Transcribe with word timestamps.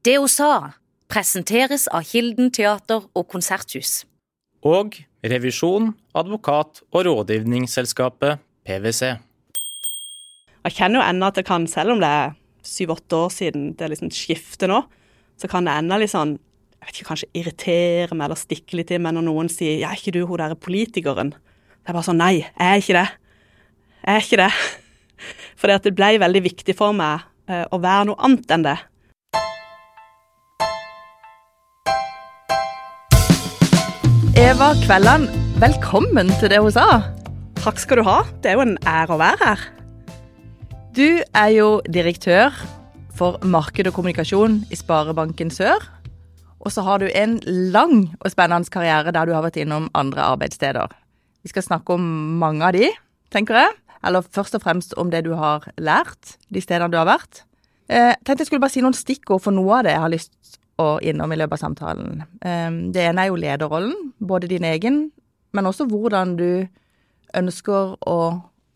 Det 0.00 0.14
hun 0.16 0.30
sa, 0.32 0.52
presenteres 1.12 1.82
av 1.92 2.06
Kilden 2.08 2.48
teater 2.56 3.04
og 3.12 3.26
konserthus. 3.28 4.06
Og 4.64 4.96
revisjon, 5.20 5.90
advokat 6.16 6.80
og 6.88 7.04
rådgivningsselskapet 7.04 8.40
PwC. 8.64 9.10
Jeg 10.64 10.76
kjenner 10.76 11.00
jo 11.00 11.04
ennå 11.04 11.28
at 11.28 11.36
det 11.36 11.44
kan, 11.48 11.66
selv 11.68 11.92
om 11.92 12.00
det 12.00 12.08
er 12.08 12.32
syv-åtte 12.64 13.18
år 13.26 13.34
siden 13.34 13.70
det 13.76 13.90
liksom 13.92 14.12
skifter 14.14 14.72
nå, 14.72 14.80
så 15.36 15.48
kan 15.52 15.68
det 15.68 15.76
ennå 15.76 16.00
litt 16.00 16.12
sånn 16.12 16.38
jeg 16.80 16.86
vet 16.86 16.96
ikke, 16.96 17.08
kanskje 17.10 17.28
irritere 17.36 18.16
meg 18.16 18.24
eller 18.24 18.40
stikke 18.40 18.78
litt 18.78 18.92
i 18.96 18.98
meg 19.04 19.12
når 19.12 19.26
noen 19.26 19.50
sier 19.52 19.76
'ja, 19.76 19.90
er 19.90 20.00
ikke 20.00 20.16
du 20.16 20.24
hun 20.24 20.40
derre 20.40 20.56
politikeren'? 20.56 21.34
Det 21.36 21.88
er 21.88 21.92
bare 21.92 22.08
sånn 22.08 22.16
nei, 22.16 22.40
jeg 22.40 22.56
er 22.56 22.80
ikke 22.80 22.96
det. 22.96 23.08
Jeg 24.00 24.14
er 24.16 24.24
ikke 24.24 24.40
det. 24.40 24.52
For 25.60 25.68
det 25.68 25.92
ble 25.92 26.16
veldig 26.24 26.42
viktig 26.42 26.74
for 26.76 26.96
meg 26.96 27.20
eh, 27.52 27.66
å 27.68 27.76
være 27.76 28.08
noe 28.08 28.16
annet 28.24 28.50
enn 28.50 28.64
det. 28.64 28.78
Eva 34.40 34.70
Kvelland, 34.86 35.26
velkommen 35.60 36.30
til 36.40 36.48
det 36.48 36.62
hun 36.64 36.72
sa. 36.72 37.02
Takk 37.60 37.76
skal 37.76 38.00
du 38.00 38.06
ha. 38.06 38.22
Det 38.40 38.48
er 38.48 38.54
jo 38.56 38.62
en 38.64 38.78
ære 38.88 39.12
å 39.12 39.18
være 39.20 39.36
her. 39.42 39.64
Du 40.96 41.20
er 41.36 41.50
jo 41.52 41.66
direktør 41.84 42.56
for 43.18 43.36
marked 43.44 43.90
og 43.90 43.92
kommunikasjon 43.98 44.62
i 44.72 44.78
Sparebanken 44.80 45.52
Sør. 45.52 45.84
Og 46.56 46.72
så 46.72 46.86
har 46.86 47.04
du 47.04 47.10
en 47.12 47.36
lang 47.44 48.14
og 48.16 48.32
spennende 48.32 48.72
karriere 48.72 49.12
der 49.12 49.28
du 49.28 49.34
har 49.36 49.44
vært 49.44 49.60
innom 49.60 49.90
andre 49.92 50.24
arbeidssteder. 50.32 50.88
Vi 51.44 51.52
skal 51.52 51.66
snakke 51.68 51.98
om 52.00 52.08
mange 52.40 52.64
av 52.64 52.72
de, 52.78 52.88
tenker 53.28 53.60
jeg. 53.60 53.76
Eller 54.08 54.24
først 54.24 54.56
og 54.56 54.64
fremst 54.64 54.96
om 54.96 55.12
det 55.12 55.26
du 55.28 55.34
har 55.36 55.68
lært 55.76 56.38
de 56.48 56.64
stedene 56.64 56.88
du 56.88 56.96
har 56.96 57.10
vært. 57.12 57.44
Jeg 57.92 58.14
eh, 58.14 58.16
tenkte 58.24 58.46
jeg 58.46 58.54
skulle 58.54 58.64
bare 58.64 58.72
si 58.72 58.80
noen 58.80 58.96
stikkord 58.96 59.44
for 59.44 59.52
noe 59.52 59.82
av 59.82 59.84
det 59.84 59.98
jeg 59.98 60.04
har 60.06 60.16
lyst 60.16 60.59
og 60.80 61.04
innom 61.06 61.32
i 61.32 61.38
løpet 61.38 61.58
av 61.58 61.62
samtalen. 61.64 62.22
Ehm, 62.46 62.78
det 62.94 63.04
ene 63.04 63.24
er 63.24 63.30
jo 63.30 63.40
lederrollen, 63.40 64.12
både 64.18 64.48
din 64.50 64.64
egen, 64.64 65.00
men 65.52 65.68
også 65.68 65.86
hvordan 65.90 66.36
du 66.38 66.66
ønsker 67.36 67.96
å 68.08 68.18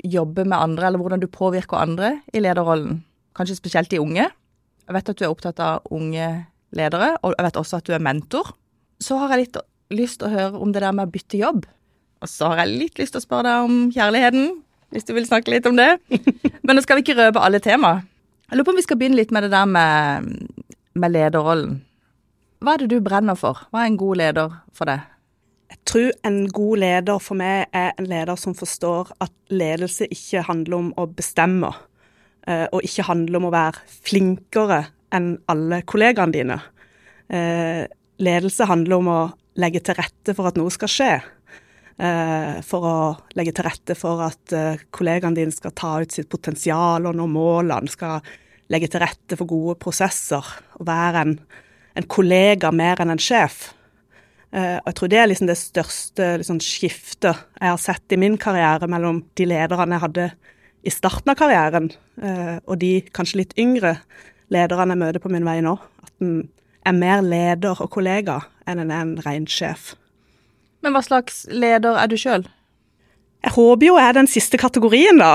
jobbe 0.04 0.44
med 0.44 0.58
andre, 0.58 0.88
eller 0.88 1.00
hvordan 1.00 1.22
du 1.22 1.30
påvirker 1.32 1.80
andre 1.80 2.18
i 2.32 2.42
lederrollen. 2.44 3.02
Kanskje 3.34 3.58
spesielt 3.58 3.90
de 3.90 4.02
unge. 4.02 4.26
Jeg 4.84 4.96
vet 4.96 5.08
at 5.08 5.18
du 5.18 5.24
er 5.24 5.32
opptatt 5.32 5.62
av 5.64 5.86
unge 5.94 6.26
ledere, 6.76 7.14
og 7.22 7.34
jeg 7.36 7.46
vet 7.46 7.60
også 7.60 7.80
at 7.80 7.88
du 7.88 7.94
er 7.96 8.04
mentor. 8.04 8.52
Så 9.00 9.16
har 9.20 9.32
jeg 9.32 9.46
litt 9.46 9.58
lyst 9.94 10.20
til 10.20 10.28
å 10.28 10.34
høre 10.34 10.60
om 10.60 10.74
det 10.74 10.82
der 10.84 10.94
med 10.94 11.08
å 11.08 11.14
bytte 11.14 11.40
jobb. 11.40 11.64
Og 12.24 12.30
så 12.30 12.50
har 12.52 12.64
jeg 12.64 12.78
litt 12.84 13.00
lyst 13.00 13.14
til 13.14 13.22
å 13.22 13.24
spørre 13.24 13.48
deg 13.48 13.68
om 13.68 13.80
kjærligheten, 13.94 14.52
hvis 14.94 15.08
du 15.08 15.14
vil 15.16 15.26
snakke 15.28 15.52
litt 15.54 15.66
om 15.68 15.78
det. 15.78 15.96
Men 16.64 16.76
nå 16.76 16.84
skal 16.84 16.98
vi 16.98 17.06
ikke 17.06 17.18
røpe 17.18 17.42
alle 17.42 17.60
tema. 17.64 17.98
Jeg 18.48 18.58
lurer 18.58 18.68
på 18.68 18.74
om 18.74 18.78
vi 18.78 18.86
skal 18.86 19.00
begynne 19.00 19.18
litt 19.18 19.32
med 19.34 19.46
det 19.46 19.52
der 19.54 19.66
med, 19.68 20.30
med 20.94 21.14
lederrollen. 21.14 21.80
Hva 22.64 22.78
er 22.78 22.86
det 22.86 22.94
du 22.94 23.04
brenner 23.04 23.36
for? 23.36 23.58
Hva 23.68 23.82
er 23.82 23.90
en 23.90 23.98
god 24.00 24.16
leder 24.16 24.52
for 24.72 24.88
deg? 24.88 25.02
Jeg 25.68 25.80
tror 25.90 26.06
en 26.24 26.36
god 26.54 26.80
leder 26.80 27.18
for 27.20 27.36
meg 27.36 27.74
er 27.76 27.90
en 28.00 28.06
leder 28.08 28.38
som 28.40 28.54
forstår 28.56 29.10
at 29.20 29.32
ledelse 29.52 30.06
ikke 30.08 30.46
handler 30.46 30.78
om 30.78 30.86
å 30.96 31.04
bestemme, 31.12 31.68
eh, 32.48 32.64
og 32.72 32.86
ikke 32.86 33.04
handler 33.10 33.36
om 33.42 33.48
å 33.50 33.52
være 33.52 33.82
flinkere 34.06 34.78
enn 35.12 35.34
alle 35.52 35.82
kollegaene 35.84 36.32
dine. 36.32 36.56
Eh, 37.28 37.84
ledelse 38.24 38.68
handler 38.70 38.96
om 38.96 39.12
å 39.12 39.20
legge 39.60 39.84
til 39.84 39.98
rette 40.00 40.32
for 40.32 40.48
at 40.48 40.56
noe 40.56 40.72
skal 40.72 40.88
skje. 40.88 41.10
Eh, 42.00 42.62
for 42.64 42.88
å 42.88 42.96
legge 43.36 43.52
til 43.52 43.68
rette 43.68 43.94
for 43.94 44.24
at 44.24 44.56
kollegaene 44.90 45.36
dine 45.36 45.52
skal 45.52 45.76
ta 45.76 46.00
ut 46.00 46.16
sitt 46.16 46.32
potensial 46.32 47.04
og 47.04 47.14
nå 47.14 47.28
målene. 47.28 47.92
Skal 47.92 48.24
legge 48.72 48.88
til 48.88 49.04
rette 49.04 49.36
for 49.36 49.44
gode 49.44 49.76
prosesser 49.76 50.40
og 50.80 50.88
være 50.88 51.26
en 51.26 51.38
en 51.94 52.06
kollega 52.10 52.70
mer 52.74 53.00
enn 53.02 53.12
en 53.14 53.22
sjef. 53.22 53.72
Uh, 54.54 54.78
og 54.78 54.90
jeg 54.90 54.96
tror 54.98 55.10
det 55.10 55.20
er 55.20 55.30
liksom 55.30 55.50
det 55.50 55.58
største 55.58 56.26
liksom, 56.38 56.60
skiftet 56.62 57.40
jeg 57.58 57.72
har 57.72 57.80
sett 57.82 58.14
i 58.14 58.18
min 58.20 58.36
karriere 58.38 58.86
mellom 58.90 59.24
de 59.34 59.48
lederne 59.50 59.96
jeg 59.96 60.04
hadde 60.04 60.28
i 60.84 60.92
starten 60.92 61.32
av 61.32 61.38
karrieren, 61.40 61.88
uh, 62.22 62.60
og 62.68 62.78
de 62.82 62.98
kanskje 63.16 63.40
litt 63.40 63.56
yngre 63.58 63.96
lederne 64.54 64.94
jeg 64.94 65.00
møter 65.00 65.24
på 65.24 65.32
min 65.32 65.46
vei 65.46 65.58
nå. 65.64 65.74
At 66.04 66.14
en 66.22 66.44
er 66.84 66.96
mer 66.96 67.22
leder 67.24 67.80
og 67.80 67.90
kollega 67.94 68.42
enn 68.68 68.82
en 68.82 68.92
er 68.92 69.06
en 69.06 69.14
ren 69.24 69.48
sjef. 69.50 69.94
Men 70.84 70.92
hva 70.92 71.00
slags 71.04 71.44
leder 71.48 71.96
er 71.96 72.10
du 72.12 72.18
sjøl? 72.20 72.44
Jeg 73.44 73.56
håper 73.56 73.88
jo 73.88 73.96
jeg 73.96 74.08
er 74.08 74.16
den 74.16 74.28
siste 74.30 74.60
kategorien, 74.60 75.18
da. 75.20 75.34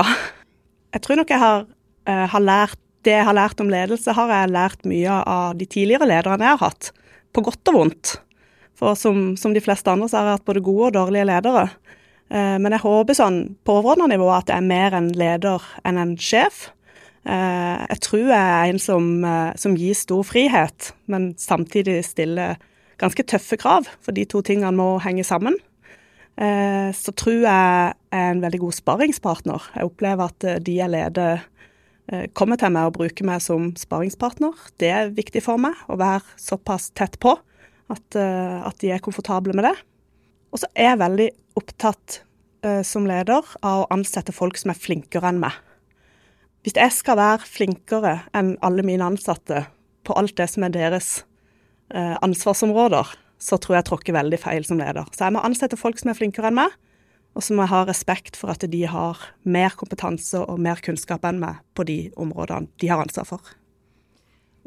Jeg 0.94 1.02
tror 1.04 1.20
nok 1.20 1.30
jeg 1.30 1.42
har, 1.42 1.66
uh, 2.08 2.26
har 2.30 2.42
lært 2.42 2.80
det 3.06 3.14
jeg 3.16 3.26
har 3.26 3.36
lært 3.36 3.60
om 3.62 3.70
ledelse, 3.72 4.14
har 4.16 4.32
jeg 4.32 4.52
lært 4.52 4.88
mye 4.88 5.20
av 5.24 5.54
de 5.58 5.68
tidligere 5.68 6.08
lederne 6.08 6.44
jeg 6.44 6.58
har 6.58 6.66
hatt, 6.70 6.90
på 7.32 7.44
godt 7.46 7.72
og 7.72 7.78
vondt. 7.78 8.16
For 8.80 8.96
som, 8.96 9.34
som 9.36 9.54
de 9.56 9.62
fleste 9.62 9.92
andre 9.92 10.08
så 10.08 10.18
har 10.18 10.28
jeg 10.28 10.40
hatt 10.40 10.48
både 10.48 10.64
gode 10.64 10.90
og 10.90 10.96
dårlige 10.96 11.28
ledere. 11.28 11.68
Eh, 12.30 12.56
men 12.62 12.74
jeg 12.74 12.84
håper 12.84 13.16
sånn 13.16 13.40
på 13.66 13.80
overordna 13.80 14.06
nivå 14.10 14.28
at 14.32 14.50
jeg 14.50 14.62
er 14.62 14.68
mer 14.70 14.96
en 14.96 15.10
leder 15.18 15.64
enn 15.86 15.98
en 16.00 16.14
sjef. 16.20 16.68
Eh, 17.28 17.76
jeg 17.90 18.02
tror 18.06 18.26
jeg 18.30 18.38
er 18.38 18.70
en 18.70 18.80
som, 18.82 19.08
eh, 19.26 19.52
som, 19.60 19.76
gir 19.76 19.98
stor 19.98 20.22
frihet, 20.26 20.92
men 21.10 21.32
samtidig 21.40 22.00
stiller 22.06 22.60
ganske 23.02 23.24
tøffe 23.24 23.58
krav, 23.60 23.88
for 24.00 24.16
de 24.16 24.26
to 24.28 24.42
tingene 24.46 24.76
må 24.76 24.94
henge 25.02 25.24
sammen. 25.24 25.56
Så 26.40 27.12
tror 27.20 27.42
jeg 27.42 27.92
er 27.92 28.30
en 28.30 28.38
veldig 28.40 28.60
god 28.62 28.72
sparringspartner. 28.72 29.64
Jeg 29.74 29.88
opplever 29.90 30.30
at 30.30 30.44
de 30.64 30.76
jeg 30.78 30.88
leder 30.88 31.42
kommer 32.34 32.58
til 32.58 32.72
meg 32.74 32.88
og 32.88 32.96
bruker 32.96 33.26
meg 33.28 33.42
som 33.44 33.70
sparingspartner. 33.78 34.56
Det 34.82 34.90
er 34.90 35.12
viktig 35.14 35.42
for 35.44 35.60
meg 35.62 35.78
å 35.90 35.98
være 36.00 36.24
såpass 36.40 36.90
tett 36.98 37.18
på 37.22 37.36
at, 37.90 38.16
eh, 38.18 38.58
at 38.66 38.78
de 38.82 38.92
er 38.94 39.02
komfortable 39.02 39.54
med 39.56 39.66
det. 39.68 39.76
Og 40.50 40.62
så 40.62 40.70
er 40.74 40.92
jeg 40.92 41.02
veldig 41.02 41.28
opptatt 41.60 42.20
uh, 42.66 42.82
som 42.86 43.06
leder 43.06 43.46
av 43.62 43.84
å 43.84 43.88
ansette 43.94 44.34
folk 44.34 44.58
som 44.58 44.72
er 44.72 44.78
flinkere 44.78 45.30
enn 45.30 45.38
meg. 45.42 45.54
Hvis 46.66 46.74
jeg 46.74 46.92
skal 46.96 47.18
være 47.20 47.46
flinkere 47.46 48.14
enn 48.36 48.56
alle 48.66 48.82
mine 48.86 49.06
ansatte 49.06 49.64
på 50.06 50.16
alt 50.18 50.34
det 50.40 50.48
som 50.50 50.66
er 50.66 50.74
deres 50.74 51.20
ansvarsområder, 51.90 53.08
så 53.42 53.56
tror 53.58 53.74
jeg 53.74 53.80
jeg 53.80 53.86
tråkker 53.88 54.14
veldig 54.14 54.38
feil 54.38 54.66
som 54.68 54.78
leder. 54.78 55.08
Så 55.10 55.24
jeg 55.24 55.34
må 55.34 55.40
ansette 55.42 55.78
folk 55.80 55.98
som 55.98 56.12
er 56.12 56.18
flinkere 56.18 56.50
enn 56.50 56.58
meg, 56.60 56.76
og 57.34 57.44
så 57.44 57.54
må 57.54 57.64
jeg 57.64 57.72
ha 57.72 57.84
respekt 57.86 58.38
for 58.38 58.50
at 58.52 58.64
de 58.72 58.80
har 58.90 59.20
mer 59.46 59.74
kompetanse 59.78 60.40
og 60.40 60.60
mer 60.62 60.80
kunnskap 60.82 61.24
enn 61.28 61.38
meg 61.42 61.60
på 61.78 61.86
de 61.86 61.98
områdene 62.18 62.70
de 62.82 62.90
har 62.90 63.02
ansvar 63.02 63.28
for. 63.28 63.52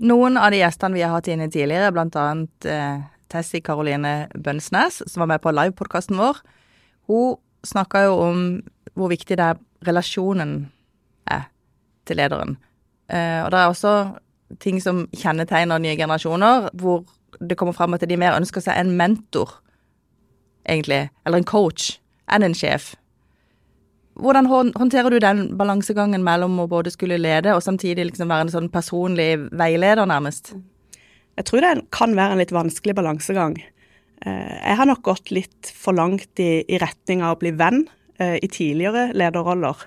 Noen 0.03 0.39
av 0.39 0.53
de 0.53 0.61
gjestene 0.61 0.97
vi 0.97 1.03
har 1.03 1.13
hatt 1.13 1.29
inne 1.29 1.49
tidligere, 1.51 1.91
bl.a. 1.93 2.27
Eh, 2.65 3.03
Tessie 3.29 3.61
Karoline 3.65 4.29
Bønsnes, 4.33 5.01
som 5.09 5.23
var 5.23 5.33
med 5.33 5.43
på 5.43 5.53
livepodkasten 5.53 6.17
vår, 6.17 6.39
hun 7.11 7.35
snakka 7.67 8.05
jo 8.07 8.15
om 8.23 8.43
hvor 8.97 9.11
viktig 9.11 9.37
det 9.39 9.45
er 9.53 9.61
relasjonen 9.83 10.55
er 11.29 11.49
til 12.07 12.19
lederen. 12.19 12.55
Eh, 13.11 13.41
og 13.43 13.51
det 13.51 13.59
er 13.59 13.71
også 13.71 13.95
ting 14.63 14.79
som 14.81 15.05
kjennetegner 15.17 15.81
nye 15.81 15.97
generasjoner, 15.99 16.69
hvor 16.79 17.03
det 17.41 17.57
kommer 17.59 17.75
fram 17.75 17.95
at 17.97 18.05
de 18.07 18.17
mer 18.17 18.37
ønsker 18.37 18.63
seg 18.63 18.79
en 18.79 18.95
mentor, 18.97 19.59
egentlig, 20.69 21.09
eller 21.25 21.41
en 21.41 21.49
coach 21.49 21.97
enn 22.31 22.45
en 22.45 22.55
sjef. 22.57 22.93
Hvordan 24.13 24.45
håndterer 24.77 25.09
du 25.09 25.17
den 25.21 25.45
balansegangen 25.57 26.21
mellom 26.25 26.59
å 26.61 26.69
både 26.69 26.91
skulle 26.93 27.17
lede 27.17 27.55
og 27.55 27.63
samtidig 27.65 28.11
liksom 28.11 28.29
være 28.29 28.47
en 28.47 28.53
sånn 28.53 28.69
personlig 28.73 29.31
veileder, 29.49 30.05
nærmest? 30.09 30.53
Jeg 31.33 31.47
tror 31.49 31.65
det 31.65 31.73
kan 31.95 32.13
være 32.13 32.35
en 32.35 32.41
litt 32.43 32.53
vanskelig 32.53 32.93
balansegang. 32.99 33.57
Eh, 34.21 34.53
jeg 34.59 34.77
har 34.77 34.89
nok 34.89 35.01
gått 35.07 35.33
litt 35.33 35.71
for 35.73 35.97
langt 35.97 36.41
i, 36.41 36.61
i 36.69 36.77
retning 36.81 37.23
av 37.25 37.35
å 37.35 37.39
bli 37.41 37.55
venn 37.57 37.87
eh, 38.21 38.37
i 38.37 38.49
tidligere 38.53 39.09
lederroller. 39.17 39.81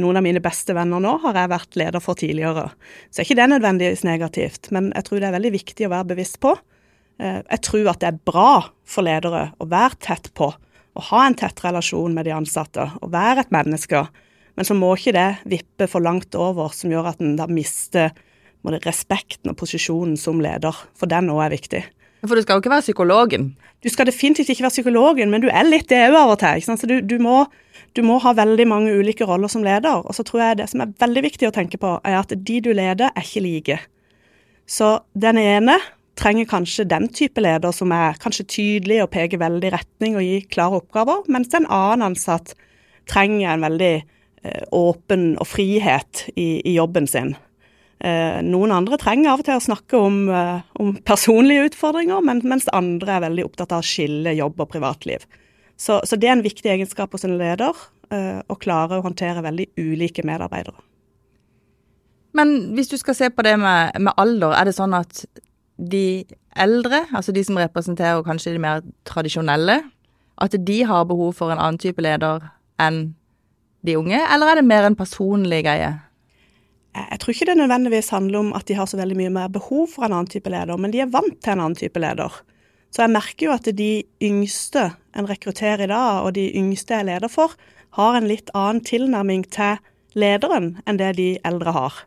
Noen 0.00 0.18
av 0.18 0.24
mine 0.24 0.42
beste 0.42 0.74
venner 0.74 1.02
nå 1.02 1.12
har 1.22 1.36
jeg 1.36 1.52
vært 1.52 1.76
leder 1.78 2.02
for 2.02 2.18
tidligere. 2.18 2.70
Så 3.10 3.20
er 3.20 3.28
ikke 3.28 3.38
det 3.38 3.50
nødvendigvis 3.52 4.06
negativt, 4.08 4.72
men 4.74 4.88
jeg 4.96 5.06
tror 5.06 5.20
det 5.20 5.28
er 5.28 5.36
veldig 5.36 5.52
viktig 5.54 5.86
å 5.86 5.92
være 5.92 6.10
bevisst 6.14 6.40
på. 6.42 6.56
Eh, 7.20 7.42
jeg 7.44 7.62
tror 7.68 7.92
at 7.92 8.00
det 8.00 8.08
er 8.08 8.24
bra 8.32 8.52
for 8.88 9.04
ledere 9.04 9.50
å 9.60 9.68
være 9.68 10.00
tett 10.08 10.32
på 10.32 10.54
å 10.96 11.04
ha 11.10 11.26
en 11.26 11.36
tett 11.38 11.60
relasjon 11.64 12.14
med 12.16 12.26
de 12.26 12.34
ansatte 12.36 12.88
og 13.00 13.12
være 13.12 13.44
et 13.44 13.52
menneske. 13.54 14.06
Men 14.56 14.68
så 14.68 14.76
må 14.76 14.94
ikke 14.96 15.14
det 15.16 15.28
vippe 15.48 15.88
for 15.90 16.04
langt 16.04 16.34
over, 16.38 16.72
som 16.72 16.92
gjør 16.92 17.12
at 17.12 17.20
en 17.20 17.36
da 17.38 17.48
mister 17.50 18.14
respekten 18.66 19.52
og 19.52 19.60
posisjonen 19.60 20.16
som 20.18 20.40
leder. 20.42 20.74
For 20.98 21.06
den 21.10 21.30
òg 21.30 21.44
er 21.44 21.54
viktig. 21.54 21.82
For 22.26 22.34
du 22.34 22.42
skal 22.42 22.56
jo 22.56 22.64
ikke 22.64 22.72
være 22.72 22.86
psykologen? 22.86 23.50
Du 23.84 23.90
skal 23.92 24.08
definitivt 24.08 24.48
ikke 24.50 24.64
være 24.64 24.74
psykologen, 24.74 25.30
men 25.30 25.44
du 25.44 25.50
er 25.52 25.68
litt 25.68 25.88
det 25.92 26.00
òg 26.08 26.16
av 26.18 26.32
og 26.34 26.40
til. 26.40 26.64
Så 26.66 26.88
du, 26.88 26.96
du, 27.04 27.18
må, 27.22 27.44
du, 27.94 28.02
må, 28.02 28.16
ha 28.24 28.32
veldig 28.34 28.66
mange 28.66 28.94
ulike 28.96 29.28
roller 29.28 29.52
som 29.52 29.62
leder. 29.62 30.00
Og 30.02 30.16
så 30.16 30.24
tror 30.26 30.42
jeg 30.42 30.58
det 30.62 30.70
som 30.72 30.82
er 30.82 30.94
veldig 30.98 31.22
viktig 31.28 31.50
å 31.50 31.54
tenke 31.54 31.78
på, 31.78 31.98
er 32.02 32.18
at 32.18 32.32
de 32.34 32.56
du 32.64 32.72
leder, 32.72 33.12
er 33.12 33.28
ikke 33.28 33.44
like. 33.44 33.78
Så 34.66 34.96
den 35.14 35.38
ene 35.38 35.76
trenger 36.16 36.48
kanskje 36.48 36.86
den 36.88 37.08
type 37.12 37.42
leder 37.44 37.74
som 37.74 37.92
er 37.94 38.18
kanskje 38.20 38.46
tydelig 38.48 39.02
og 39.04 39.12
peker 39.14 39.40
veldig 39.40 39.72
retning 39.74 40.16
og 40.16 40.24
gir 40.24 40.46
klare 40.52 40.80
oppgaver, 40.80 41.26
mens 41.32 41.52
en 41.54 41.68
annen 41.68 42.10
ansatt 42.10 42.54
trenger 43.10 43.52
en 43.52 43.66
veldig 43.66 43.92
eh, 43.96 44.62
åpen 44.74 45.34
og 45.40 45.48
frihet 45.48 46.26
i, 46.34 46.62
i 46.64 46.76
jobben 46.78 47.08
sin. 47.10 47.34
Eh, 48.00 48.40
noen 48.44 48.74
andre 48.74 48.98
trenger 49.00 49.32
av 49.32 49.44
og 49.44 49.48
til 49.48 49.60
å 49.60 49.66
snakke 49.68 50.00
om, 50.00 50.22
eh, 50.32 50.64
om 50.82 50.96
personlige 51.06 51.70
utfordringer, 51.70 52.24
men, 52.24 52.42
mens 52.48 52.68
andre 52.76 53.18
er 53.18 53.26
veldig 53.28 53.46
opptatt 53.46 53.76
av 53.76 53.84
å 53.84 53.86
skille 53.86 54.34
jobb 54.38 54.64
og 54.64 54.72
privatliv. 54.72 55.28
Så, 55.76 56.00
så 56.08 56.16
det 56.16 56.30
er 56.30 56.38
en 56.38 56.46
viktig 56.46 56.72
egenskap 56.72 57.12
hos 57.12 57.28
en 57.28 57.38
leder, 57.40 57.76
å 58.06 58.54
klare 58.54 59.00
å 59.00 59.02
håndtere 59.02 59.42
veldig 59.42 59.64
ulike 59.82 60.22
medarbeidere. 60.22 60.78
Men 62.38 62.52
hvis 62.76 62.92
du 62.92 62.94
skal 63.00 63.16
se 63.18 63.30
på 63.34 63.42
det 63.42 63.56
med, 63.58 63.96
med 63.98 64.14
alder, 64.14 64.54
er 64.54 64.68
det 64.68 64.76
sånn 64.76 64.94
at 64.94 65.24
de 65.76 66.24
eldre, 66.56 67.04
altså 67.12 67.34
de 67.36 67.44
som 67.44 67.58
representerer 67.60 68.24
kanskje 68.24 68.54
de 68.56 68.62
mer 68.62 68.82
tradisjonelle, 69.08 69.82
at 70.40 70.56
de 70.66 70.78
har 70.84 71.06
behov 71.08 71.34
for 71.36 71.52
en 71.52 71.60
annen 71.60 71.80
type 71.80 72.02
leder 72.02 72.44
enn 72.82 73.14
de 73.86 73.96
unge, 73.96 74.18
eller 74.18 74.50
er 74.50 74.60
det 74.60 74.66
mer 74.68 74.88
en 74.88 74.98
personlig 74.98 75.62
greie? 75.64 75.92
Jeg 76.96 77.20
tror 77.20 77.34
ikke 77.34 77.48
det 77.50 77.58
nødvendigvis 77.58 78.08
handler 78.14 78.40
om 78.40 78.52
at 78.56 78.64
de 78.68 78.76
har 78.76 78.88
så 78.88 78.96
veldig 78.96 79.16
mye 79.18 79.32
mer 79.32 79.48
behov 79.52 79.88
for 79.92 80.06
en 80.06 80.14
annen 80.16 80.30
type 80.32 80.50
leder, 80.50 80.80
men 80.80 80.92
de 80.94 81.02
er 81.04 81.12
vant 81.12 81.36
til 81.44 81.52
en 81.52 81.60
annen 81.60 81.76
type 81.76 82.00
leder. 82.00 82.32
Så 82.92 83.04
jeg 83.04 83.12
merker 83.12 83.48
jo 83.48 83.52
at 83.52 83.68
de 83.76 83.90
yngste 84.24 84.88
en 85.16 85.28
rekrutterer 85.28 85.84
i 85.84 85.90
dag, 85.90 86.24
og 86.24 86.32
de 86.38 86.48
yngste 86.56 86.96
jeg 86.96 87.08
leder 87.10 87.32
for, 87.32 87.52
har 87.96 88.16
en 88.16 88.28
litt 88.28 88.48
annen 88.56 88.80
tilnærming 88.84 89.44
til 89.52 89.80
lederen 90.16 90.76
enn 90.88 91.00
det 91.00 91.14
de 91.20 91.30
eldre 91.44 91.74
har. 91.76 91.98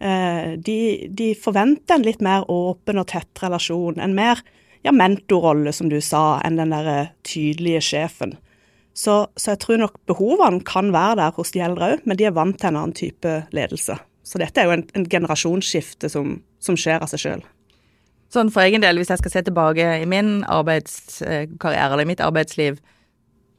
Eh, 0.00 0.52
de, 0.56 1.08
de 1.12 1.32
forventer 1.36 1.98
en 1.98 2.06
litt 2.06 2.22
mer 2.24 2.46
åpen 2.48 3.00
og 3.00 3.10
tett 3.12 3.42
relasjon, 3.42 4.00
en 4.00 4.16
mer 4.16 4.40
ja, 4.82 4.94
mentorrolle, 4.96 5.74
som 5.76 5.90
du 5.92 5.98
sa, 6.00 6.40
enn 6.44 6.56
den 6.56 6.72
der 6.72 7.10
tydelige 7.26 7.82
sjefen. 7.84 8.38
Så, 8.96 9.28
så, 9.36 9.52
jeg 9.52 9.60
tror 9.62 9.80
nok 9.80 9.98
behovene 10.08 10.64
kan 10.66 10.90
være 10.92 11.18
der 11.20 11.36
hos 11.36 11.52
de 11.54 11.62
eldre 11.64 11.94
òg, 11.94 12.06
men 12.08 12.18
de 12.18 12.26
er 12.28 12.36
vant 12.36 12.56
til 12.58 12.72
en 12.72 12.80
annen 12.80 12.96
type 12.96 13.34
ledelse. 13.56 13.96
Så 14.26 14.40
dette 14.40 14.60
er 14.60 14.68
jo 14.68 14.76
en, 14.76 14.86
en 14.96 15.06
generasjonsskifte 15.08 16.10
som, 16.12 16.38
som, 16.62 16.76
skjer 16.78 17.02
av 17.04 17.10
seg 17.12 17.22
sjøl. 17.22 17.44
Sånn 18.30 18.50
for 18.54 18.62
egen 18.62 18.84
del, 18.84 19.00
hvis 19.00 19.10
jeg 19.10 19.20
skal 19.22 19.32
se 19.32 19.44
tilbake 19.46 19.86
i 20.02 20.08
min 20.08 20.40
arbeidskarriere 20.46 21.88
eller 21.90 22.04
i 22.04 22.10
mitt 22.12 22.22
arbeidsliv 22.22 22.78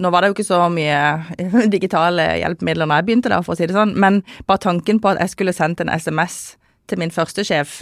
Nå 0.02 0.10
var 0.10 0.24
det 0.24 0.32
jo 0.32 0.36
ikke 0.38 0.48
så 0.48 0.64
mye 0.74 0.98
digitale 1.76 2.26
hjelpemidler 2.42 2.90
når 2.90 3.02
jeg 3.02 3.10
begynte, 3.10 3.32
da, 3.34 3.42
for 3.46 3.54
å 3.56 3.60
si 3.60 3.70
det 3.70 3.78
sånn, 3.78 3.94
men 4.00 4.22
bare 4.50 4.64
tanken 4.66 5.02
på 5.02 5.12
at 5.12 5.22
jeg 5.22 5.36
skulle 5.36 5.56
sendt 5.56 5.84
en 5.84 5.92
SMS 5.94 6.58
til 6.90 7.02
min 7.02 7.14
første 7.14 7.46
sjef 7.48 7.82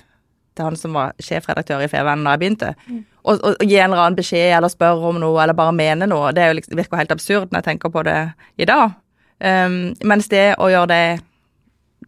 til 0.58 0.68
han 0.68 0.78
som 0.80 0.96
var 0.98 1.14
sjefredaktør 1.24 1.84
i 1.86 1.88
Fevennen 1.92 2.26
da 2.28 2.34
jeg 2.36 2.42
begynte, 2.42 2.74
mm. 2.90 3.04
og, 3.24 3.38
og, 3.38 3.62
gi 3.64 3.78
en 3.78 3.92
eller 3.92 4.04
annen 4.04 4.18
beskjed 4.18 4.58
eller 4.58 4.72
spørre 4.72 5.12
om 5.12 5.22
noe 5.22 5.38
eller 5.44 5.56
bare 5.58 5.76
mene 5.76 6.10
noe, 6.10 6.34
det 6.36 6.50
liksom, 6.58 6.76
virker 6.80 7.00
helt 7.00 7.14
absurd 7.16 7.54
når 7.54 7.62
jeg 7.62 7.70
tenker 7.70 7.94
på 7.94 8.04
det 8.08 8.18
i 8.60 8.68
dag. 8.68 8.98
Um, 9.40 9.94
mens 10.04 10.28
det 10.32 10.58
å 10.60 10.68
gjøre 10.68 10.90
det 10.92 11.04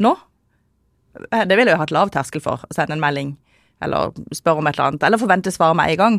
nå, 0.03 0.11
eh, 1.29 1.45
det 1.47 1.55
ville 1.55 1.71
jeg 1.71 1.79
hatt 1.79 1.95
lav 1.95 2.11
terskel 2.11 2.43
for, 2.43 2.65
å 2.65 2.75
sende 2.75 2.97
en 2.97 3.03
melding 3.03 3.37
eller 3.81 4.11
spørre 4.35 4.61
om 4.61 4.67
et 4.69 4.75
eller 4.75 4.91
annet, 4.91 5.05
eller 5.07 5.21
forvente 5.21 5.53
svar 5.53 5.73
med 5.77 5.93
en 5.93 6.01
gang. 6.01 6.17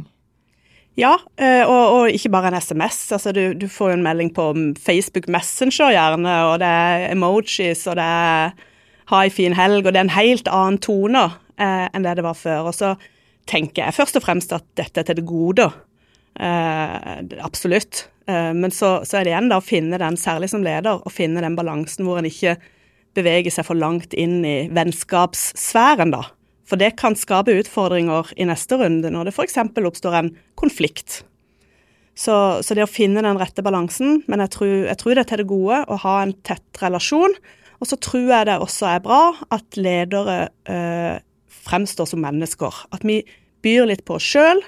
Ja, 0.98 1.14
eh, 1.40 1.62
og, 1.64 1.84
og, 1.94 2.10
ikke 2.12 2.30
bare 2.34 2.50
en 2.52 2.58
SMS. 2.60 3.06
Altså, 3.16 3.32
du, 3.32 3.54
du, 3.56 3.64
får 3.70 3.92
jo 3.92 3.96
en 3.96 4.04
melding 4.04 4.32
på 4.36 4.50
Facebook 4.76 5.28
Messenger 5.32 5.94
gjerne, 5.94 6.34
og 6.50 6.58
det 6.60 6.68
er 6.68 7.06
emojis, 7.14 7.86
og 7.88 7.96
det 7.96 8.04
er 8.04 8.52
ha 9.12 9.22
ei 9.26 9.32
fin 9.32 9.56
helg, 9.56 9.86
og 9.86 9.92
det 9.92 10.00
er 10.00 10.06
en 10.06 10.14
helt 10.16 10.50
annen 10.50 10.78
tone 10.82 11.24
eh, 11.60 11.86
enn 11.92 12.04
det 12.06 12.16
det 12.18 12.26
var 12.26 12.38
før. 12.38 12.70
Og 12.70 12.76
så 12.76 12.94
tenker 13.50 13.86
jeg 13.86 13.96
først 13.96 14.18
og 14.20 14.26
fremst 14.26 14.54
at 14.56 14.66
dette 14.78 15.02
er 15.02 15.08
til 15.08 15.18
det 15.18 15.26
gode. 15.28 15.68
Eh, 16.40 17.16
absolutt. 17.44 18.06
Eh, 18.28 18.52
men 18.56 18.72
så, 18.74 19.00
så, 19.04 19.18
er 19.18 19.26
det 19.26 19.34
igjen 19.34 19.50
da 19.52 19.60
å 19.60 19.64
finne 19.64 20.00
den, 20.00 20.20
særlig 20.20 20.52
som 20.52 20.64
leder, 20.64 21.02
å 21.02 21.12
finne 21.12 21.44
den 21.44 21.58
balansen 21.58 22.08
hvor 22.08 22.20
en 22.20 22.28
ikke 22.28 22.56
beveger 23.16 23.52
seg 23.52 23.66
for 23.68 23.76
langt 23.76 24.14
inn 24.16 24.40
i 24.48 24.56
vennskapssfæren, 24.72 26.14
da. 26.14 26.24
For 26.68 26.80
det 26.80 26.94
kan 27.00 27.16
skape 27.18 27.54
utfordringer 27.58 28.30
i 28.38 28.46
neste 28.48 28.78
runde, 28.80 29.10
når 29.10 29.28
det 29.28 29.34
f.eks. 29.34 29.58
oppstår 29.58 30.18
en 30.18 30.30
konflikt. 30.58 31.22
Så, 32.12 32.34
så, 32.60 32.76
det 32.76 32.84
å 32.84 32.90
finne 32.90 33.24
den 33.24 33.40
rette 33.40 33.64
balansen, 33.64 34.20
men 34.28 34.42
jeg 34.44 34.52
tror, 34.56 34.72
jeg 34.90 35.00
tror, 35.00 35.14
det 35.16 35.24
er 35.24 35.30
til 35.30 35.42
det 35.42 35.50
gode 35.50 35.82
å 35.88 35.98
ha 36.04 36.16
en 36.22 36.34
tett 36.44 36.82
relasjon. 36.82 37.34
Og 37.82 37.88
så 37.88 37.98
tror 37.98 38.28
jeg 38.28 38.46
det 38.46 38.58
også 38.62 38.90
er 38.92 39.04
bra 39.04 39.22
at 39.50 39.78
ledere 39.80 40.36
eh, 40.70 41.16
fremstår 41.66 42.10
som 42.12 42.22
mennesker. 42.22 42.84
At 42.94 43.06
vi 43.06 43.22
byr 43.64 43.88
litt 43.90 44.04
på 44.06 44.18
oss 44.18 44.28
sjøl, 44.28 44.60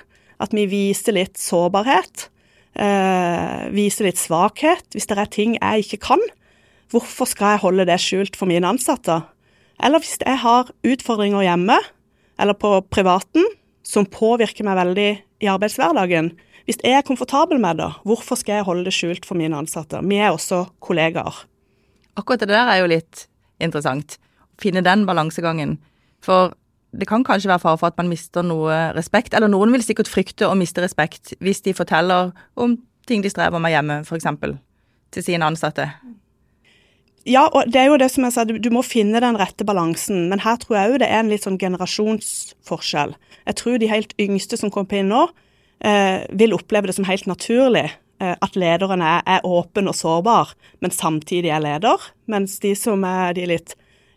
at 0.42 0.54
vi 0.56 0.64
viser 0.70 1.14
litt 1.14 1.38
sårbarhet. 1.38 2.28
Eh, 2.74 3.68
viser 3.76 4.08
litt 4.08 4.18
svakhet. 4.18 4.88
Hvis 4.96 5.06
det 5.10 5.20
er 5.20 5.30
ting 5.30 5.54
jeg 5.60 5.84
ikke 5.84 6.00
kan, 6.08 6.24
hvorfor 6.90 7.28
skal 7.30 7.54
jeg 7.54 7.64
holde 7.68 7.86
det 7.86 8.00
skjult 8.02 8.40
for 8.40 8.50
mine 8.50 8.72
ansatte? 8.72 9.20
Eller 9.82 10.02
hvis 10.02 10.18
jeg 10.20 10.38
har 10.42 10.70
utfordringer 10.86 11.44
hjemme 11.46 11.78
eller 12.40 12.56
på 12.58 12.76
privaten 12.90 13.46
som 13.86 14.08
påvirker 14.08 14.66
meg 14.66 14.78
veldig 14.78 15.08
i 15.44 15.50
arbeidshverdagen. 15.50 16.32
Hvis 16.64 16.80
jeg 16.80 16.96
er 16.96 17.06
komfortabel 17.06 17.60
med 17.60 17.78
det, 17.82 17.90
hvorfor 18.08 18.38
skal 18.40 18.60
jeg 18.60 18.68
holde 18.68 18.86
det 18.86 18.94
skjult 18.96 19.26
for 19.28 19.36
mine 19.38 19.58
ansatte? 19.58 20.00
Vi 20.00 20.16
er 20.16 20.32
også 20.32 20.64
kollegaer. 20.80 21.44
Akkurat 22.16 22.40
det 22.40 22.54
der 22.54 22.70
er 22.70 22.80
jo 22.80 22.90
litt 22.90 23.26
interessant. 23.60 24.16
Finne 24.60 24.84
den 24.86 25.04
balansegangen. 25.06 25.76
For 26.24 26.54
det 26.94 27.08
kan 27.10 27.26
kanskje 27.26 27.50
være 27.50 27.64
fare 27.64 27.80
for 27.80 27.90
at 27.90 27.98
man 27.98 28.08
mister 28.08 28.46
noe 28.46 28.94
respekt, 28.96 29.34
eller 29.34 29.50
noen 29.50 29.74
vil 29.74 29.84
sikkert 29.84 30.08
frykte 30.08 30.48
å 30.48 30.56
miste 30.56 30.82
respekt 30.84 31.34
hvis 31.42 31.64
de 31.66 31.74
forteller 31.76 32.32
om 32.56 32.78
ting 33.08 33.24
de 33.24 33.32
strever 33.32 33.60
med 33.60 33.74
hjemme, 33.74 34.00
f.eks. 34.06 34.30
til 35.12 35.26
sine 35.26 35.44
ansatte. 35.44 35.90
Ja, 37.24 37.46
og 37.56 37.70
det 37.72 37.80
er 37.80 37.88
jo 37.88 37.96
det 38.00 38.10
som 38.12 38.26
jeg 38.26 38.34
sa, 38.34 38.44
du, 38.44 38.68
må 38.72 38.82
finne 38.84 39.20
den 39.24 39.38
rette 39.40 39.64
balansen. 39.64 40.26
Men 40.28 40.42
her 40.44 40.58
tror 40.60 40.76
jeg 40.76 40.92
òg 40.92 41.00
det 41.00 41.08
er 41.08 41.22
en 41.22 41.32
litt 41.32 41.46
sånn 41.46 41.60
generasjonsforskjell. 41.60 43.14
Jeg 43.48 43.58
tror 43.60 43.80
de 43.80 43.88
helt 43.88 44.12
yngste 44.20 44.58
som 44.60 44.72
kommer 44.72 45.00
inn 45.00 45.12
nå, 45.12 45.22
eh, 45.84 46.24
vil 46.36 46.56
oppleve 46.56 46.90
det 46.90 46.96
som 46.98 47.08
helt 47.08 47.28
naturlig 47.30 47.86
eh, 47.88 48.34
at 48.34 48.58
lederen 48.60 49.04
er, 49.04 49.22
er, 49.24 49.44
åpen 49.48 49.88
og 49.88 49.96
sårbar, 49.96 50.52
men 50.84 50.92
samtidig 50.92 51.52
er 51.52 51.64
leder. 51.64 52.10
Mens 52.28 52.58
de 52.60 52.74
som 52.76 53.04
er 53.08 53.32
de 53.38 53.48
litt 53.54 53.72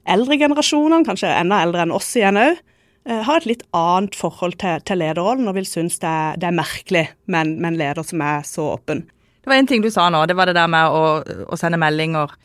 eldre 0.07 0.39
generasjonene, 0.39 1.07
kanskje 1.07 1.31
enda 1.31 1.61
eldre 1.63 1.85
enn 1.85 1.95
oss 1.95 2.09
igjen 2.19 2.39
òg, 2.41 2.59
eh, 3.07 3.21
har 3.23 3.39
et 3.39 3.47
litt 3.47 3.63
annet 3.75 4.19
forhold 4.19 4.59
til, 4.59 4.83
til 4.83 4.99
lederrollen 4.99 5.47
og 5.47 5.55
vil 5.55 5.69
synes 5.69 5.95
det 6.03 6.11
er, 6.11 6.41
det 6.43 6.51
er 6.51 6.59
merkelig 6.59 7.05
med, 7.31 7.55
en 7.71 7.79
leder 7.79 8.03
som 8.03 8.23
er 8.23 8.43
så 8.47 8.73
åpen. 8.75 9.07
Det 9.47 9.53
var 9.53 9.61
en 9.61 9.69
ting 9.69 9.79
du 9.79 9.87
sa 9.95 10.09
nå, 10.11 10.25
det 10.27 10.35
var 10.35 10.51
det 10.51 10.57
der 10.59 10.67
med 10.67 10.91
å, 10.91 11.23
å 11.23 11.59
sende 11.59 11.79
meldinger. 11.79 12.35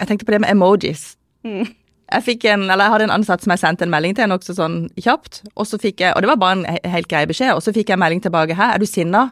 Jeg 0.00 0.08
tenkte 0.08 0.26
på 0.26 0.34
det 0.34 0.40
med 0.40 0.50
emojis. 0.50 1.14
Mm. 1.44 1.68
Jeg 2.10 2.38
en, 2.50 2.64
eller 2.70 2.84
jeg 2.84 2.92
hadde 2.92 3.04
en 3.06 3.14
ansatt 3.14 3.44
som 3.44 3.52
jeg 3.54 3.62
sendte 3.62 3.86
en 3.86 3.92
melding 3.92 4.16
til 4.18 4.26
nokså 4.30 4.56
sånn 4.56 4.78
kjapt, 4.98 5.44
og 5.54 5.68
så 5.68 5.78
fikk 5.78 6.02
jeg, 6.02 6.16
og 6.16 6.24
det 6.24 6.30
var 6.32 6.40
bare 6.42 6.56
en 6.58 6.90
helt 6.90 7.08
grei 7.10 7.22
beskjed, 7.30 7.52
og 7.54 7.62
så 7.62 7.74
fikk 7.76 7.92
jeg 7.92 8.00
melding 8.02 8.22
tilbake. 8.24 8.54
her. 8.54 8.74
er 8.74 8.78
du 8.78 8.86
sinna?' 8.86 9.30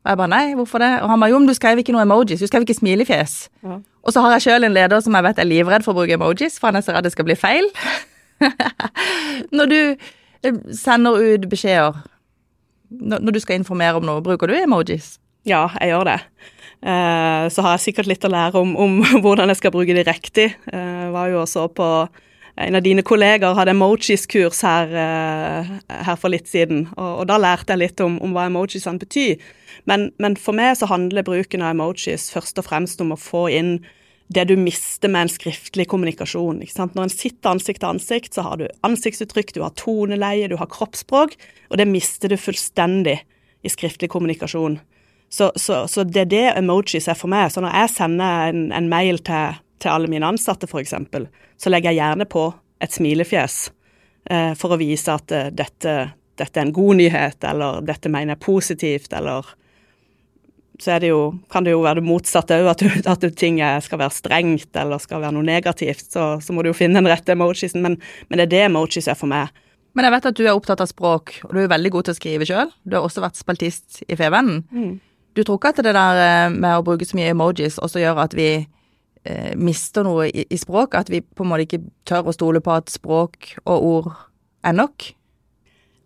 Og 0.00 0.08
jeg 0.08 0.16
bare 0.16 0.28
'nei, 0.28 0.54
hvorfor 0.54 0.78
det?' 0.78 1.02
Og 1.02 1.10
han 1.10 1.20
bare 1.20 1.30
'jo, 1.30 1.38
men 1.38 1.48
du 1.48 1.54
skrev 1.54 1.78
ikke 1.78 1.92
noe 1.92 2.02
emojis, 2.02 2.40
du 2.40 2.46
skrev 2.46 2.62
ikke 2.62 2.78
smilefjes'. 2.80 3.48
Ja. 3.62 3.80
Og 4.02 4.12
så 4.12 4.20
har 4.20 4.30
jeg 4.32 4.42
sjøl 4.42 4.64
en 4.64 4.72
leder 4.72 5.00
som 5.00 5.14
jeg 5.14 5.24
vet 5.24 5.38
er 5.38 5.44
livredd 5.44 5.84
for 5.84 5.92
å 5.92 5.96
bruke 5.96 6.16
emojis, 6.16 6.58
for 6.58 6.68
han 6.68 6.76
er 6.76 6.80
så 6.80 6.92
redd 6.92 7.04
det 7.04 7.12
skal 7.12 7.24
bli 7.24 7.34
feil. 7.34 7.68
når 9.56 9.66
du 9.66 9.96
eh, 10.44 10.54
sender 10.72 11.12
ut 11.20 11.50
beskjeder, 11.50 11.92
når 12.90 13.32
du 13.32 13.40
skal 13.40 13.60
informere 13.60 14.00
om 14.00 14.06
noe, 14.06 14.22
bruker 14.22 14.46
du 14.46 14.54
emojis? 14.54 15.18
Ja, 15.44 15.68
jeg 15.80 15.92
gjør 15.92 16.04
det. 16.04 16.18
Eh, 16.80 17.44
så 17.52 17.64
har 17.64 17.76
jeg 17.76 17.90
sikkert 17.90 18.08
litt 18.08 18.24
å 18.24 18.32
lære 18.32 18.60
om, 18.60 18.72
om 18.80 18.98
hvordan 19.22 19.52
jeg 19.52 19.60
skal 19.60 19.74
bruke 19.74 19.96
de 19.96 20.04
riktig. 20.06 20.50
Eh, 20.72 20.90
jeg 21.04 21.14
var 21.14 21.30
jo 21.32 21.42
også 21.44 21.68
på 21.76 21.86
en 22.60 22.76
av 22.76 22.82
dine 22.84 23.04
kolleger 23.06 23.54
hadde 23.56 23.72
emojis-kurs 23.72 24.58
her, 24.66 24.90
her, 25.88 26.16
for 26.20 26.32
litt 26.32 26.50
siden, 26.50 26.82
og, 26.96 27.22
og, 27.22 27.22
da 27.30 27.38
lærte 27.40 27.72
jeg 27.72 27.80
litt 27.80 28.02
om, 28.04 28.18
om 28.20 28.34
hva 28.36 28.48
emojisene 28.50 29.00
betyr. 29.00 29.40
Men, 29.88 30.10
men, 30.20 30.36
for 30.36 30.56
meg 30.58 30.74
så 30.76 30.90
handler 30.90 31.24
bruken 31.24 31.64
av 31.64 31.72
emojis 31.72 32.28
først 32.34 32.60
og 32.60 32.66
fremst 32.66 33.00
om 33.00 33.14
å 33.14 33.20
få 33.20 33.46
inn 33.54 33.78
det 34.30 34.44
du 34.46 34.54
mister 34.60 35.10
med 35.10 35.26
en 35.26 35.32
skriftlig 35.32 35.88
kommunikasjon. 35.90 36.60
Når 36.62 37.02
en 37.02 37.12
sitter 37.12 37.50
ansikt 37.50 37.80
til 37.82 37.90
ansikt, 37.90 38.36
så 38.36 38.44
har 38.46 38.60
du 38.60 38.68
ansiktsuttrykk, 38.86 39.54
du 39.56 39.64
har 39.64 39.74
toneleie, 39.78 40.50
du 40.50 40.58
har 40.60 40.70
kroppsspråk, 40.70 41.34
og 41.70 41.80
det 41.80 41.88
mister 41.90 42.30
du 42.30 42.38
fullstendig 42.38 43.18
i 43.66 43.72
skriftlig 43.72 44.10
kommunikasjon. 44.12 44.78
Så, 45.30 45.52
så, 45.56 45.84
så 45.88 46.04
det 46.04 46.24
er 46.24 46.30
det 46.30 46.46
emojis 46.58 47.06
er 47.08 47.18
for 47.18 47.30
meg. 47.30 47.52
Så 47.54 47.62
når 47.62 47.76
jeg 47.76 47.92
sender 47.94 48.50
en, 48.50 48.64
en 48.74 48.88
mail 48.90 49.20
til, 49.22 49.60
til, 49.78 49.92
alle 49.92 50.10
mine 50.10 50.26
ansatte, 50.26 50.66
f.eks., 50.66 50.96
så 51.60 51.70
legger 51.70 51.92
jeg 51.92 52.00
gjerne 52.00 52.26
på 52.30 52.48
et 52.82 52.96
smilefjes 52.96 53.60
eh, 54.30 54.52
for 54.58 54.74
å 54.74 54.80
vise 54.80 55.14
at 55.14 55.30
eh, 55.36 55.52
dette, 55.54 55.94
dette, 56.40 56.56
er 56.56 56.66
en 56.66 56.74
god 56.74 56.98
nyhet, 56.98 57.46
eller 57.46 57.84
dette 57.86 58.10
mener 58.10 58.34
jeg 58.34 58.44
positivt, 58.48 59.14
eller 59.14 59.54
så 60.80 60.96
det 60.98 61.10
jo, 61.10 61.34
kan 61.52 61.64
det 61.64 61.74
jo 61.74 61.82
være 61.84 62.00
det 62.00 62.08
motsatte 62.08 62.56
òg, 62.56 62.70
at, 62.72 62.82
at 63.12 63.24
ting 63.36 63.58
skal 63.84 64.00
være 64.00 64.16
strengt 64.16 64.78
eller 64.80 65.02
skal 65.02 65.20
være 65.20 65.36
noe 65.36 65.44
negativt. 65.44 66.06
Så, 66.08 66.28
så 66.40 66.54
må 66.56 66.64
du 66.64 66.70
jo 66.70 66.78
finne 66.78 66.96
den 66.96 67.10
rette 67.10 67.34
emojisen, 67.36 67.84
men, 67.84 67.98
men 68.30 68.40
det 68.40 68.46
er 68.46 68.54
det 68.54 68.62
emojis 68.70 69.10
er 69.12 69.18
for 69.20 69.28
meg. 69.28 69.52
Men 69.92 70.06
jeg 70.06 70.14
vet 70.14 70.28
at 70.30 70.38
du 70.38 70.42
er 70.46 70.54
opptatt 70.54 70.80
av 70.80 70.88
språk, 70.88 71.34
og 71.44 71.52
du 71.52 71.60
er 71.60 71.68
veldig 71.68 71.92
god 71.92 72.08
til 72.08 72.14
å 72.14 72.18
skrive 72.18 72.48
sjøl. 72.48 72.72
Du 72.88 72.96
har 72.96 73.04
også 73.04 73.20
vært 73.20 73.36
spaltist 73.36 74.00
i 74.06 74.16
Fevennen. 74.16 74.62
Mm. 74.72 74.94
Du 75.36 75.44
tror 75.44 75.60
ikke 75.60 75.72
at 75.74 75.84
det 75.84 75.94
der 75.94 76.20
eh, 76.24 76.50
med 76.52 76.74
å 76.74 76.84
bruke 76.86 77.06
så 77.06 77.18
mye 77.18 77.30
emojis 77.34 77.78
også 77.78 78.02
gjør 78.02 78.24
at 78.24 78.34
vi 78.34 78.50
eh, 78.58 79.52
mister 79.56 80.06
noe 80.06 80.26
i, 80.28 80.44
i 80.50 80.58
språk? 80.58 80.98
At 80.98 81.12
vi 81.12 81.22
på 81.22 81.46
en 81.46 81.52
måte 81.52 81.68
ikke 81.68 81.84
tør 82.08 82.30
å 82.30 82.36
stole 82.36 82.62
på 82.64 82.74
at 82.74 82.90
språk 82.90 83.54
og 83.64 83.88
ord 83.92 84.12
er 84.66 84.76
nok? 84.76 85.12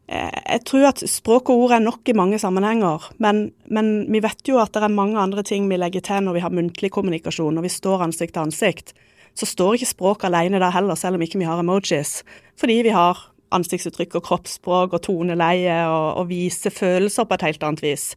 Eh, 0.04 0.40
jeg 0.44 0.64
tror 0.68 0.90
at 0.90 1.02
språk 1.08 1.48
og 1.48 1.64
ord 1.64 1.76
er 1.78 1.84
nok 1.84 2.12
i 2.12 2.16
mange 2.16 2.38
sammenhenger, 2.40 3.08
men, 3.24 3.46
men, 3.72 3.94
vi 4.12 4.20
vet 4.24 4.44
jo 4.48 4.60
at 4.60 4.74
det 4.76 4.84
er 4.84 4.92
mange 4.92 5.16
andre 5.20 5.44
ting 5.46 5.70
vi 5.70 5.80
legger 5.80 6.04
til 6.04 6.26
når 6.26 6.36
vi 6.36 6.44
har 6.44 6.52
muntlig 6.52 6.92
kommunikasjon, 6.92 7.56
når 7.56 7.64
vi 7.64 7.72
står 7.72 8.04
ansikt 8.08 8.36
til 8.36 8.44
ansikt. 8.44 8.92
Så 9.34 9.48
står 9.50 9.78
ikke 9.78 9.94
språk 9.94 10.26
alene 10.28 10.60
der 10.62 10.74
heller, 10.74 10.98
selv 10.98 11.16
om 11.16 11.24
ikke 11.24 11.40
vi 11.40 11.48
har 11.48 11.58
emojis. 11.58 12.20
Fordi 12.60 12.82
vi 12.86 12.92
har 12.94 13.18
ansiktsuttrykk 13.54 14.18
og 14.18 14.26
kroppsspråk 14.28 14.94
og 14.94 15.02
toneleie 15.02 15.80
og, 15.88 16.20
og 16.20 16.28
vise 16.30 16.70
følelser 16.70 17.26
på 17.26 17.38
et 17.38 17.46
helt 17.48 17.66
annet 17.66 17.82
vis. 17.82 18.12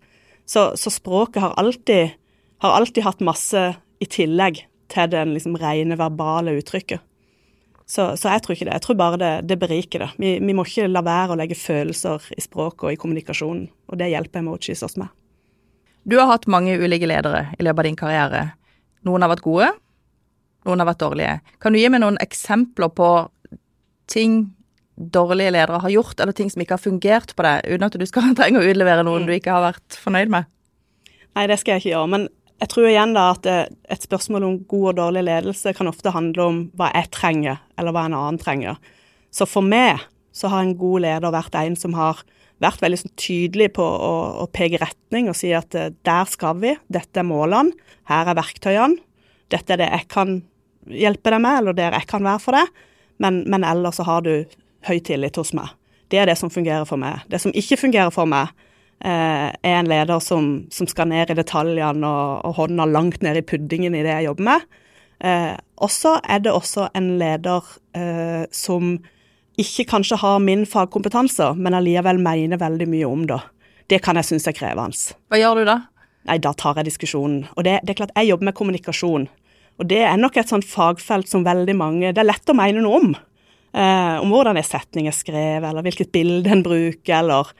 Så, 0.47 0.71
så 0.79 0.91
språket 0.93 1.41
har 1.43 1.55
alltid, 1.59 2.15
har 2.63 2.77
alltid, 2.79 3.03
hatt 3.03 3.23
masse 3.25 3.63
i 3.99 4.07
tillegg 4.07 4.63
til 4.87 5.09
det 5.11 5.25
liksom 5.27 5.57
rene 5.59 5.97
verbale 5.99 6.55
uttrykket. 6.61 7.03
Så, 7.87 8.09
så, 8.19 8.33
jeg 8.33 8.43
tror 8.43 8.55
ikke 8.55 8.67
det. 8.67 8.75
Jeg 8.75 8.83
tror 8.83 8.97
bare 8.99 9.19
det, 9.19 9.31
det 9.47 9.59
beriker 9.59 10.03
det. 10.03 10.09
Vi, 10.19 10.33
vi, 10.43 10.55
må 10.55 10.65
ikke 10.67 10.89
la 10.91 11.03
være 11.03 11.35
å 11.35 11.39
legge 11.39 11.55
følelser 11.55 12.23
i 12.35 12.43
språket 12.43 12.87
og 12.87 12.95
i 12.95 12.99
kommunikasjonen, 12.99 13.67
og 13.87 13.99
det 13.99 14.09
hjelper 14.11 14.43
emojis 14.43 14.83
oss 14.83 14.97
med. 14.99 15.11
Du 16.07 16.17
har 16.19 16.27
hatt 16.31 16.47
mange 16.51 16.75
ulike 16.79 17.07
ledere 17.07 17.49
i 17.55 17.63
løpet 17.63 17.83
av 17.83 17.87
din 17.87 17.99
karriere. 17.99 18.43
Noen 19.07 19.23
har 19.23 19.31
vært 19.31 19.45
gode, 19.45 19.69
noen 20.67 20.83
har 20.83 20.89
vært 20.89 21.03
dårlige. 21.03 21.37
Kan 21.63 21.75
du 21.75 21.79
gi 21.79 21.87
meg 21.91 22.03
noen 22.03 22.19
eksempler 22.23 22.91
på 22.95 23.09
ting 24.11 24.39
dårlige 24.97 25.53
ledere 25.53 25.81
har 25.83 25.93
gjort, 25.93 26.19
eller 26.19 26.35
ting 26.35 26.49
som 26.51 26.63
ikke 26.63 26.75
har 26.75 26.83
fungert 26.83 27.35
på 27.37 27.45
deg, 27.45 27.67
uten 27.69 27.87
at 27.87 27.97
du 27.97 28.05
skal 28.09 28.33
trenge 28.37 28.61
å 28.61 28.67
utlevere 28.67 29.05
noen 29.05 29.25
mm. 29.25 29.29
du 29.29 29.35
ikke 29.37 29.53
har 29.53 29.65
vært 29.69 29.99
fornøyd 30.01 30.33
med? 30.33 30.49
Nei, 31.37 31.45
det 31.49 31.59
skal 31.61 31.75
jeg 31.75 31.85
ikke 31.85 31.93
gjøre. 31.93 32.11
Men 32.15 32.27
jeg 32.57 32.71
tror 32.73 32.89
igjen 32.89 33.13
da 33.13 33.27
at 33.35 33.45
et 33.45 34.05
spørsmål 34.07 34.45
om 34.47 34.59
god 34.69 34.87
og 34.91 34.95
dårlig 34.97 35.27
ledelse 35.27 35.75
kan 35.77 35.89
ofte 35.91 36.13
handle 36.15 36.47
om 36.49 36.61
hva 36.77 36.89
jeg 36.95 37.11
trenger, 37.13 37.61
eller 37.77 37.93
hva 37.93 38.07
en 38.07 38.17
annen 38.17 38.41
trenger. 38.41 38.79
Så 39.29 39.45
for 39.45 39.65
meg 39.65 40.01
så 40.33 40.49
har 40.49 40.63
en 40.63 40.77
god 40.77 41.05
leder 41.05 41.33
vært 41.33 41.57
en 41.59 41.77
som 41.77 41.93
har 41.97 42.23
vært 42.63 42.81
veldig 42.81 42.99
sånn 43.03 43.15
tydelig 43.19 43.71
på 43.77 43.85
å, 43.85 44.13
å, 44.41 44.45
peke 44.49 44.79
retning 44.81 45.29
og 45.29 45.37
si 45.37 45.51
at 45.53 45.75
eh, 45.77 45.91
der 46.05 46.29
skal 46.29 46.57
vi, 46.61 46.73
dette 46.89 47.21
er 47.21 47.27
målene, 47.27 47.75
her 48.09 48.31
er 48.31 48.37
verktøyene, 48.37 48.97
dette 49.53 49.75
er 49.75 49.81
det 49.83 49.89
jeg 49.91 50.07
kan 50.11 50.39
hjelpe 50.87 51.33
deg 51.33 51.43
med, 51.43 51.61
eller 51.61 51.77
der 51.77 51.97
jeg 51.99 52.09
kan 52.09 52.25
være 52.25 52.41
for 52.41 52.57
deg, 52.57 52.71
men, 53.21 53.43
men 53.49 53.65
ellers 53.67 53.99
så 53.99 54.07
har 54.07 54.25
du 54.25 54.33
høy 54.87 54.99
tillit 55.03 55.37
hos 55.39 55.53
meg. 55.57 55.73
Det 56.11 56.21
er 56.21 56.29
det 56.29 56.37
som 56.39 56.51
fungerer 56.51 56.87
for 56.87 56.99
meg. 57.01 57.25
Det 57.31 57.41
som 57.43 57.53
ikke 57.55 57.79
fungerer 57.81 58.13
for 58.15 58.29
meg, 58.29 58.53
eh, 59.03 59.51
er 59.51 59.77
en 59.77 59.89
leder 59.89 60.19
som, 60.23 60.67
som, 60.71 60.87
skal 60.87 61.09
ned 61.11 61.31
i 61.31 61.37
detaljene 61.37 62.07
og, 62.07 62.45
og 62.47 62.61
hånda 62.61 62.87
langt 62.89 63.21
ned 63.25 63.41
i 63.41 63.45
puddingen 63.45 63.95
i 63.95 64.05
det 64.05 64.13
jeg 64.15 64.29
jobber 64.29 64.47
med. 64.51 64.65
Eh, 65.19 65.53
også 65.83 66.19
er 66.23 66.41
det 66.45 66.53
også 66.53 66.89
en 66.97 67.17
leder 67.19 67.65
eh, 67.97 68.45
som 68.53 68.97
ikke 69.57 69.87
kanskje 69.89 70.19
har 70.21 70.39
min 70.39 70.65
fagkompetanse, 70.69 71.55
men 71.57 71.73
allikevel 71.73 72.21
mener 72.21 72.61
veldig 72.61 72.87
mye 72.89 73.09
om 73.09 73.25
det. 73.29 73.39
Det 73.89 74.01
kan 74.05 74.19
jeg 74.19 74.29
synes 74.29 74.47
er 74.47 74.55
krevende. 74.55 75.15
Hva 75.31 75.39
gjør 75.39 75.61
du 75.61 75.69
da? 75.69 75.77
Nei, 76.27 76.37
Da 76.43 76.51
tar 76.53 76.77
jeg 76.77 76.89
diskusjonen. 76.89 77.47
Og 77.55 77.63
det, 77.63 77.79
det 77.83 77.95
er 77.95 78.01
klart, 78.03 78.15
jeg 78.15 78.29
jobber 78.29 78.49
med 78.49 78.57
kommunikasjon. 78.57 79.27
Og 79.77 79.89
det 79.89 80.03
er 80.03 80.19
nok 80.19 80.37
et 80.37 80.51
sånt 80.51 80.67
fagfelt 80.67 81.29
som 81.29 81.45
veldig 81.45 81.75
mange 81.77 82.09
Det 82.09 82.21
er 82.21 82.25
lett 82.31 82.49
å 82.49 82.55
mene 82.57 82.81
noe 82.83 83.01
om. 83.01 83.11
Eh, 83.77 84.17
om 84.23 84.31
hvordan 84.33 84.57
en 84.57 84.65
setning 84.65 85.09
er 85.09 85.13
skrevet, 85.13 85.67
eller 85.69 85.85
hvilket 85.85 86.09
bilde 86.15 86.49
en 86.49 86.63
bruker, 86.65 87.13
eller 87.19 87.51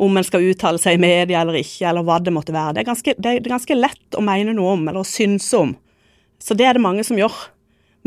om 0.00 0.16
en 0.16 0.24
skal 0.24 0.44
uttale 0.48 0.80
seg 0.80 0.96
i 0.96 1.00
media 1.00 1.42
eller 1.42 1.58
ikke, 1.60 1.84
eller 1.88 2.04
hva 2.06 2.16
det 2.20 2.32
måtte 2.32 2.54
være. 2.54 2.76
Det 2.76 2.82
er 2.82 2.88
ganske, 2.88 3.14
det 3.20 3.32
er 3.32 3.44
ganske 3.44 3.76
lett 3.76 4.16
å 4.16 4.24
mene 4.24 4.54
noe 4.56 4.76
om, 4.76 4.86
eller 4.88 5.02
å 5.02 5.08
synse 5.08 5.60
om. 5.60 5.74
Så 6.40 6.56
det 6.56 6.68
er 6.68 6.76
det 6.76 6.84
mange 6.84 7.04
som 7.04 7.20
gjør. 7.20 7.36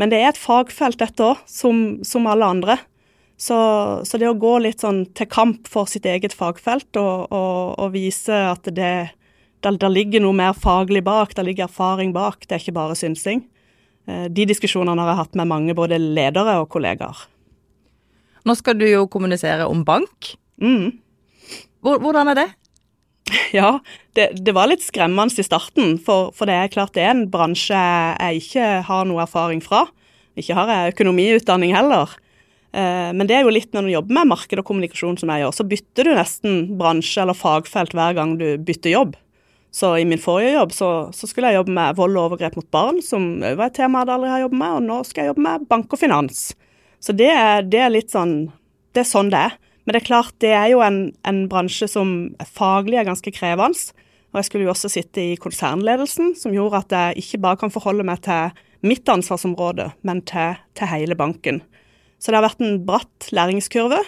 Men 0.00 0.10
det 0.10 0.20
er 0.20 0.30
et 0.30 0.40
fagfelt, 0.40 0.98
dette 1.02 1.26
òg, 1.26 1.42
som, 1.50 2.00
som, 2.06 2.26
alle 2.30 2.46
andre. 2.46 2.78
Så, 3.40 3.56
så, 4.06 4.18
det 4.20 4.30
å 4.30 4.38
gå 4.38 4.56
litt 4.64 4.82
sånn 4.82 5.04
til 5.16 5.28
kamp 5.30 5.70
for 5.70 5.90
sitt 5.90 6.06
eget 6.08 6.34
fagfelt 6.36 6.98
og, 7.00 7.30
og, 7.32 7.74
og 7.80 7.94
vise 7.94 8.36
at 8.50 8.66
det 8.68 8.76
der, 9.60 9.76
der, 9.76 9.92
ligger 9.92 10.22
noe 10.24 10.36
mer 10.36 10.56
faglig 10.56 11.04
bak, 11.06 11.34
der 11.36 11.46
ligger 11.46 11.68
erfaring 11.68 12.14
bak, 12.16 12.46
det 12.46 12.56
er 12.56 12.62
ikke 12.64 12.78
bare 12.80 12.98
synsing. 12.98 13.44
Eh, 14.08 14.26
de 14.32 14.46
diskusjonene 14.48 15.04
har 15.04 15.14
jeg 15.14 15.20
hatt 15.22 15.38
med 15.40 15.52
mange 15.52 15.76
både 15.76 16.00
ledere 16.00 16.58
og 16.62 16.70
kollegaer. 16.72 17.29
Nå 18.48 18.56
skal 18.58 18.78
du 18.80 18.86
jo 18.88 19.06
kommunisere 19.10 19.66
om 19.68 19.84
bank. 19.86 20.34
Mm. 20.60 20.98
Hvordan 21.84 22.32
er 22.32 22.42
det? 22.44 22.48
Ja, 23.54 23.78
det, 24.18 24.30
det, 24.42 24.54
var 24.56 24.70
litt 24.70 24.82
skremmende 24.82 25.38
i 25.38 25.46
starten, 25.46 25.96
for, 26.02 26.32
for, 26.34 26.50
det 26.50 26.56
er 26.56 26.72
klart 26.72 26.96
det 26.96 27.04
er 27.04 27.12
en 27.14 27.28
bransje 27.30 27.78
jeg 27.78 28.42
ikke 28.42 28.66
har 28.88 29.06
noe 29.06 29.22
erfaring 29.22 29.62
fra. 29.62 29.84
Ikke 30.38 30.56
har 30.58 30.70
jeg 30.70 30.96
økonomiutdanning 30.96 31.74
heller. 31.76 32.10
Eh, 32.72 33.10
men 33.14 33.26
det 33.26 33.36
er 33.36 33.46
jo 33.46 33.54
litt 33.54 33.74
når 33.74 33.86
du 33.86 33.94
jobber 33.94 34.16
med 34.18 34.30
marked 34.32 34.62
og 34.62 34.66
kommunikasjon 34.66 35.18
som 35.20 35.32
jeg 35.32 35.44
gjør, 35.44 35.56
så 35.56 35.66
bytter 35.72 36.06
du 36.06 36.12
nesten 36.16 36.60
bransje 36.78 37.22
eller 37.22 37.38
fagfelt 37.38 37.94
hver 37.98 38.16
gang 38.18 38.36
du 38.40 38.48
bytter 38.58 38.94
jobb. 38.94 39.18
Så 39.74 39.92
i 40.00 40.06
min 40.06 40.18
forrige 40.18 40.56
jobb 40.56 40.72
så, 40.74 40.90
så 41.14 41.28
skulle 41.30 41.52
jeg 41.52 41.60
jobbe 41.60 41.74
med 41.74 41.98
vold 41.98 42.16
og 42.16 42.32
overgrep 42.32 42.56
mot 42.58 42.70
barn, 42.74 42.98
som 43.06 43.36
var 43.42 43.68
et 43.68 43.78
tema 43.78 44.02
jeg 44.02 44.14
aldri 44.16 44.32
har 44.32 44.44
jobbet 44.46 44.62
med, 44.62 44.78
og 44.78 44.86
nå 44.88 44.98
skal 45.06 45.22
jeg 45.22 45.30
jobbe 45.30 45.46
med 45.46 45.68
bank 45.70 45.94
og 45.94 46.00
finans. 46.00 46.40
Så 47.00 47.14
det 47.16 47.30
er, 47.32 47.64
det 47.64 47.80
er, 47.80 47.92
litt 47.92 48.12
sånn 48.12 48.50
Det 48.92 49.04
er 49.04 49.08
sånn 49.08 49.30
det 49.32 49.40
er. 49.48 49.56
Men 49.84 49.96
det 49.96 50.02
er 50.02 50.08
klart, 50.10 50.34
det 50.42 50.50
er 50.52 50.68
jo 50.72 50.82
en, 50.84 51.00
en 51.26 51.44
bransje 51.50 51.88
som 51.88 52.34
faglig 52.44 53.00
er 53.00 53.08
ganske 53.08 53.32
krevende. 53.32 53.94
Og 54.30 54.38
jeg 54.38 54.46
skulle 54.46 54.66
jo 54.68 54.72
også 54.74 54.90
sitte 54.92 55.22
i 55.32 55.38
konsernledelsen, 55.40 56.34
som 56.38 56.54
gjorde 56.54 56.84
at 56.84 56.94
jeg 56.94 57.24
ikke 57.24 57.40
bare 57.42 57.58
kan 57.64 57.72
forholde 57.74 58.06
meg 58.06 58.20
til 58.22 58.52
mitt 58.86 59.08
ansvarsområde, 59.10 59.88
men 60.06 60.22
til, 60.28 60.60
til 60.78 60.90
hele 60.92 61.16
banken. 61.18 61.58
Så 62.20 62.30
det 62.30 62.38
har 62.38 62.46
vært 62.46 62.62
en 62.62 62.78
bratt 62.86 63.30
læringskurve. 63.34 63.98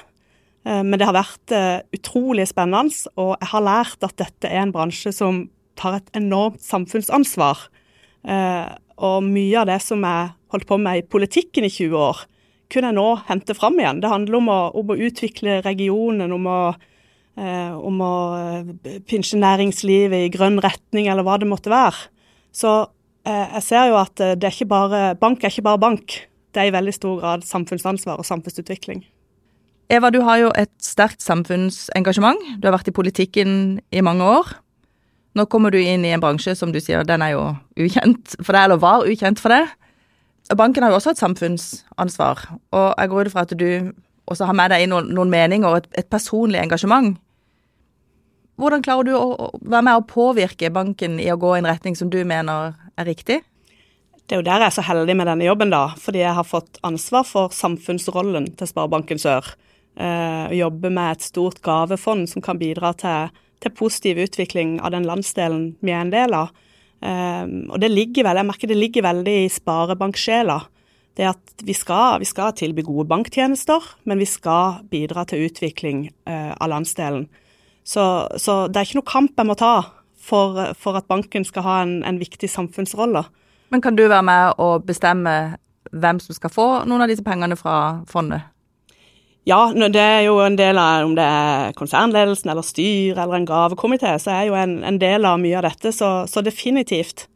Eh, 0.69 0.83
men 0.85 0.95
det 0.99 1.09
har 1.09 1.17
vært 1.17 1.55
eh, 1.57 1.81
utrolig 1.97 2.47
spennende, 2.51 2.95
og 3.17 3.35
jeg 3.41 3.51
har 3.55 3.67
lært 3.67 4.07
at 4.07 4.17
dette 4.21 4.51
er 4.51 4.63
en 4.63 4.75
bransje 4.75 5.15
som 5.17 5.47
tar 5.81 5.99
et 5.99 6.13
enormt 6.19 6.63
samfunnsansvar. 6.63 7.67
Eh, 8.23 8.69
og 9.03 9.25
mye 9.27 9.63
av 9.63 9.71
det 9.73 9.81
som 9.83 10.05
jeg 10.07 10.33
holdt 10.53 10.69
på 10.69 10.79
med 10.79 11.01
i 11.01 11.07
politikken 11.09 11.67
i 11.67 11.73
20 11.73 11.99
år, 11.99 12.23
kunne 12.73 12.91
jeg 12.91 12.99
nå 12.99 13.07
hente 13.29 13.57
fram 13.59 13.79
igjen. 13.81 14.01
Det 14.03 14.11
handler 14.13 14.39
om 14.41 14.51
å, 14.53 14.59
om 14.81 14.93
å 14.95 14.99
utvikle 15.09 15.61
regionen, 15.67 16.33
om 16.33 16.49
å, 16.49 16.59
eh, 17.37 17.73
om 17.77 18.03
å 18.05 18.15
eh, 18.39 18.99
pinsje 19.09 19.41
næringslivet 19.41 20.27
i 20.27 20.33
grønn 20.33 20.61
retning, 20.65 21.11
eller 21.13 21.27
hva 21.27 21.39
det 21.41 21.51
måtte 21.51 21.73
være. 21.73 22.09
Så 22.57 22.75
eh, 23.29 23.57
jeg 23.59 23.67
ser 23.69 23.91
jo 23.93 23.99
at 24.01 24.17
det 24.17 24.49
er 24.49 24.55
ikke 24.55 24.71
bare, 24.73 25.03
bank 25.21 25.45
er 25.45 25.53
ikke 25.53 25.69
bare 25.69 25.83
bank. 25.83 26.23
Det 26.53 26.63
er 26.63 26.71
i 26.71 26.75
veldig 26.75 26.97
stor 26.97 27.21
grad 27.21 27.45
samfunnsansvar 27.49 28.21
og 28.21 28.29
samfunnsutvikling. 28.29 29.05
Eva, 29.93 30.09
du 30.13 30.23
har 30.25 30.39
jo 30.41 30.51
et 30.57 30.73
sterkt 30.81 31.21
samfunnsengasjement. 31.25 32.41
Du 32.61 32.69
har 32.69 32.77
vært 32.79 32.89
i 32.89 32.97
politikken 32.97 33.81
i 33.93 34.05
mange 34.05 34.25
år. 34.25 34.55
Nå 35.37 35.47
kommer 35.53 35.73
du 35.73 35.79
inn 35.81 36.05
i 36.05 36.13
en 36.13 36.21
bransje 36.21 36.55
som 36.57 36.73
du 36.73 36.79
sier 36.81 37.05
den 37.09 37.25
er 37.25 37.35
jo 37.35 37.45
ukjent 37.81 38.35
for 38.41 38.53
deg, 38.53 38.67
eller 38.67 38.81
var 38.81 39.07
ukjent 39.09 39.41
for 39.41 39.53
deg. 39.53 39.71
Banken 40.51 40.83
har 40.85 40.91
jo 40.93 40.99
også 40.99 41.15
et 41.15 41.21
samfunnsansvar, 41.23 42.41
og 42.75 42.89
jeg 42.99 43.11
går 43.13 43.29
ut 43.29 43.33
fra 43.33 43.45
at 43.47 43.55
du 43.57 43.93
også 44.27 44.49
har 44.49 44.57
med 44.57 44.73
deg 44.73 44.89
noen, 44.91 45.13
noen 45.15 45.31
meninger 45.33 45.69
og 45.69 45.83
et, 45.83 45.89
et, 46.03 46.09
personlig 46.11 46.61
engasjement. 46.61 47.15
Hvordan 48.61 48.83
klarer 48.85 49.09
du 49.09 49.15
å 49.17 49.51
være 49.61 49.87
med 49.87 49.99
å 49.99 50.07
påvirke 50.07 50.71
banken 50.75 51.17
i 51.23 51.31
å 51.33 51.39
gå 51.41 51.55
i 51.55 51.63
en 51.63 51.71
retning 51.71 51.97
som 51.99 52.11
du 52.13 52.21
mener 52.29 52.77
er 53.01 53.09
riktig? 53.09 53.41
Det 54.23 54.37
er 54.37 54.43
jo 54.43 54.47
der 54.47 54.63
jeg 54.63 54.71
er 54.71 54.77
så 54.77 54.85
heldig 54.87 55.17
med 55.19 55.29
denne 55.29 55.47
jobben, 55.47 55.73
da, 55.73 55.87
fordi 55.99 56.23
jeg 56.23 56.37
har 56.37 56.47
fått 56.47 56.79
ansvar 56.87 57.27
for 57.27 57.55
samfunnsrollen 57.57 58.53
til 58.59 58.71
Sparebanken 58.71 59.21
Sør. 59.21 59.55
Eh, 59.93 60.53
jobbe 60.57 60.93
med 60.93 61.17
et 61.17 61.27
stort 61.27 61.61
gavefond 61.65 62.29
som 62.31 62.45
kan 62.45 62.61
bidra 62.61 62.95
til, 62.97 63.33
til 63.61 63.75
positiv 63.77 64.23
utvikling 64.23 64.79
av 64.81 64.95
den 64.95 65.09
landsdelen 65.09 65.73
vi 65.83 65.93
er 65.93 66.05
en 66.05 66.15
del 66.15 66.37
av. 66.39 66.53
Um, 67.03 67.67
og 67.75 67.81
det 67.83 67.91
ligger 67.91 68.29
vel, 68.29 68.39
jeg 68.39 68.47
merker 68.47 68.71
det 68.71 68.79
ligger 68.79 69.07
veldig 69.09 69.35
i 69.43 69.51
sparebanksjela. 69.51 70.61
Det 71.19 71.27
at 71.29 71.65
vi 71.67 71.75
skal, 71.77 72.21
vi 72.23 72.29
skal, 72.29 72.55
tilby 72.57 72.85
gode 72.87 73.09
banktjenester, 73.11 73.85
men 74.09 74.23
vi 74.23 74.29
skal 74.31 74.81
bidra 74.93 75.27
til 75.29 75.49
utvikling 75.49 76.07
uh, 76.31 76.55
av 76.55 76.71
landsdelen. 76.73 77.27
Så, 77.83 78.05
så, 78.39 78.69
det 78.71 78.79
er 78.79 78.87
ikke 78.87 79.01
noe 79.01 79.11
kamp 79.11 79.43
jeg 79.43 79.49
må 79.49 79.59
ta 79.59 79.75
for, 80.23 80.61
for 80.79 80.97
at 81.01 81.09
banken 81.11 81.45
skal 81.45 81.67
ha 81.67 81.77
en, 81.83 81.99
en, 82.07 82.21
viktig 82.23 82.49
samfunnsrolle. 82.51 83.25
Men 83.75 83.83
kan 83.83 83.99
du 83.99 84.05
være 84.07 84.23
med 84.23 84.63
og 84.63 84.87
bestemme 84.87 85.57
hvem 85.91 86.23
som 86.23 86.37
skal 86.39 86.53
få 86.55 86.67
noen 86.87 87.03
av 87.03 87.11
disse 87.11 87.27
pengene 87.27 87.59
fra 87.59 88.05
fondet? 88.09 88.52
Ja, 89.45 89.73
det 89.75 89.99
er 89.99 90.21
jo 90.29 90.37
en 90.39 90.55
del 90.55 90.79
av 90.79 91.09
om 91.09 91.17
det 91.19 91.25
er 91.27 91.75
konsernledelsen 91.75 92.53
eller 92.53 92.63
styr 92.63 93.19
eller 93.19 93.41
en 93.41 93.47
gavekomité, 93.49 94.15
så 94.23 94.31
er 94.37 94.45
jo 94.47 94.55
en, 94.55 94.77
en, 94.87 95.01
del 95.03 95.27
av 95.27 95.41
mye 95.43 95.57
av 95.59 95.67
dette. 95.67 95.91
Så, 95.91 96.11
så 96.31 96.45
definitivt. 96.47 97.27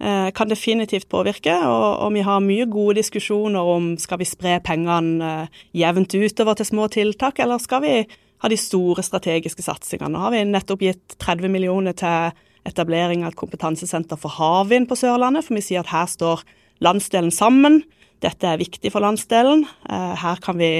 Eh, 0.00 0.30
kan 0.34 0.48
definitivt 0.48 1.10
påvirke. 1.12 1.52
Og, 1.68 1.88
og, 2.06 2.08
vi 2.16 2.24
har 2.24 2.40
mye 2.42 2.66
gode 2.72 2.96
diskusjoner 3.02 3.68
om 3.74 3.92
skal 4.00 4.22
vi 4.22 4.26
spre 4.26 4.56
pengene 4.64 5.28
eh, 5.44 5.60
jevnt 5.82 6.16
utover 6.16 6.56
til 6.56 6.70
små 6.72 6.88
tiltak, 6.90 7.38
eller 7.44 7.60
skal 7.60 7.84
vi 7.84 7.98
ha 8.42 8.50
de 8.50 8.58
store 8.58 9.04
strategiske 9.04 9.62
satsingene. 9.62 10.16
Nå 10.16 10.24
har 10.24 10.32
vi 10.34 10.42
nettopp 10.48 10.82
gitt 10.82 11.18
30 11.22 11.52
millioner 11.52 11.94
til 11.94 12.32
etablering 12.66 13.22
av 13.22 13.34
et 13.34 13.38
kompetansesenter 13.38 14.18
for 14.18 14.32
havvind 14.40 14.88
på 14.90 14.98
Sørlandet, 14.98 15.44
for 15.46 15.58
vi 15.58 15.66
sier 15.68 15.84
at 15.84 15.92
her 15.92 16.08
står 16.10 16.42
landsdelen 16.82 17.30
sammen. 17.34 17.82
Dette 18.24 18.48
er 18.48 18.58
viktig 18.58 18.90
for 18.94 19.04
landsdelen. 19.04 19.66
Eh, 19.86 20.12
her 20.24 20.42
kan 20.42 20.58
vi 20.58 20.72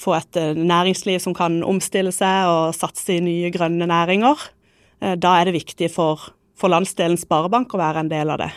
få 0.00 0.16
et 0.16 0.38
eh, 0.40 0.56
næringsliv 0.56 1.20
som 1.22 1.36
kan 1.36 1.60
omstille 1.66 2.12
seg 2.14 2.48
og 2.48 2.76
satse 2.76 3.18
i 3.18 3.24
nye 3.24 3.52
grønne 3.54 3.88
næringer. 3.90 4.48
Eh, 5.00 5.16
da 5.20 5.36
er 5.38 5.48
det 5.48 5.58
viktig 5.58 5.90
for, 5.92 6.30
for 6.56 6.72
landsdelens 6.72 7.26
sparebank 7.26 7.74
å 7.74 7.80
være 7.82 8.04
en 8.04 8.12
del 8.12 8.32
av 8.32 8.42
det. 8.42 8.52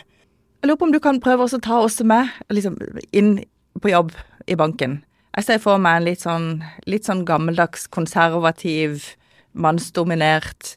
Jeg 0.62 0.70
lurer 0.70 0.80
på 0.80 0.88
om 0.88 0.94
du 0.94 1.00
kan 1.04 1.20
prøve 1.20 1.44
å 1.44 1.60
ta 1.60 1.82
oss 1.84 2.00
med 2.00 2.30
liksom, 2.52 2.78
inn 3.12 3.36
på 3.80 3.92
jobb 3.92 4.14
i 4.48 4.56
banken. 4.56 5.02
Jeg 5.34 5.48
ser 5.48 5.60
for 5.60 5.82
meg 5.82 5.98
en 5.98 6.06
litt 6.06 6.22
sånn, 6.22 6.48
litt 6.88 7.08
sånn 7.08 7.24
gammeldags, 7.28 7.88
konservativ, 7.92 9.10
mannsdominert 9.52 10.76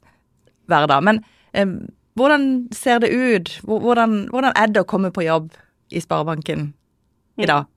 hverdag. 0.68 1.06
Men 1.06 1.22
eh, 1.54 1.70
hvordan 2.18 2.68
ser 2.76 3.04
det 3.04 3.14
ut? 3.14 3.54
Hvordan, 3.64 4.26
hvordan, 4.34 4.52
er 4.58 4.74
det 4.74 4.84
å 4.84 4.90
komme 4.90 5.14
på 5.14 5.24
jobb 5.28 5.52
i 5.94 6.02
Sparebanken 6.04 6.72
i 7.38 7.46
mm. 7.46 7.50
dag? 7.52 7.68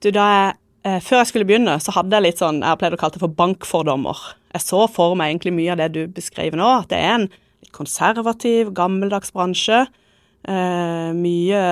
Du, 0.00 0.12
da 0.14 0.28
jeg, 0.30 0.52
eh, 0.54 0.60
før 0.84 1.22
jeg 1.22 1.30
skulle 1.30 1.46
begynne, 1.48 1.78
så 1.80 1.94
hadde 1.96 2.12
jeg 2.12 2.24
litt 2.26 2.40
sånn 2.42 2.58
Jeg 2.60 2.68
har 2.68 2.76
pleid 2.76 2.92
å 2.92 2.98
kalle 3.00 3.16
det 3.16 3.22
for 3.22 3.32
bankfordommer. 3.38 4.18
Jeg 4.52 4.64
så 4.66 4.84
for 4.92 5.16
meg 5.18 5.32
egentlig 5.32 5.54
mye 5.56 5.72
av 5.72 5.80
det 5.80 5.90
du 5.94 6.02
beskriver 6.12 6.60
nå. 6.60 6.66
At 6.82 6.90
det 6.92 7.00
er 7.00 7.14
en 7.14 7.28
litt 7.64 7.72
konservativ, 7.74 8.74
gammeldags 8.76 9.32
bransje. 9.34 9.86
Eh, 10.44 11.08
mye 11.16 11.62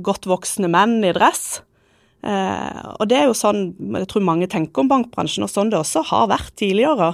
godt 0.00 0.26
voksne 0.30 0.70
menn 0.72 1.02
i 1.04 1.12
dress. 1.12 1.60
Eh, 2.22 2.80
og 2.96 3.08
det 3.10 3.18
er 3.18 3.28
jo 3.28 3.36
sånn 3.36 3.74
jeg 3.98 4.08
tror 4.10 4.24
mange 4.24 4.48
tenker 4.50 4.84
om 4.84 4.90
bankbransjen, 4.90 5.44
og 5.44 5.52
sånn 5.52 5.72
det 5.72 5.80
også 5.80 6.04
har 6.08 6.30
vært 6.32 6.54
tidligere. 6.60 7.12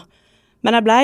Men 0.66 0.78
jeg 0.78 0.86
ble, 0.86 1.00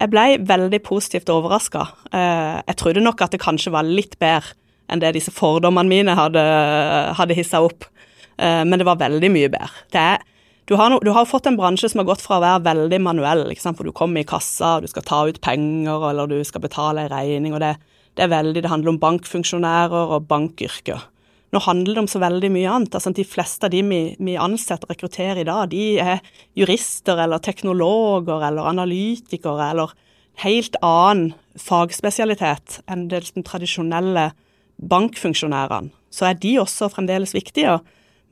jeg 0.00 0.12
ble 0.12 0.24
veldig 0.48 0.80
positivt 0.86 1.32
overraska. 1.32 1.84
Eh, 2.12 2.56
jeg 2.70 2.80
trodde 2.80 3.04
nok 3.04 3.22
at 3.24 3.36
det 3.36 3.42
kanskje 3.44 3.74
var 3.74 3.86
litt 3.86 4.18
bedre 4.22 4.56
enn 4.88 5.02
det 5.02 5.12
disse 5.18 5.32
fordommene 5.36 5.90
mine 5.90 6.14
hadde, 6.16 6.40
hadde 7.18 7.36
hissa 7.36 7.60
opp. 7.60 7.84
Eh, 8.38 8.64
men 8.64 8.78
det 8.78 8.86
var 8.88 9.00
veldig 9.00 9.30
mye 9.34 9.50
bedre. 9.52 9.84
Er, 9.98 10.24
du, 10.70 10.76
har 10.78 10.92
no, 10.92 11.00
du, 11.04 11.10
har 11.16 11.28
fått 11.28 11.48
en 11.50 11.58
bransje 11.58 11.90
som 11.90 12.02
har 12.02 12.08
gått 12.10 12.24
fra 12.24 12.38
å 12.38 12.44
være 12.44 12.64
veldig 12.66 13.02
manuell, 13.02 13.44
for 13.66 13.84
du 13.88 13.92
kommer 13.96 14.22
i 14.22 14.28
kassa, 14.28 14.76
og 14.76 14.86
du 14.86 14.92
skal 14.92 15.06
ta 15.06 15.20
ut 15.28 15.40
penger, 15.44 16.10
eller 16.10 16.30
du 16.30 16.38
skal 16.46 16.64
betale 16.64 17.06
en 17.06 17.12
regning, 17.12 17.54
og 17.56 17.62
det, 17.64 17.76
det 18.18 18.26
er 18.26 18.34
veldig, 18.34 18.64
det 18.64 18.72
handler 18.72 18.94
om 18.94 19.02
bankfunksjonærer 19.02 20.16
og 20.16 20.28
bankyrker. 20.30 21.06
Nå 21.48 21.62
handler 21.64 21.96
det 21.96 22.02
om 22.02 22.10
så 22.10 22.20
veldig 22.20 22.50
mye 22.52 22.68
annet. 22.68 22.96
Altså, 22.98 23.12
de 23.16 23.24
fleste 23.24 23.64
av 23.64 23.72
de 23.72 23.80
vi, 23.88 24.00
vi 24.20 24.34
ansetter 24.36 24.84
og 24.84 24.92
rekrutterer 24.92 25.40
i 25.40 25.46
dag, 25.48 25.70
de 25.72 25.84
er 26.02 26.20
jurister 26.58 27.22
eller 27.24 27.40
teknologer 27.40 28.44
eller 28.50 28.68
analytikere 28.68 29.70
eller 29.72 29.94
helt 30.44 30.76
annen 30.84 31.32
fagspesialitet 31.58 32.82
enn 32.86 33.08
de 33.10 33.22
tradisjonelle 33.40 34.28
bankfunksjonærene. 34.78 35.90
Så 36.12 36.28
er 36.28 36.36
de 36.40 36.58
også 36.60 36.90
fremdeles 36.92 37.34
viktige, 37.36 37.78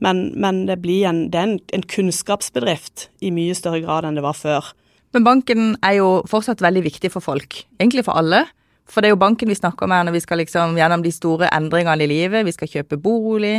men, 0.03 0.27
men 0.37 0.65
det, 0.67 0.77
en, 0.77 1.23
det, 1.31 1.39
er 1.39 1.47
en, 1.47 1.55
en 1.73 1.85
kunnskapsbedrift 1.89 3.07
i 3.25 3.31
mye 3.33 3.55
større 3.57 3.81
grad 3.85 4.05
enn 4.05 4.19
det 4.19 4.25
var 4.25 4.37
før. 4.37 4.69
Men 5.15 5.25
banken 5.25 5.73
er 5.85 5.97
jo 5.97 6.09
fortsatt 6.29 6.61
veldig 6.61 6.83
viktig 6.85 7.11
for 7.13 7.23
folk, 7.23 7.63
egentlig 7.79 8.05
for 8.05 8.19
alle. 8.19 8.43
For 8.87 9.03
det 9.03 9.09
er 9.09 9.15
jo 9.15 9.21
banken 9.23 9.49
vi 9.51 9.57
snakker 9.57 9.87
om 9.87 9.95
her 9.95 10.05
når 10.07 10.15
vi 10.15 10.23
skal 10.23 10.39
liksom 10.41 10.77
gjennom 10.79 11.03
de 11.03 11.11
store 11.11 11.49
endringene 11.55 12.05
i 12.05 12.11
livet. 12.11 12.45
Vi 12.47 12.55
skal 12.55 12.71
kjøpe 12.71 12.99
bolig, 13.01 13.57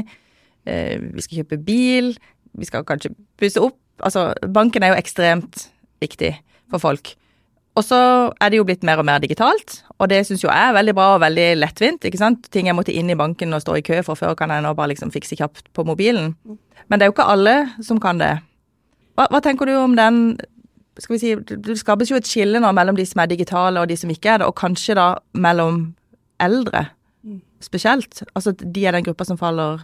eh, 0.64 0.96
vi 1.00 1.24
skal 1.24 1.42
kjøpe 1.42 1.60
bil, 1.66 2.14
vi 2.56 2.68
skal 2.68 2.86
kanskje 2.88 3.12
pusse 3.40 3.60
opp. 3.60 3.80
Altså, 4.04 4.30
banken 4.54 4.84
er 4.84 4.94
jo 4.94 5.00
ekstremt 5.00 5.66
viktig 6.00 6.32
for 6.70 6.80
folk. 6.80 7.16
Og 7.78 7.84
så 7.86 7.98
er 8.40 8.50
det 8.50 8.60
jo 8.60 8.66
blitt 8.66 8.86
mer 8.86 9.00
og 9.02 9.06
mer 9.06 9.20
digitalt, 9.22 9.82
og 9.98 10.10
det 10.10 10.20
syns 10.26 10.44
jo 10.44 10.50
jeg 10.50 10.70
er 10.70 10.76
veldig 10.76 10.94
bra 10.94 11.08
og 11.16 11.22
veldig 11.24 11.46
lettvint. 11.58 12.04
ikke 12.06 12.20
sant? 12.20 12.46
Ting 12.54 12.68
jeg 12.70 12.76
måtte 12.78 12.94
inn 12.94 13.10
i 13.10 13.18
banken 13.18 13.54
og 13.54 13.64
stå 13.64 13.78
i 13.78 13.82
kø 13.86 13.98
for 14.06 14.18
før, 14.18 14.36
kan 14.38 14.52
jeg 14.54 14.62
nå 14.62 14.74
bare 14.78 14.92
liksom 14.92 15.10
fikse 15.14 15.38
kjapt 15.38 15.72
på 15.74 15.84
mobilen. 15.84 16.36
Men 16.88 16.98
det 16.98 17.06
er 17.06 17.10
jo 17.10 17.16
ikke 17.16 17.32
alle 17.32 17.56
som 17.82 17.98
kan 18.00 18.20
det. 18.22 18.36
Hva, 19.18 19.26
hva 19.32 19.42
tenker 19.42 19.66
du 19.66 19.74
om 19.74 19.96
den 19.98 20.38
skal 20.98 21.14
vi 21.14 21.18
si, 21.22 21.34
Det 21.34 21.76
skapes 21.78 22.10
jo 22.10 22.18
et 22.18 22.26
skille 22.26 22.58
nå 22.58 22.70
mellom 22.74 22.96
de 22.98 23.06
som 23.06 23.20
er 23.22 23.30
digitale 23.30 23.80
og 23.80 23.90
de 23.90 23.96
som 23.98 24.10
ikke 24.10 24.32
er 24.32 24.40
det, 24.42 24.48
og 24.48 24.56
kanskje 24.58 24.96
da 24.98 25.12
mellom 25.34 25.92
eldre 26.42 26.88
spesielt. 27.62 28.22
Altså 28.34 28.52
de 28.52 28.86
er 28.86 28.94
den 28.94 29.06
gruppa 29.06 29.26
som 29.26 29.38
faller 29.38 29.82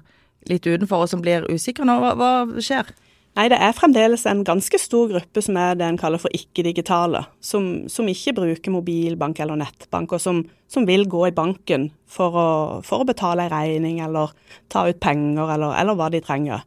litt 0.50 0.66
utenfor 0.66 1.04
og 1.04 1.10
som 1.10 1.22
blir 1.24 1.46
usikre 1.50 1.86
nå. 1.88 1.98
Hva, 2.02 2.14
hva 2.18 2.62
skjer? 2.62 2.90
Nei, 3.34 3.48
det 3.50 3.56
er 3.58 3.74
fremdeles 3.74 4.22
en 4.30 4.44
ganske 4.46 4.78
stor 4.78 5.08
gruppe 5.10 5.42
som 5.42 5.56
er 5.58 5.74
det 5.78 5.88
en 5.88 5.98
kaller 5.98 6.22
for 6.22 6.30
ikke-digitale. 6.36 7.24
Som, 7.42 7.88
som, 7.90 8.06
ikke 8.06 8.36
bruker 8.36 8.74
mobilbank 8.74 9.40
eller 9.42 9.58
nettbank, 9.58 10.14
og 10.14 10.22
som, 10.22 10.44
som 10.70 10.86
vil 10.86 11.08
gå 11.10 11.24
i 11.26 11.34
banken 11.34 11.88
for 12.06 12.38
å, 12.38 12.50
for 12.86 13.02
å 13.02 13.08
betale 13.08 13.48
en 13.48 13.54
regning 13.56 13.98
eller 14.04 14.30
ta 14.70 14.86
ut 14.86 15.02
penger 15.02 15.50
eller, 15.56 15.74
eller 15.80 15.98
hva 15.98 16.12
de 16.14 16.22
trenger. 16.22 16.62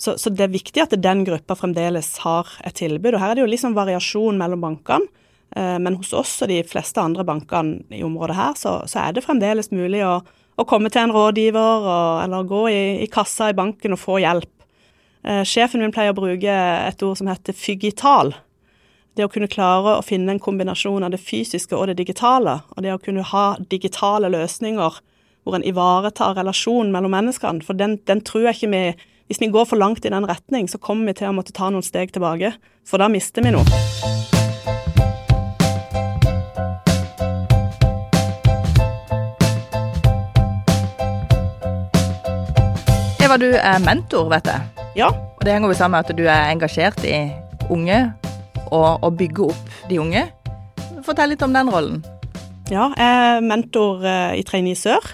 Så, 0.00 0.18
så, 0.20 0.32
det 0.32 0.46
er 0.46 0.52
viktig 0.52 0.84
at 0.84 0.96
den 0.96 1.24
gruppa 1.24 1.56
fremdeles 1.56 2.12
har 2.24 2.52
et 2.68 2.76
tilbud. 2.76 3.14
og 3.14 3.20
Her 3.20 3.32
er 3.32 3.40
det 3.40 3.44
jo 3.46 3.50
liksom 3.52 3.76
variasjon 3.76 4.38
mellom 4.40 4.62
bankene. 4.64 5.08
Eh, 5.56 5.76
men 5.82 5.96
hos 5.98 6.12
oss 6.16 6.36
og 6.44 6.52
de 6.52 6.60
fleste 6.68 7.02
andre 7.02 7.24
bankene 7.26 7.96
i 7.96 8.04
området 8.06 8.36
her, 8.38 8.54
så, 8.60 8.76
så 8.88 9.02
er 9.02 9.16
det 9.16 9.24
fremdeles 9.24 9.72
mulig 9.74 10.04
å, 10.06 10.20
å, 10.22 10.66
komme 10.68 10.92
til 10.92 11.02
en 11.02 11.14
rådgiver 11.14 11.88
og, 11.90 12.22
eller 12.22 12.48
gå 12.48 12.62
i, 12.70 12.80
i, 13.02 13.08
kassa 13.10 13.50
i 13.50 13.56
banken 13.58 13.96
og 13.96 14.00
få 14.00 14.20
hjelp. 14.22 14.52
Eh, 15.24 15.42
sjefen 15.44 15.82
min 15.82 15.92
pleier 15.92 16.14
å 16.14 16.18
bruke 16.18 16.54
et 16.86 17.02
ord 17.04 17.18
som 17.18 17.28
heter 17.30 17.56
fygital. 17.56 18.34
Det 19.16 19.26
å 19.26 19.32
kunne 19.32 19.50
klare 19.50 19.98
å 19.98 20.06
finne 20.06 20.32
en 20.32 20.42
kombinasjon 20.42 21.04
av 21.04 21.12
det 21.12 21.20
fysiske 21.20 21.76
og 21.76 21.90
det 21.90 21.98
digitale. 22.00 22.60
Og 22.76 22.84
det 22.86 22.94
å 22.94 23.02
kunne 23.02 23.26
ha 23.26 23.46
digitale 23.72 24.30
løsninger 24.32 25.00
hvor 25.44 25.56
en 25.56 25.66
ivaretar 25.66 26.36
relasjonen 26.36 26.92
mellom 26.94 27.12
menneskene. 27.16 27.64
For 27.64 27.76
den, 27.76 27.98
den 28.08 28.24
tror 28.24 28.48
jeg 28.48 28.60
ikke 28.60 28.74
vi 28.74 28.84
hvis 29.30 29.38
vi 29.38 29.46
går 29.46 29.68
for 29.70 29.78
langt 29.78 30.02
i 30.04 30.10
den 30.10 30.26
retning, 30.26 30.66
så 30.66 30.80
kommer 30.82 31.06
vi 31.06 31.20
til 31.20 31.30
å 31.30 31.36
måtte 31.36 31.54
ta 31.54 31.70
noen 31.70 31.86
steg 31.86 32.10
tilbake, 32.10 32.50
for 32.82 32.98
da 32.98 33.06
mister 33.06 33.46
vi 33.46 33.54
noe. 33.54 34.39
Eva, 43.30 43.36
du 43.38 43.52
er 43.54 43.76
mentor, 43.78 44.24
vet 44.26 44.48
jeg. 44.50 44.86
Ja. 44.98 45.06
Og 45.38 45.44
det 45.46 45.52
henger 45.54 45.70
jo 45.70 45.74
sammen 45.78 46.00
med 46.00 46.08
at 46.08 46.16
du 46.18 46.24
er 46.24 46.48
engasjert 46.50 46.96
i 47.06 47.28
unge, 47.70 47.98
og 48.74 49.04
å 49.06 49.10
bygge 49.14 49.44
opp 49.52 49.68
de 49.86 50.00
unge. 50.02 50.24
Fortell 51.06 51.30
litt 51.30 51.44
om 51.46 51.54
den 51.54 51.70
rollen. 51.70 52.00
Ja, 52.74 52.88
jeg 52.98 53.20
er 53.20 53.44
mentor 53.46 54.02
eh, 54.02 54.40
i 54.40 54.42
Trainee 54.48 54.74
Sør. 54.74 55.06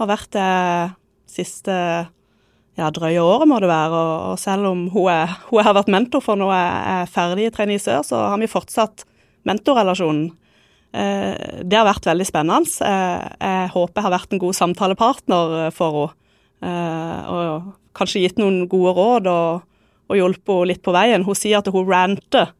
Har 0.00 0.08
vært 0.08 0.30
det 0.32 0.46
siste 1.28 1.74
ja, 1.76 2.88
drøye 2.88 3.20
året, 3.20 3.50
må 3.52 3.58
det 3.60 3.68
være. 3.68 4.00
Og, 4.30 4.40
selv 4.40 4.70
om 4.70 4.86
hun, 4.94 5.10
er, 5.12 5.34
hun, 5.50 5.60
har 5.66 5.76
vært 5.76 5.92
mentor 5.92 6.24
for 6.24 6.40
når 6.40 6.54
jeg 6.56 6.94
er 6.94 7.12
ferdig 7.12 7.50
i 7.50 7.52
Trainee 7.58 7.82
Sør, 7.82 8.00
så 8.08 8.22
har 8.30 8.40
vi 8.40 8.48
fortsatt 8.48 9.04
mentorrelasjonen. 9.52 10.30
Eh, 10.96 11.60
det 11.60 11.76
har 11.76 11.84
vært 11.90 12.08
veldig 12.08 12.30
spennende. 12.30 12.72
Eh, 12.88 13.28
jeg 13.36 13.70
håper 13.76 14.00
jeg 14.00 14.08
har 14.08 14.16
vært 14.16 14.32
en 14.32 14.42
god 14.48 14.60
samtalepartner 14.62 15.54
eh, 15.66 15.70
for 15.76 16.06
henne. 16.06 16.16
Eh, 16.60 17.20
og 17.32 17.70
kanskje 17.96 18.24
gitt 18.24 18.40
noen 18.40 18.66
gode 18.70 18.92
råd 18.96 19.28
og, 19.32 19.68
og 20.10 20.18
hjulpet 20.18 20.52
henne 20.52 20.70
litt 20.72 20.82
på 20.84 20.94
veien. 20.94 21.26
Hun 21.26 21.38
sier 21.38 21.60
at 21.60 21.70
hun 21.72 21.88
ranter 21.88 22.50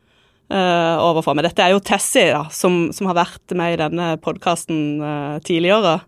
eh, 0.51 0.97
overfor 1.01 1.37
meg. 1.37 1.49
Dette 1.49 1.67
er 1.67 1.75
jo 1.75 1.83
Tessie, 1.85 2.31
da, 2.33 2.47
som, 2.55 2.89
som, 2.97 3.11
har 3.11 3.19
vært 3.21 3.57
med 3.57 3.75
i 3.75 3.81
denne 3.83 4.13
podkasten 4.25 4.81
eh, 5.05 5.37
tidligere. 5.47 6.01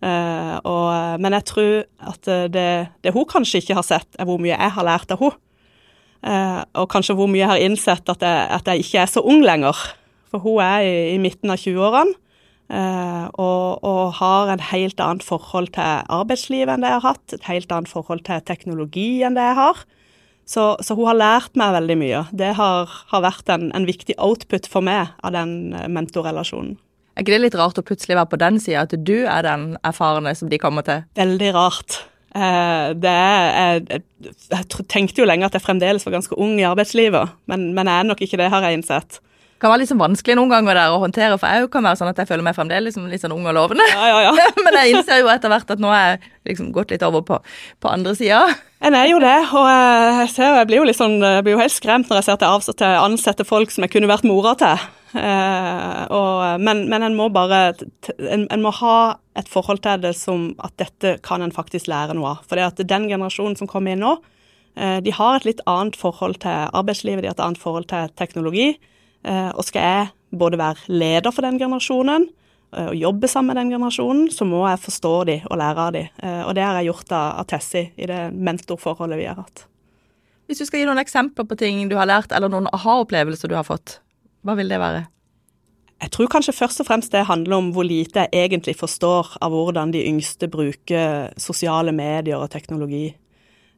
Uh, 0.00 0.56
og, 0.64 1.20
men 1.20 1.34
jeg 1.36 1.44
tror 1.44 1.72
at 2.08 2.28
det, 2.48 2.68
det, 3.04 3.10
hun 3.12 3.26
kanskje 3.28 3.60
ikke 3.60 3.74
har 3.76 3.84
sett, 3.84 4.08
er 4.16 4.24
hvor 4.24 4.38
mye 4.40 4.54
jeg 4.54 4.72
har 4.72 4.86
lært 4.88 5.12
av 5.12 5.20
henne. 5.20 5.36
Uh, 6.20 6.60
og 6.80 6.88
kanskje 6.92 7.16
hvor 7.16 7.28
mye 7.32 7.42
jeg 7.42 7.48
har 7.48 7.62
innsett 7.64 8.08
at 8.12 8.24
jeg, 8.24 8.46
at 8.56 8.66
jeg, 8.68 8.84
ikke 8.84 9.02
er 9.02 9.12
så 9.12 9.20
ung 9.20 9.44
lenger. 9.44 9.76
For 10.32 10.40
hun 10.40 10.60
er 10.64 10.86
i, 10.88 10.94
i 11.12 11.20
midten 11.20 11.52
av 11.52 11.60
20-årene 11.60 12.16
uh, 12.16 12.29
og, 12.70 13.80
og, 13.82 14.02
har 14.20 14.52
en 14.52 14.60
helt 14.70 15.00
annet 15.02 15.24
forhold 15.26 15.72
til 15.74 16.04
arbeidslivet 16.06 16.70
enn 16.74 16.84
det 16.84 16.92
jeg 16.92 17.00
har 17.00 17.16
hatt. 17.16 17.34
Et 17.34 17.48
helt 17.48 17.72
annet 17.74 17.90
forhold 17.90 18.22
til 18.28 18.44
teknologi 18.46 19.24
enn 19.26 19.38
det 19.38 19.48
jeg 19.48 19.58
har. 19.58 19.80
Så, 20.50 20.64
så 20.82 20.96
hun 20.98 21.06
har 21.06 21.18
lært 21.18 21.58
meg 21.58 21.74
veldig 21.76 21.96
mye. 21.98 22.20
Det 22.34 22.52
har, 22.58 22.94
har 23.12 23.24
vært 23.26 23.50
en, 23.54 23.68
en 23.76 23.86
viktig 23.86 24.16
output 24.18 24.66
for 24.70 24.82
meg 24.86 25.12
av 25.22 25.34
den 25.36 25.74
mentorrelasjonen. 25.94 26.78
Er 27.14 27.24
ikke 27.24 27.34
det 27.34 27.42
litt 27.44 27.58
rart 27.58 27.78
å 27.78 27.84
plutselig 27.86 28.16
være 28.16 28.30
på 28.32 28.38
den 28.40 28.58
sida, 28.62 28.86
at 28.86 28.94
du 28.94 29.16
er 29.28 29.44
den 29.46 29.74
erfarne 29.86 30.32
som 30.38 30.50
de 30.50 30.58
kommer 30.62 30.86
til? 30.86 31.02
Veldig 31.18 31.50
rart. 31.54 32.00
Eh, 32.30 32.92
det 33.02 33.12
er, 33.12 33.80
jeg, 33.90 34.04
jeg, 34.52 34.86
tenkte 34.88 35.22
jo 35.22 35.26
lenge 35.26 35.48
at 35.48 35.56
jeg 35.58 35.64
fremdeles 35.64 36.06
var 36.06 36.14
ganske 36.14 36.38
ung 36.38 36.54
i 36.60 36.66
arbeidslivet, 36.68 37.34
men, 37.50 37.72
men 37.74 37.90
jeg 37.90 37.98
er 38.02 38.08
nok 38.08 38.22
ikke 38.24 38.38
det, 38.40 38.50
har 38.54 38.66
jeg 38.66 38.78
innsett. 38.78 39.18
Kan 39.60 39.68
være 39.68 39.82
litt 39.82 39.90
sånn 39.90 40.00
vanskelig 40.00 40.38
noen 40.38 40.52
ganger 40.54 40.78
der 40.78 40.94
å 40.94 41.00
håndtere, 41.02 41.36
for 41.36 41.52
jeg 41.52 41.68
kan 41.72 41.84
være 41.84 42.00
sånn 42.00 42.08
at 42.08 42.20
jeg 42.22 42.30
føler 42.30 42.44
meg 42.46 42.56
fremdeles 42.56 42.94
liksom 42.94 43.10
litt 43.12 43.20
sånn 43.20 43.34
ung 43.34 43.44
og 43.44 43.56
lovende. 43.58 43.84
Ja, 43.92 44.06
ja, 44.08 44.20
ja. 44.30 44.46
men 44.64 44.78
jeg 44.80 44.94
innser 44.94 45.20
jo 45.20 45.28
etter 45.28 45.52
hvert 45.52 45.74
at 45.74 45.82
nå 45.82 45.90
er 45.92 46.06
jeg 46.14 46.20
liksom 46.48 46.70
gått 46.72 46.94
litt 46.94 47.04
over 47.04 47.24
på, 47.28 47.36
på 47.76 47.90
andre 47.92 48.14
sida. 48.16 48.40
En 48.80 48.96
er 48.96 49.10
jo 49.10 49.18
det, 49.20 49.36
og 49.52 49.66
jeg, 49.68 50.30
ser, 50.32 50.54
jeg, 50.56 50.68
blir 50.70 50.80
jo 50.80 50.96
sånn, 50.96 51.18
jeg 51.20 51.44
blir 51.44 51.58
jo 51.58 51.60
helt 51.60 51.76
skremt 51.76 52.08
når 52.08 52.22
jeg 52.22 52.30
ser 52.30 52.40
til 52.40 52.88
å 52.88 53.04
ansette 53.04 53.44
folk 53.44 53.74
som 53.74 53.84
jeg 53.84 53.92
kunne 53.92 54.08
vært 54.08 54.24
mora 54.24 54.56
til. 54.56 54.88
Eh, 55.10 56.02
og, 56.14 56.60
men, 56.62 56.84
men 56.88 57.04
en 57.04 57.16
må 57.18 57.26
bare 57.34 57.74
en, 57.74 58.44
en, 58.46 58.62
må 58.62 58.70
ha 58.78 58.96
et 59.38 59.48
forhold 59.50 59.82
til 59.82 60.00
det 60.04 60.14
som 60.16 60.52
at 60.62 60.76
dette 60.80 61.16
kan 61.26 61.42
en 61.42 61.54
faktisk 61.54 61.90
lære 61.90 62.14
noe 62.16 62.36
av. 62.36 62.44
For 62.46 62.56
det 62.56 62.68
at 62.68 62.84
den 62.88 63.08
generasjonen 63.10 63.58
som 63.58 63.68
kommer 63.68 63.92
inn 63.92 64.04
nå, 64.04 64.14
eh, 64.78 65.00
de 65.04 65.14
har 65.16 65.36
et 65.36 65.48
litt 65.48 65.64
annet 65.68 65.98
forhold 65.98 66.40
til 66.44 66.70
arbeidslivet, 66.70 67.24
de 67.24 67.32
har 67.32 67.36
et 67.36 67.44
annet 67.44 67.60
forhold 67.60 67.90
til 67.90 68.08
teknologi. 68.20 68.70
Eh, 69.24 69.50
og 69.50 69.64
skal 69.66 69.86
jeg 69.86 70.10
både 70.40 70.60
være 70.60 70.92
leder 70.92 71.34
for 71.34 71.46
den 71.46 71.58
generasjonen 71.60 72.28
og 72.70 72.94
jobbe 72.94 73.26
sammen 73.26 73.50
med 73.50 73.58
den 73.58 73.72
generasjonen, 73.72 74.28
så 74.30 74.46
må 74.46 74.60
jeg 74.68 74.78
forstå 74.78 75.10
de 75.26 75.34
og 75.50 75.58
lære 75.58 75.86
av 75.88 75.94
de. 75.96 76.02
Og 76.46 76.52
det 76.54 76.62
har 76.62 76.76
jeg 76.78 76.86
gjort 76.92 77.14
av, 77.18 77.40
Tessi 77.50 77.80
i 77.98 78.06
det 78.06 78.20
mentorforholdet 78.30 79.18
vi 79.18 79.24
har 79.26 79.40
hatt. 79.40 79.64
Hvis 80.46 80.62
du 80.62 80.68
skal 80.68 80.78
gi 80.78 80.86
noen 80.86 81.02
eksempler 81.02 81.48
på 81.50 81.58
ting 81.58 81.80
du 81.90 81.96
har 81.98 82.06
lært, 82.06 82.30
eller 82.30 82.46
noen 82.46 82.70
aha-opplevelser 82.70 83.50
du 83.50 83.56
har 83.58 83.66
fått, 83.66 83.96
hva 84.46 84.54
vil 84.58 84.70
det 84.70 84.78
være? 84.78 85.02
Jeg 86.00 86.12
tror 86.14 86.30
kanskje 86.32 86.54
først 86.56 86.80
og 86.80 86.88
fremst 86.88 87.12
det 87.12 87.26
handler 87.28 87.58
om 87.58 87.68
hvor 87.76 87.84
lite 87.84 88.24
jeg 88.24 88.48
egentlig 88.48 88.76
forstår 88.78 89.34
av 89.44 89.52
hvordan 89.52 89.92
de 89.92 90.00
yngste 90.08 90.48
bruker 90.48 91.28
sosiale 91.40 91.92
medier 91.92 92.40
og 92.40 92.48
teknologi. 92.54 93.10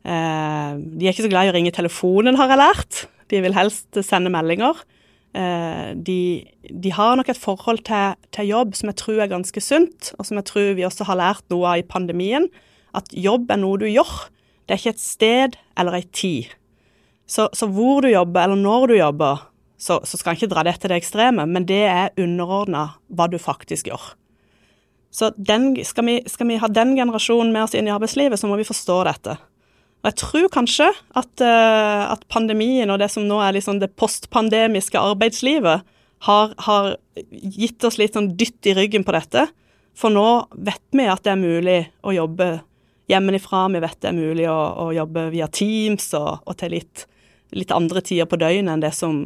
Eh, 0.07 0.71
de 0.79 1.07
er 1.07 1.11
ikke 1.11 1.27
så 1.27 1.33
glad 1.33 1.49
i 1.49 1.53
å 1.53 1.57
ringe 1.57 1.75
telefonen, 1.75 2.39
har 2.39 2.53
jeg 2.53 2.61
lært. 2.61 3.01
De 3.33 3.43
vil 3.43 3.57
helst 3.57 3.99
sende 4.07 4.31
meldinger. 4.31 4.85
Eh, 5.33 5.93
de, 5.97 6.45
de, 6.69 6.91
har 6.93 7.17
nok 7.17 7.31
et 7.33 7.41
forhold 7.41 7.81
til, 7.89 8.19
til, 8.37 8.51
jobb 8.53 8.75
som 8.77 8.91
jeg 8.91 8.99
tror 9.01 9.23
er 9.25 9.31
ganske 9.33 9.63
sunt, 9.65 10.13
og 10.19 10.29
som 10.29 10.37
jeg 10.37 10.49
tror 10.51 10.75
vi 10.77 10.85
også 10.85 11.09
har 11.09 11.21
lært 11.21 11.47
noe 11.53 11.71
av 11.71 11.81
i 11.81 11.87
pandemien. 11.89 12.51
At 12.97 13.09
jobb 13.17 13.51
er 13.53 13.63
noe 13.63 13.81
du 13.81 13.89
gjør. 13.89 14.13
Det 14.67 14.75
er 14.75 14.83
ikke 14.83 14.97
et 14.97 15.05
sted 15.05 15.57
eller 15.81 15.97
ei 15.97 16.05
tid. 16.13 16.53
Så, 17.27 17.49
så 17.57 17.69
hvor 17.71 18.05
du 18.05 18.11
jobber, 18.13 18.45
eller 18.45 18.61
når 18.61 18.91
du 18.91 18.97
jobber, 18.99 19.47
så, 19.81 19.99
så 20.07 20.19
skal 20.19 20.35
en 20.35 20.39
ikke 20.39 20.53
dra 20.53 20.65
det 20.67 20.77
til 20.79 20.93
det 20.93 21.01
ekstreme, 21.01 21.47
men 21.49 21.65
det 21.67 21.85
er 21.89 22.13
underordna 22.21 22.93
hva 23.11 23.27
du 23.31 23.39
faktisk 23.41 23.89
gjør. 23.89 24.13
Så 25.13 25.33
den, 25.37 25.75
skal, 25.85 26.07
vi, 26.09 26.21
skal, 26.31 26.49
vi, 26.49 26.61
ha 26.61 26.69
den 26.73 26.95
generasjonen 26.97 27.53
med 27.53 27.67
oss 27.67 27.75
inn 27.77 27.89
i 27.89 27.93
arbeidslivet, 27.93 28.41
så 28.41 28.49
må 28.49 28.57
vi 28.61 28.69
forstå 28.69 29.01
dette. 29.09 29.37
Og 30.03 30.11
jeg 30.11 30.19
tror 30.19 30.49
kanskje 30.51 30.89
at, 30.91 31.33
uh, 31.45 32.11
at 32.11 32.27
pandemien 32.33 32.91
og 32.91 32.99
det 33.03 33.11
som 33.13 33.27
nå 33.29 33.39
er 33.45 33.55
liksom 33.57 33.79
det 33.83 33.93
postpandemiske 33.99 34.99
arbeidslivet, 34.99 35.87
har, 36.23 36.53
har, 36.67 36.93
gitt 37.31 37.83
oss 37.83 37.97
litt 37.99 38.15
sånn 38.15 38.33
dytt 38.39 38.69
i 38.71 38.77
ryggen 38.79 39.03
på 39.03 39.15
dette. 39.15 39.49
For 39.99 40.13
nå 40.15 40.27
vet 40.55 40.85
vi 40.95 41.09
at 41.11 41.25
det 41.27 41.33
er 41.33 41.41
mulig 41.41 41.81
å 42.07 42.15
jobbe 42.15 42.53
hjemmefra, 43.11 43.65
vi 43.75 43.81
vet 43.83 43.99
det 44.03 44.11
er 44.13 44.15
mulig 44.17 44.47
å, 44.51 44.59
å 44.85 44.93
jobbe 44.95 45.27
via 45.35 45.49
Teams 45.51 46.13
og, 46.19 46.45
og 46.47 46.59
til 46.63 46.77
litt 46.79 47.07
litt 47.53 47.73
andre 47.75 48.01
tider 48.05 48.29
på 48.29 48.39
døgnet 48.41 48.73
enn 48.73 48.85
det 48.85 48.93
som 48.97 49.19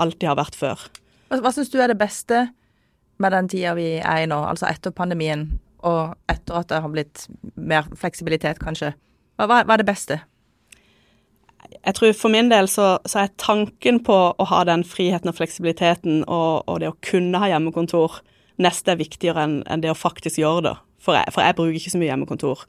alltid 0.00 0.28
har 0.28 0.38
vært 0.38 0.58
før. 0.58 0.82
Hva, 1.30 1.40
hva 1.40 1.52
syns 1.54 1.72
du 1.72 1.78
er 1.80 1.90
det 1.90 2.00
beste 2.00 2.46
med 3.22 3.32
den 3.32 3.48
tida 3.50 3.74
vi 3.78 3.94
er 4.00 4.24
i 4.24 4.28
nå, 4.28 4.40
altså 4.44 4.68
etter 4.68 4.94
pandemien, 4.94 5.46
og 5.84 6.14
etter 6.30 6.60
at 6.60 6.70
det 6.72 6.82
har 6.84 6.92
blitt 6.92 7.26
mer 7.56 7.88
fleksibilitet, 7.96 8.60
kanskje? 8.62 8.92
Hva, 9.36 9.48
hva, 9.50 9.64
er 9.74 9.82
det 9.82 9.88
beste? 9.88 10.20
Jeg 11.74 11.96
tror 11.96 12.12
for 12.16 12.32
min 12.32 12.50
del 12.52 12.68
så, 12.70 12.98
så, 13.08 13.24
er 13.24 13.34
tanken 13.40 13.98
på 14.04 14.16
å 14.30 14.46
ha 14.50 14.62
den 14.68 14.84
friheten 14.86 15.30
og 15.32 15.38
fleksibiliteten 15.38 16.22
og, 16.24 16.64
og 16.70 16.80
det 16.80 16.92
å 16.92 16.98
kunne 17.04 17.40
ha 17.42 17.50
hjemmekontor 17.50 18.20
neste 18.62 18.94
er 18.94 19.00
viktigere 19.00 19.42
enn, 19.42 19.56
en 19.66 19.82
det 19.82 19.90
å 19.90 19.98
faktisk 19.98 20.38
gjøre 20.38 20.64
det. 20.68 20.74
For 21.02 21.18
jeg, 21.18 21.34
for 21.34 21.44
jeg 21.44 21.56
bruker 21.58 21.78
ikke 21.80 21.92
så 21.92 22.00
mye 22.00 22.12
hjemmekontor. 22.12 22.64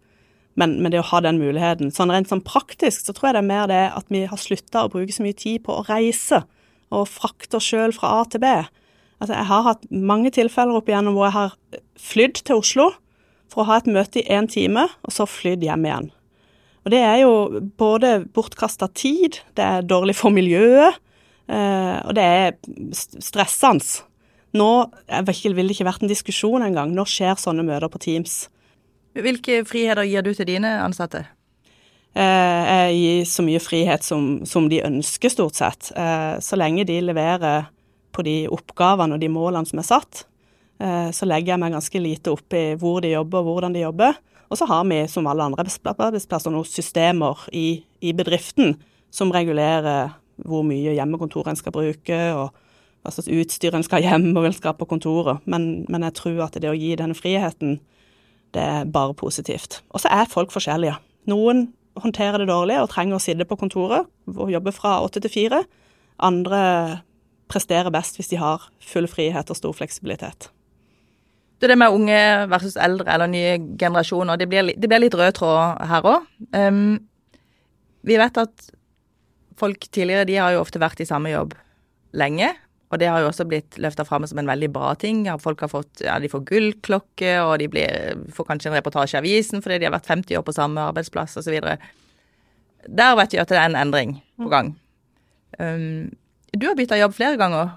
Men, 0.59 0.77
men, 0.81 0.91
det 0.91 1.01
å 1.01 1.09
ha 1.11 1.21
den 1.23 1.39
muligheten. 1.39 1.91
Sånn 1.93 2.11
rent 2.11 2.31
sånn 2.31 2.43
praktisk 2.47 3.05
så 3.05 3.13
tror 3.13 3.29
jeg 3.29 3.37
det 3.37 3.43
er 3.43 3.51
mer 3.51 3.69
det 3.71 3.83
at 3.91 4.11
vi 4.11 4.23
har 4.29 4.39
slutta 4.39 4.85
å 4.85 4.91
bruke 4.91 5.13
så 5.13 5.23
mye 5.23 5.37
tid 5.37 5.63
på 5.65 5.75
å 5.75 5.85
reise 5.87 6.41
og 6.95 7.09
frakte 7.11 7.59
oss 7.59 7.67
sjøl 7.67 7.93
fra 7.95 8.13
A 8.21 8.25
til 8.31 8.41
B. 8.43 8.51
Altså, 9.19 9.33
jeg 9.35 9.47
har 9.51 9.65
hatt 9.67 9.87
mange 9.91 10.31
tilfeller 10.35 10.79
opp 10.79 10.89
igjennom 10.91 11.15
hvor 11.17 11.27
jeg 11.27 11.37
har 11.37 11.55
flydd 12.01 12.41
til 12.47 12.61
Oslo 12.61 12.89
for 13.51 13.63
å 13.63 13.69
ha 13.69 13.79
et 13.79 13.89
møte 13.91 14.21
i 14.21 14.27
én 14.31 14.47
time, 14.51 14.87
og 15.05 15.13
så 15.13 15.27
flydd 15.29 15.63
hjem 15.63 15.87
igjen. 15.87 16.09
Og 16.85 16.93
det 16.93 17.01
er 17.01 17.23
jo 17.23 17.61
både 17.81 18.19
bortkasta 18.29 18.87
tid, 18.93 19.39
det 19.57 19.65
er 19.65 19.85
dårlig 19.89 20.13
for 20.19 20.33
miljøet, 20.33 20.99
eh, 21.49 21.95
og 22.05 22.13
det 22.13 22.25
er 22.25 22.51
stressende. 22.93 24.03
Nå 24.55 24.69
vil 25.25 25.57
det 25.57 25.73
ikke 25.73 25.87
vært 25.87 26.05
en 26.05 26.11
diskusjon 26.11 26.63
engang. 26.63 26.93
Nå 26.95 27.03
skjer 27.09 27.41
sånne 27.41 27.65
møter 27.65 27.89
på 27.91 27.99
Teams. 28.05 28.45
Hvilke 29.17 29.63
friheter 29.67 30.05
gir 30.07 30.23
du 30.23 30.29
til 30.37 30.47
dine 30.47 30.77
ansatte? 30.83 31.25
Eh, 32.15 32.69
jeg 32.69 32.93
gir 33.01 33.25
så 33.33 33.43
mye 33.43 33.63
frihet 33.63 34.05
som, 34.05 34.45
som 34.47 34.69
de 34.71 34.79
ønsker, 34.85 35.33
stort 35.33 35.57
sett. 35.57 35.89
Eh, 35.91 36.37
så 36.39 36.55
lenge 36.55 36.85
de 36.87 37.01
leverer 37.03 37.65
på 38.15 38.23
de 38.23 38.37
oppgavene 38.47 39.17
og 39.17 39.25
de 39.25 39.31
målene 39.33 39.67
som 39.67 39.81
er 39.81 39.89
satt, 39.89 40.23
så 40.75 41.23
legger 41.23 41.53
jeg 41.53 41.59
meg 41.61 41.71
ganske 41.71 41.99
lite 42.03 42.31
opp 42.35 42.51
i 42.51 42.73
hvor 42.79 42.97
de 42.99 43.13
jobber 43.13 43.39
og 43.39 43.45
hvordan 43.47 43.75
de 43.75 43.83
jobber. 43.85 44.17
Og 44.49 44.59
så 44.59 44.67
har 44.69 44.83
vi, 44.89 44.99
som 45.09 45.27
alle 45.27 45.45
andre 45.45 45.65
arbeidsplasser, 45.65 46.53
noen 46.53 46.67
systemer 46.69 47.47
i, 47.53 47.83
i, 48.01 48.13
bedriften 48.13 48.75
som 49.13 49.33
regulerer 49.33 50.13
hvor 50.45 50.65
mye 50.67 50.93
hjemmekontor 50.93 51.49
en 51.49 51.57
skal 51.59 51.73
bruke, 51.75 52.19
og 52.35 52.51
hva 53.05 53.13
slags 53.13 53.31
utstyr 53.31 53.77
en 53.77 53.85
skal 53.85 54.03
hjem 54.03 54.31
og 54.33 54.43
vil 54.47 54.57
skal 54.57 54.75
på 54.77 54.87
kontoret. 54.89 55.43
Men, 55.45 55.85
men 55.89 56.05
jeg 56.07 56.17
tror 56.19 56.45
at 56.47 56.57
det 56.61 56.71
å 56.71 56.77
gi 56.77 56.95
denne 56.99 57.17
friheten 57.17 57.79
det 58.55 58.63
er 58.63 58.87
bare 58.87 59.15
positivt. 59.17 59.81
Og 59.91 60.03
så 60.03 60.11
er 60.13 60.31
folk 60.31 60.53
forskjellige. 60.53 60.95
Noen 61.27 61.67
håndterer 61.99 62.41
det 62.41 62.49
dårlig 62.49 62.77
og 62.81 62.89
trenger 62.91 63.17
å 63.17 63.23
sitte 63.23 63.47
på 63.47 63.57
kontoret 63.59 64.07
og 64.31 64.51
jobbe 64.51 64.73
fra 64.75 64.97
åtte 65.03 65.21
til 65.23 65.31
fire. 65.31 65.63
Andre 66.23 66.61
presterer 67.51 67.91
best 67.93 68.19
hvis 68.19 68.31
de 68.31 68.39
har 68.41 68.69
full 68.83 69.07
frihet 69.11 69.51
og 69.51 69.59
stor 69.59 69.75
fleksibilitet. 69.75 70.49
Det, 71.59 71.69
det 71.71 71.77
med 71.79 71.95
unge 71.95 72.19
versus 72.51 72.75
eldre 72.81 73.13
eller 73.13 73.31
nye 73.31 73.57
generasjoner, 73.79 74.39
det 74.39 74.47
blir, 74.51 74.73
det 74.75 74.89
blir 74.91 75.05
litt 75.05 75.15
rød 75.15 75.37
tråd 75.37 75.85
her 75.89 76.09
òg. 76.09 76.25
Um, 76.51 76.97
vi 78.05 78.17
vet 78.19 78.37
at 78.37 78.69
folk 79.59 79.87
tidligere 79.87 80.27
de 80.27 80.35
har 80.41 80.55
jo 80.55 80.61
ofte 80.65 80.81
vært 80.83 81.01
i 81.01 81.07
samme 81.07 81.31
jobb 81.31 81.55
lenge. 82.15 82.51
Og 82.93 82.99
det 83.01 83.07
har 83.09 83.23
jo 83.23 83.29
også 83.31 83.47
blitt 83.49 83.79
løfta 83.81 84.05
fram 84.07 84.27
som 84.29 84.39
en 84.39 84.49
veldig 84.49 84.69
bra 84.71 84.93
ting. 84.99 85.23
Folk 85.41 85.63
har 85.65 85.71
fått, 85.71 86.03
ja, 86.05 86.19
de 86.21 86.29
får 86.31 86.43
gullklokke, 86.47 87.31
og 87.41 87.57
de 87.59 87.69
blir, 87.71 88.19
får 88.35 88.47
kanskje 88.47 88.69
en 88.71 88.77
reportasje 88.77 89.17
i 89.17 89.23
avisen 89.23 89.63
fordi 89.63 89.79
de 89.81 89.89
har 89.89 89.95
vært 89.95 90.11
50 90.11 90.37
år 90.39 90.45
på 90.45 90.55
samme 90.55 90.83
arbeidsplass 90.91 91.35
osv. 91.41 91.57
Der 92.85 93.17
vet 93.17 93.33
vi 93.33 93.41
at 93.41 93.51
det 93.51 93.57
er 93.57 93.71
en 93.71 93.79
endring 93.79 94.19
på 94.37 94.51
gang. 94.53 94.75
Um, 95.57 96.13
du 96.53 96.69
har 96.69 96.77
bytta 96.77 96.99
jobb 96.99 97.15
flere 97.17 97.39
ganger. 97.41 97.73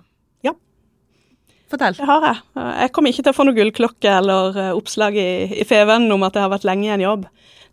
Fortell. 1.68 1.96
Det 1.98 2.08
har 2.08 2.24
jeg. 2.24 2.40
Jeg 2.56 2.92
kommer 2.96 3.12
ikke 3.12 3.24
til 3.26 3.34
å 3.34 3.36
få 3.36 3.44
noe 3.44 3.56
gullklokke 3.56 4.12
eller 4.22 4.56
eh, 4.56 4.74
oppslag 4.76 5.18
i, 5.20 5.28
i 5.52 5.66
FVN 5.68 6.08
om 6.14 6.24
at 6.24 6.38
jeg 6.38 6.46
har 6.46 6.52
vært 6.54 6.66
lenge 6.68 6.88
i 6.88 6.94
en 6.94 7.04
jobb. 7.04 7.26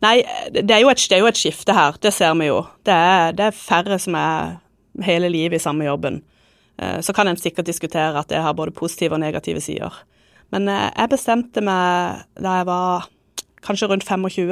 Nei, 0.03 0.17
det 0.51 0.67
er 0.75 0.83
jo 0.83 0.91
et, 0.91 1.03
er 1.15 1.23
jo 1.23 1.29
et 1.29 1.39
skifte 1.39 1.75
her. 1.75 1.95
Det 2.03 2.11
ser 2.11 2.35
vi 2.35 2.49
jo. 2.49 2.59
Det 2.85 2.95
er, 2.95 3.35
det 3.37 3.47
er 3.47 3.55
færre 3.55 3.99
som 4.01 4.17
er 4.19 4.57
hele 5.05 5.31
livet 5.31 5.61
i 5.61 5.63
samme 5.63 5.87
jobben. 5.87 6.19
Eh, 6.75 6.99
så 7.05 7.15
kan 7.15 7.31
en 7.31 7.39
sikkert 7.39 7.71
diskutere 7.71 8.19
at 8.19 8.31
det 8.31 8.43
har 8.43 8.57
både 8.57 8.75
positive 8.75 9.15
og 9.15 9.23
negative 9.23 9.63
sider. 9.63 9.95
Men 10.51 10.67
eh, 10.67 10.89
jeg 10.91 11.13
bestemte 11.15 11.63
meg 11.63 12.25
da 12.35 12.59
jeg 12.59 12.67
var 12.67 13.09
kanskje 13.65 13.93
rundt 13.93 14.03
25, 14.03 14.51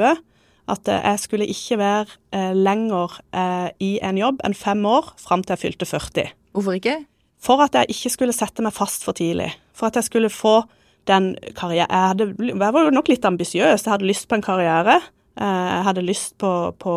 at 0.72 0.88
jeg 0.88 1.20
skulle 1.20 1.46
ikke 1.52 1.76
være 1.76 2.54
lenger 2.56 3.18
i 3.84 3.90
en 4.00 4.16
jobb 4.16 4.40
enn 4.48 4.56
fem 4.56 4.80
år 4.88 5.10
fram 5.20 5.44
til 5.44 5.52
jeg 5.52 5.60
fylte 5.60 5.86
40. 5.86 6.32
Hvorfor 6.56 6.78
ikke? 6.80 6.94
For 7.44 7.60
at 7.60 7.76
jeg 7.76 7.92
ikke 7.92 8.12
skulle 8.12 8.36
sette 8.36 8.64
meg 8.64 8.74
fast 8.76 9.04
for 9.04 9.16
tidlig. 9.16 9.50
For 9.76 9.90
at 9.90 9.98
jeg 10.00 10.08
skulle 10.08 10.32
få 10.32 10.62
den 11.04 11.34
karriere 11.52 11.88
Jeg, 11.92 12.32
var 12.56 12.86
jo 12.86 12.94
nok 12.94 13.10
litt 13.12 13.24
ambisiøs. 13.28 13.84
Jeg 13.84 13.92
hadde 13.92 14.08
lyst 14.08 14.28
på 14.28 14.38
en 14.38 14.44
karriere. 14.44 15.00
Jeg 15.36 15.84
hadde 15.84 16.06
lyst 16.06 16.38
på, 16.40 16.72
på 16.80 16.94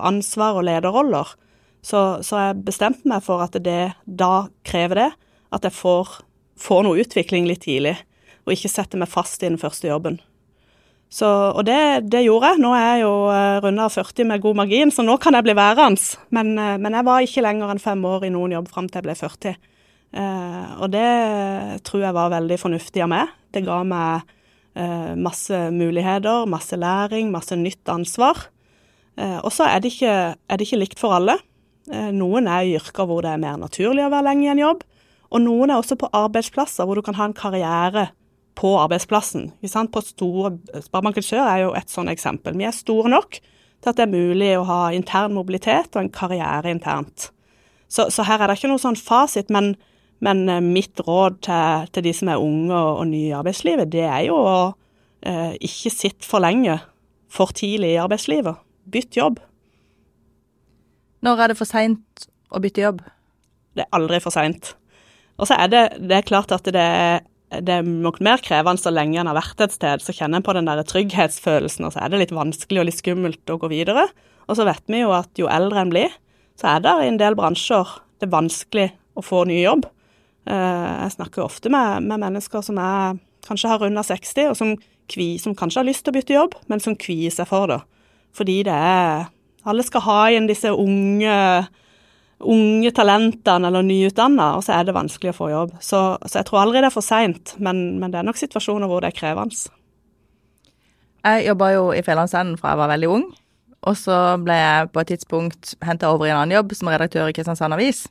ansvar 0.00 0.56
og 0.56 0.64
lederroller. 0.64 1.34
Så, 1.82 2.20
så, 2.24 2.38
jeg 2.46 2.64
bestemte 2.64 3.08
meg 3.08 3.24
for 3.24 3.42
at 3.44 3.56
det 3.64 3.92
da 4.04 4.48
krever 4.68 5.00
det 5.00 5.10
at 5.50 5.66
jeg 5.66 5.74
får, 5.74 6.20
får 6.60 6.84
noe 6.86 7.00
utvikling 7.02 7.48
litt 7.48 7.64
tidlig, 7.64 7.96
og 8.44 8.52
ikke 8.54 8.70
setter 8.70 9.00
meg 9.00 9.10
fast 9.10 9.42
i 9.42 9.48
den 9.48 9.58
første 9.60 9.88
jobben. 9.88 10.20
Så, 11.10 11.26
og 11.26 11.64
det, 11.66 12.06
det, 12.12 12.22
gjorde 12.22 12.52
jeg. 12.52 12.62
Nå 12.62 12.70
er 12.76 12.84
jeg 12.84 13.00
jo 13.02 13.14
uh, 13.26 13.58
runda 13.64 13.88
40 13.90 14.28
med 14.28 14.44
god 14.44 14.60
margin, 14.60 14.92
så 14.94 15.02
nå 15.02 15.16
kan 15.18 15.34
jeg 15.34 15.48
bli 15.48 15.56
værende. 15.58 16.20
Men, 16.30 16.52
uh, 16.54 16.76
men, 16.78 16.94
jeg 16.94 17.06
var 17.08 17.24
ikke 17.26 17.42
lenger 17.42 17.72
enn 17.72 17.82
fem 17.82 18.04
år 18.06 18.28
i 18.28 18.30
noen 18.30 18.54
jobb 18.54 18.70
fram 18.70 18.86
til 18.86 19.00
jeg 19.00 19.08
ble 19.08 19.16
40. 19.18 19.56
Eh, 20.10 20.70
og 20.80 20.90
det 20.92 21.82
tror 21.86 22.06
jeg 22.06 22.16
var 22.16 22.34
veldig 22.34 22.58
fornuftig 22.60 23.04
av 23.04 23.12
meg. 23.12 23.34
Det 23.50 23.64
ga 23.66 23.80
meg 23.82 24.26
uh, 24.78 25.12
masse 25.18 25.56
muligheter, 25.74 26.46
masse 26.46 26.76
læring, 26.78 27.32
masse 27.34 27.56
nytt 27.58 27.90
ansvar. 27.90 28.46
og 29.18 29.50
så 29.52 29.66
er, 29.66 29.82
er 29.82 30.56
det 30.56 30.66
ikke 30.66 30.78
likt 30.78 31.00
for 31.02 31.12
alle. 31.16 31.34
Eh, 31.90 32.10
noen 32.14 32.46
er 32.46 32.66
i 32.66 32.76
yrker 32.78 33.08
hvor 33.08 33.24
det 33.24 33.32
er 33.34 33.42
mer 33.42 33.58
naturlig 33.58 34.04
å 34.04 34.12
være 34.12 34.28
lenge 34.28 34.46
i 34.46 34.52
en 34.52 34.62
jobb, 34.62 34.84
og 35.30 35.42
noen 35.42 35.72
er 35.72 35.80
også 35.80 35.96
på 35.98 36.10
arbeidsplasser 36.14 36.86
hvor 36.86 36.98
du 36.98 37.04
kan 37.06 37.16
ha 37.18 37.26
en 37.26 37.36
karriere 37.36 38.10
på 38.58 38.74
arbeidsplassen. 38.78 39.50
På 39.90 40.02
store, 40.04 40.52
Sparebanken 40.84 41.24
Sør 41.24 41.46
er 41.46 41.64
jo 41.64 41.74
et 41.78 41.90
sånt 41.90 42.12
eksempel. 42.12 42.58
Vi 42.58 42.66
er 42.68 42.76
store 42.76 43.10
nok 43.10 43.38
til 43.40 43.90
at 43.90 43.98
det 43.98 44.04
er 44.04 44.12
mulig 44.12 44.50
å 44.58 44.66
ha 44.68 44.80
intern 44.94 45.34
mobilitet 45.34 45.94
og 45.94 46.02
en 46.02 46.12
karriere 46.12 46.70
internt. 46.74 47.30
Så, 47.90 48.10
så 48.12 48.26
her 48.28 48.42
er 48.42 48.50
det 48.50 48.58
ikke 48.58 48.70
noe 48.70 48.82
sånn 48.82 48.98
fasit, 48.98 49.50
men, 49.50 49.72
Men 50.24 50.44
eh, 50.48 50.62
mitt 50.64 51.00
råd 51.06 51.40
til, 51.46 51.86
til, 51.94 52.06
de 52.06 52.14
som 52.16 52.32
er 52.32 52.42
unge 52.42 52.74
og, 52.76 53.02
og 53.02 53.08
nye 53.10 53.30
i 53.30 53.36
arbeidslivet, 53.36 53.90
det 53.92 54.04
er 54.06 54.26
jo 54.28 54.36
å 54.40 54.58
eh, 55.26 55.54
ikke 55.56 55.92
sitte 55.94 56.28
for 56.28 56.44
lenge, 56.44 56.78
for 57.30 57.54
tidlig 57.56 57.94
i 57.94 58.02
arbeidslivet. 58.02 58.60
Bytt 58.90 59.16
jobb. 59.18 59.40
Når 61.24 61.42
er 61.44 61.52
det 61.52 61.58
for 61.58 61.68
seint 61.68 62.28
å 62.50 62.60
bytte 62.62 62.84
jobb? 62.84 63.02
Det 63.76 63.84
er 63.84 63.96
aldri 63.96 64.20
for 64.22 64.34
seint. 64.34 64.74
Og 65.40 65.48
så 65.48 65.56
er 65.56 65.72
det, 65.72 65.82
det 66.04 66.16
er 66.18 66.28
klart 66.28 66.52
at 66.52 66.66
det 66.68 66.80
er, 66.80 67.22
det 67.50 67.80
er 67.80 67.86
nok 67.86 68.20
mer 68.24 68.42
krevende 68.44 68.80
så 68.80 68.92
lenge 68.92 69.20
en 69.20 69.30
har 69.30 69.38
vært 69.38 69.62
et 69.64 69.74
sted. 69.74 70.02
Så 70.04 70.14
kjenner 70.16 70.40
en 70.40 70.46
på 70.46 70.54
den 70.56 70.68
der 70.68 70.82
trygghetsfølelsen, 70.86 71.86
og 71.86 71.94
så 71.94 72.04
er 72.04 72.12
det 72.12 72.24
litt 72.24 72.34
vanskelig 72.36 72.82
og 72.82 72.88
litt 72.88 73.00
skummelt 73.00 73.52
å 73.52 73.58
gå 73.60 73.70
videre. 73.72 74.08
Og 74.48 74.58
så 74.58 74.66
vet 74.68 74.84
vi 74.90 75.04
jo 75.04 75.14
at 75.16 75.40
jo 75.40 75.48
eldre 75.52 75.84
en 75.84 75.92
blir, 75.92 76.12
så 76.60 76.74
er 76.74 76.84
det 76.84 76.96
i 77.00 77.08
en 77.08 77.20
del 77.20 77.36
bransjer 77.38 77.96
det 78.20 78.28
er 78.28 78.34
vanskelig 78.34 78.90
å 79.16 79.24
få 79.24 79.46
ny 79.48 79.62
jobb. 79.62 79.86
Eh, 80.48 81.02
jeg 81.04 81.16
snakker 81.16 81.44
ofte 81.44 81.72
med, 81.72 82.06
med 82.08 82.22
mennesker 82.22 82.64
som 82.64 82.78
er, 82.80 83.18
kanskje 83.46 83.72
har 83.72 83.84
under 83.84 84.06
60, 84.06 84.48
og 84.52 84.56
som, 84.56 84.72
kvi, 85.10 85.34
som, 85.42 85.56
kanskje 85.56 85.82
har 85.82 85.88
lyst 85.88 86.06
til 86.06 86.14
å 86.14 86.16
bytte 86.16 86.36
jobb, 86.36 86.56
men 86.72 86.80
som 86.80 86.96
kvier 86.96 87.34
seg 87.34 87.48
for 87.50 87.68
det. 87.70 87.82
Fordi 88.36 88.62
det 88.68 88.76
er 88.76 89.28
Alle 89.68 89.84
skal 89.84 90.00
ha 90.06 90.20
igjen 90.30 90.46
disse 90.48 90.70
unge, 90.72 91.32
unge 92.48 92.90
talentene 92.96 93.68
eller 93.68 93.84
nyutdanna, 93.84 94.54
og 94.56 94.62
så 94.64 94.78
er 94.78 94.86
det 94.88 94.94
vanskelig 94.96 95.34
å 95.34 95.36
få 95.36 95.48
jobb. 95.50 95.74
Så, 95.84 95.98
så 96.24 96.38
jeg 96.38 96.48
tror 96.48 96.62
aldri 96.62 96.80
det 96.80 96.88
er 96.88 96.94
for 96.94 97.04
seint, 97.04 97.52
men, 97.60 97.98
men, 98.00 98.08
det 98.08 98.22
er 98.22 98.24
nok 98.24 98.40
situasjoner 98.40 98.88
hvor 98.88 99.04
det 99.04 99.10
er 99.10 99.18
krevende. 99.18 99.58
Jeg 101.20 101.44
jobba 101.50 101.68
jo 101.74 101.82
i 101.92 102.00
Fjellandsenden 102.00 102.56
fra 102.56 102.72
jeg 102.72 102.80
var 102.80 102.92
veldig 102.94 103.10
ung. 103.12 103.26
Og 103.84 104.00
så 104.00 104.16
ble 104.40 104.56
jeg 104.56 104.88
på 104.94 105.02
et 105.02 105.12
tidspunkt 105.12 105.74
henta 105.84 106.08
over 106.08 106.24
i 106.24 106.32
en 106.32 106.38
annen 106.38 106.56
jobb 106.56 106.72
som 106.78 106.88
redaktør 106.88 107.28
i 107.28 107.36
Kristiansand 107.36 107.76
Avis 107.76 108.06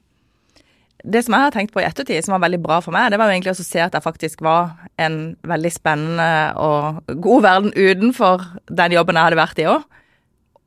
det 1.04 1.22
som 1.24 1.36
jeg 1.36 1.46
har 1.46 1.54
tenkt 1.56 1.72
på 1.72 1.80
i 1.80 1.88
ettertid, 1.88 2.24
som 2.26 2.36
var 2.36 2.44
veldig 2.44 2.60
bra 2.64 2.80
for 2.84 2.96
meg, 2.96 3.12
det 3.12 3.20
var 3.20 3.30
jo 3.30 3.38
egentlig 3.38 3.54
å 3.54 3.60
se 3.64 3.82
at 3.84 3.94
jeg 3.96 4.04
faktisk 4.04 4.42
var 4.44 4.74
en 5.00 5.20
veldig 5.48 5.72
spennende 5.72 6.32
og 6.60 7.14
god 7.24 7.46
verden 7.46 7.76
utenfor 7.76 8.44
den 8.68 8.96
jobben 8.98 9.20
jeg 9.20 9.30
hadde 9.30 9.40
vært 9.40 9.62
i 9.64 9.68
òg. 9.72 9.86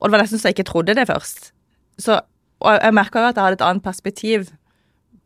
Og 0.01 0.09
det 0.09 0.15
var 0.15 0.25
nesten 0.25 0.41
så 0.41 0.51
jeg 0.51 0.57
ikke 0.57 0.71
trodde 0.71 0.97
det 0.99 1.07
først. 1.11 1.53
Så, 2.01 2.17
og 2.65 2.79
jeg 2.79 2.97
merka 2.97 3.21
jo 3.21 3.29
at 3.29 3.37
jeg 3.37 3.47
hadde 3.47 3.61
et 3.61 3.67
annet 3.69 3.85
perspektiv 3.85 4.49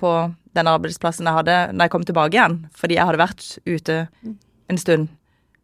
på 0.02 0.12
den 0.56 0.70
arbeidsplassen 0.70 1.28
jeg 1.28 1.38
hadde 1.38 1.56
når 1.72 1.86
jeg 1.86 1.94
kom 1.94 2.06
tilbake 2.08 2.36
igjen, 2.36 2.58
fordi 2.76 2.98
jeg 2.98 3.08
hadde 3.08 3.22
vært 3.22 3.46
ute 3.64 3.98
en 4.72 4.80
stund. 4.80 5.08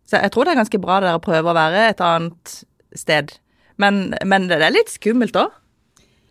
Så 0.08 0.20
jeg 0.22 0.32
tror 0.32 0.46
det 0.46 0.54
er 0.54 0.62
ganske 0.62 0.82
bra 0.82 1.00
det 1.00 1.10
der 1.10 1.18
å 1.18 1.24
prøve 1.24 1.50
å 1.50 1.56
være 1.56 1.88
et 1.90 2.02
annet 2.04 2.54
sted. 2.98 3.34
Men, 3.80 4.14
men 4.28 4.48
det 4.50 4.60
er 4.60 4.74
litt 4.74 4.92
skummelt 4.92 5.36
òg. 5.38 5.50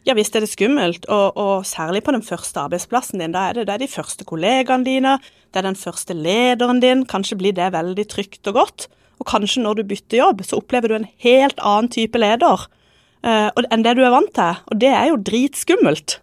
Ja 0.07 0.15
visst 0.17 0.33
er 0.33 0.41
det 0.41 0.49
skummelt, 0.49 1.05
og, 1.13 1.37
og, 1.37 1.65
særlig 1.69 2.01
på 2.05 2.13
den 2.15 2.23
første 2.25 2.63
arbeidsplassen 2.63 3.21
din. 3.21 3.35
Da 3.35 3.49
er 3.49 3.59
det, 3.59 3.67
det 3.69 3.75
er 3.75 3.83
de 3.83 3.91
første 3.91 4.25
kollegaene 4.25 4.87
dine, 4.87 5.19
det 5.53 5.61
er 5.61 5.67
den 5.67 5.77
første 5.77 6.15
lederen 6.17 6.81
din. 6.81 7.03
Kanskje 7.05 7.37
blir 7.37 7.53
det 7.53 7.69
veldig 7.75 8.07
trygt 8.09 8.49
og 8.49 8.57
godt. 8.57 8.87
Og 9.21 9.27
kanskje 9.29 9.61
når 9.61 9.77
du 9.77 9.83
bytter 9.91 10.23
jobb, 10.23 10.41
så 10.47 10.57
opplever 10.57 10.89
du 10.89 10.97
en 10.97 11.09
helt 11.21 11.61
annen 11.61 11.91
type 11.93 12.17
leder 12.17 12.65
uh, 12.65 13.49
enn 13.69 13.85
det 13.85 13.93
du 13.99 14.01
er 14.01 14.13
vant 14.15 14.33
til. 14.33 14.63
Og 14.73 14.79
det 14.81 14.89
er 14.89 15.11
jo 15.11 15.19
dritskummelt. 15.21 16.17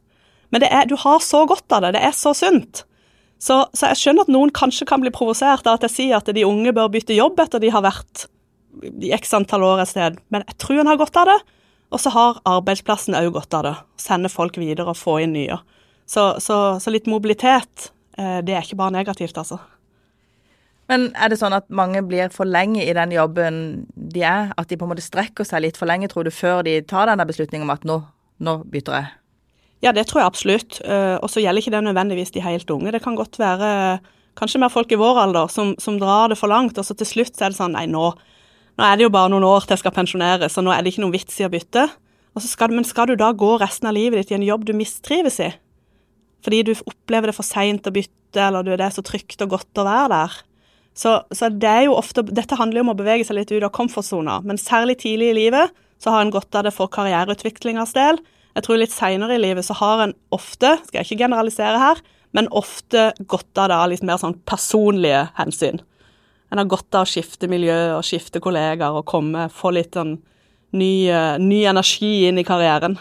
Men 0.51 0.65
er, 0.67 0.89
du 0.91 0.97
har 0.99 1.23
så 1.23 1.45
godt 1.47 1.71
av 1.77 1.85
det. 1.85 1.95
Det 1.95 2.03
er 2.09 2.17
så 2.17 2.33
sunt. 2.35 2.83
Så, 3.39 3.61
så, 3.71 3.93
jeg 3.93 4.01
skjønner 4.01 4.27
at 4.27 4.33
noen 4.35 4.51
kanskje 4.51 4.89
kan 4.91 4.99
bli 5.05 5.13
provosert 5.15 5.69
av 5.69 5.79
at 5.79 5.87
jeg 5.87 5.95
sier 5.95 6.19
at 6.19 6.33
de 6.35 6.47
unge 6.49 6.75
bør 6.75 6.91
bytte 6.91 7.15
jobb 7.15 7.39
etter 7.45 7.63
de 7.63 7.71
har 7.71 7.85
vært 7.87 8.27
i 8.83 9.13
x 9.15 9.31
antall 9.39 9.63
år 9.67 9.85
et 9.85 9.91
sted, 9.91 10.19
men 10.35 10.43
jeg 10.47 10.59
tror 10.63 10.83
en 10.83 10.91
har 10.91 10.99
godt 10.99 11.17
av 11.19 11.31
det. 11.31 11.39
Og 11.89 12.03
så 12.03 12.13
har 12.13 12.41
arbeidsplassen 12.49 13.17
òg 13.17 13.33
godt 13.39 13.57
av 13.57 13.65
det. 13.65 13.75
Sende 14.01 14.31
folk 14.33 14.59
videre 14.61 14.93
og 14.93 15.01
få 15.01 15.19
inn 15.25 15.35
nye. 15.37 15.57
Så, 16.09 16.35
så, 16.41 16.79
så 16.81 16.93
litt 16.93 17.09
mobilitet, 17.09 17.91
eh, 18.17 18.41
det 18.45 18.57
er 18.57 18.65
ikke 18.65 18.81
bare 18.81 18.97
negativt, 18.97 19.37
altså. 19.41 19.61
Men 20.89 21.11
er 21.21 21.29
det 21.29 21.37
sånn 21.37 21.53
at 21.53 21.67
mange 21.69 22.01
blir 22.09 22.31
for 22.33 22.49
lenge 22.49 22.81
i 22.81 22.95
den 22.97 23.13
jobben 23.13 23.59
de 23.93 24.23
er? 24.25 24.55
At 24.57 24.71
de 24.71 24.79
på 24.81 24.87
en 24.87 24.93
måte 24.95 25.05
strekker 25.05 25.45
seg 25.45 25.67
litt 25.67 25.81
for 25.81 25.89
lenge, 25.89 26.09
tror 26.09 26.25
du, 26.25 26.33
før 26.33 26.63
de 26.65 26.79
tar 26.89 27.11
denne 27.11 27.27
beslutningen 27.29 27.69
om 27.69 27.75
at 27.75 27.85
nå, 27.89 27.99
nå 28.45 28.55
bytter 28.73 28.97
jeg? 28.97 29.11
Ja, 29.85 29.93
det 29.95 30.09
tror 30.09 30.23
jeg 30.23 30.31
absolutt. 30.33 30.81
Eh, 30.85 31.17
og 31.21 31.29
så 31.31 31.45
gjelder 31.45 31.63
ikke 31.63 31.75
det 31.77 31.85
nødvendigvis 31.91 32.33
de 32.35 32.45
helt 32.45 32.73
unge. 32.73 32.95
Det 32.97 33.03
kan 33.05 33.19
godt 33.21 33.37
være 33.41 33.69
kanskje 34.39 34.63
mer 34.63 34.73
folk 34.73 34.93
i 34.95 34.99
vår 34.99 35.21
alder 35.27 35.53
som, 35.53 35.75
som 35.83 35.99
drar 36.01 36.33
det 36.33 36.39
for 36.41 36.51
langt, 36.51 36.79
og 36.79 36.87
så 36.87 36.97
til 36.97 37.09
slutt 37.11 37.37
så 37.37 37.47
er 37.47 37.53
det 37.53 37.59
sånn 37.61 37.77
nei, 37.77 37.85
nå, 37.91 38.13
nå 38.79 38.87
er 38.87 38.99
det 38.99 39.09
jo 39.09 39.15
bare 39.15 39.31
noen 39.33 39.47
år 39.47 39.67
til 39.67 39.75
jeg 39.75 39.83
skal 39.83 39.95
pensjonere, 39.97 40.49
så 40.53 40.63
nå 40.63 40.71
er 40.71 40.85
det 40.85 40.93
ikke 40.93 41.03
noen 41.03 41.17
vits 41.17 41.41
i 41.41 41.47
å 41.47 41.53
bytte. 41.53 41.89
Skal, 42.39 42.71
men 42.71 42.87
skal 42.87 43.11
du 43.11 43.17
da 43.19 43.33
gå 43.35 43.57
resten 43.59 43.89
av 43.91 43.97
livet 43.97 44.21
ditt 44.21 44.31
i 44.31 44.37
en 44.37 44.47
jobb 44.47 44.69
du 44.69 44.77
mistrives 44.79 45.41
i? 45.43 45.49
Fordi 46.47 46.61
du 46.69 46.71
opplever 46.87 47.33
det 47.33 47.35
for 47.35 47.47
seint 47.47 47.89
å 47.91 47.95
bytte, 47.95 48.45
eller 48.45 48.63
det 48.69 48.85
er 48.85 48.95
så 48.95 49.03
trygt 49.03 49.43
og 49.43 49.57
godt 49.57 49.81
å 49.83 49.87
være 49.89 50.13
der. 50.13 50.37
Så, 50.99 51.17
så, 51.35 51.51
det 51.51 51.71
er 51.71 51.85
jo 51.87 51.95
ofte 51.99 52.25
Dette 52.27 52.59
handler 52.59 52.81
jo 52.81 52.87
om 52.89 52.93
å 52.95 52.99
bevege 52.99 53.27
seg 53.27 53.39
litt 53.39 53.53
ut 53.55 53.67
av 53.67 53.75
komfortsona, 53.75 54.41
men 54.47 54.59
særlig 54.59 54.99
tidlig 55.03 55.33
i 55.33 55.39
livet 55.43 55.75
så 56.03 56.15
har 56.15 56.23
en 56.23 56.33
godt 56.35 56.55
av 56.59 56.67
det 56.67 56.75
for 56.75 56.91
karriereutviklingas 56.95 57.95
del. 57.99 58.21
Jeg 58.55 58.67
tror 58.67 58.79
litt 58.79 58.95
seinere 58.95 59.35
i 59.35 59.43
livet 59.43 59.67
så 59.67 59.75
har 59.79 60.05
en 60.05 60.15
ofte, 60.35 60.77
skal 60.87 61.01
jeg 61.01 61.09
ikke 61.09 61.25
generalisere 61.27 61.83
her, 61.83 62.03
men 62.37 62.51
ofte 62.55 63.11
godt 63.27 63.59
av 63.59 63.71
det 63.71 63.79
av 63.79 63.91
litt 63.91 64.07
mer 64.07 64.21
sånn 64.23 64.39
personlige 64.47 65.27
hensyn. 65.39 65.83
En 66.49 66.61
har 66.61 66.69
godt 66.71 66.97
av 66.97 67.05
å 67.05 67.11
skifte 67.11 67.49
miljø 67.51 67.77
og 67.99 68.07
skifte 68.07 68.41
kollegaer 68.41 68.97
og 68.97 69.07
komme, 69.09 69.49
få 69.53 69.75
litt 69.77 69.99
sånn 69.99 70.17
ny, 70.73 71.09
eh, 71.11 71.39
ny 71.39 71.65
energi 71.69 72.29
inn 72.29 72.39
i 72.39 72.45
karrieren. 72.45 72.99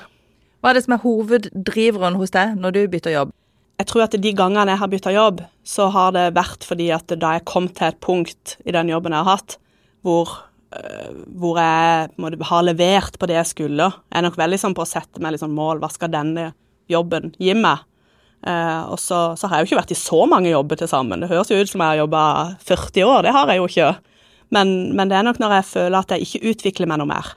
Hva 0.61 0.71
er 0.71 0.77
det 0.77 0.83
som 0.85 0.97
er 0.97 1.03
hoveddriveren 1.03 2.17
hos 2.19 2.33
deg 2.33 2.57
når 2.59 2.75
du 2.75 2.81
bytter 2.91 3.13
jobb? 3.13 3.31
Jeg 3.77 3.87
tror 3.91 4.07
at 4.07 4.15
de 4.17 4.33
gangene 4.33 4.73
jeg 4.73 4.81
har 4.81 4.89
bytta 4.89 5.13
jobb, 5.13 5.41
så 5.63 5.91
har 5.93 6.11
det 6.15 6.33
vært 6.33 6.65
fordi 6.65 6.89
at 6.95 7.07
da 7.21 7.35
jeg 7.37 7.45
kom 7.45 7.67
til 7.69 7.91
et 7.91 7.99
punkt 8.01 8.57
i 8.65 8.73
den 8.73 8.89
jobben 8.89 9.13
jeg 9.13 9.21
har 9.21 9.37
hatt, 9.37 9.57
hvor, 10.01 10.31
uh, 10.73 11.11
hvor 11.37 11.59
jeg 11.61 12.09
måtte, 12.17 12.41
har 12.49 12.65
levert 12.65 13.19
på 13.21 13.29
det 13.29 13.37
jeg 13.37 13.51
skulle. 13.51 13.91
Jeg 14.09 14.17
er 14.17 14.25
nok 14.25 14.39
veldig 14.41 14.59
sånn 14.63 14.73
på 14.73 14.81
å 14.81 14.89
sette 14.89 15.21
meg 15.21 15.37
sånn 15.37 15.53
mål. 15.53 15.77
Hva 15.83 15.91
skal 15.93 16.09
denne 16.09 16.49
jobben 16.89 17.35
gi 17.37 17.53
meg? 17.53 17.85
Uh, 18.45 18.93
og 18.93 18.99
så, 19.01 19.33
så, 19.35 19.47
har 19.49 19.57
jeg 19.57 19.65
jo 19.65 19.71
ikke 19.71 19.81
vært 19.81 19.95
i 19.95 19.97
så 19.97 20.19
mange 20.29 20.51
jobber 20.51 20.77
til 20.79 20.89
sammen. 20.89 21.23
Det 21.23 21.31
høres 21.31 21.49
jo 21.51 21.57
ut 21.57 21.71
som 21.71 21.81
jeg 21.81 21.95
har 21.95 22.01
jobba 22.03 22.23
40 22.67 23.07
år, 23.07 23.25
det 23.25 23.33
har 23.35 23.49
jeg 23.49 23.59
jo 23.59 23.69
ikke. 23.71 23.87
Men, 24.53 24.73
men, 24.95 25.09
det 25.09 25.17
er 25.17 25.25
nok 25.27 25.39
når 25.41 25.57
jeg 25.57 25.69
føler 25.71 25.97
at 25.99 26.13
jeg 26.13 26.27
ikke 26.27 26.51
utvikler 26.53 26.91
meg 26.91 27.01
noe 27.01 27.09
mer. 27.09 27.31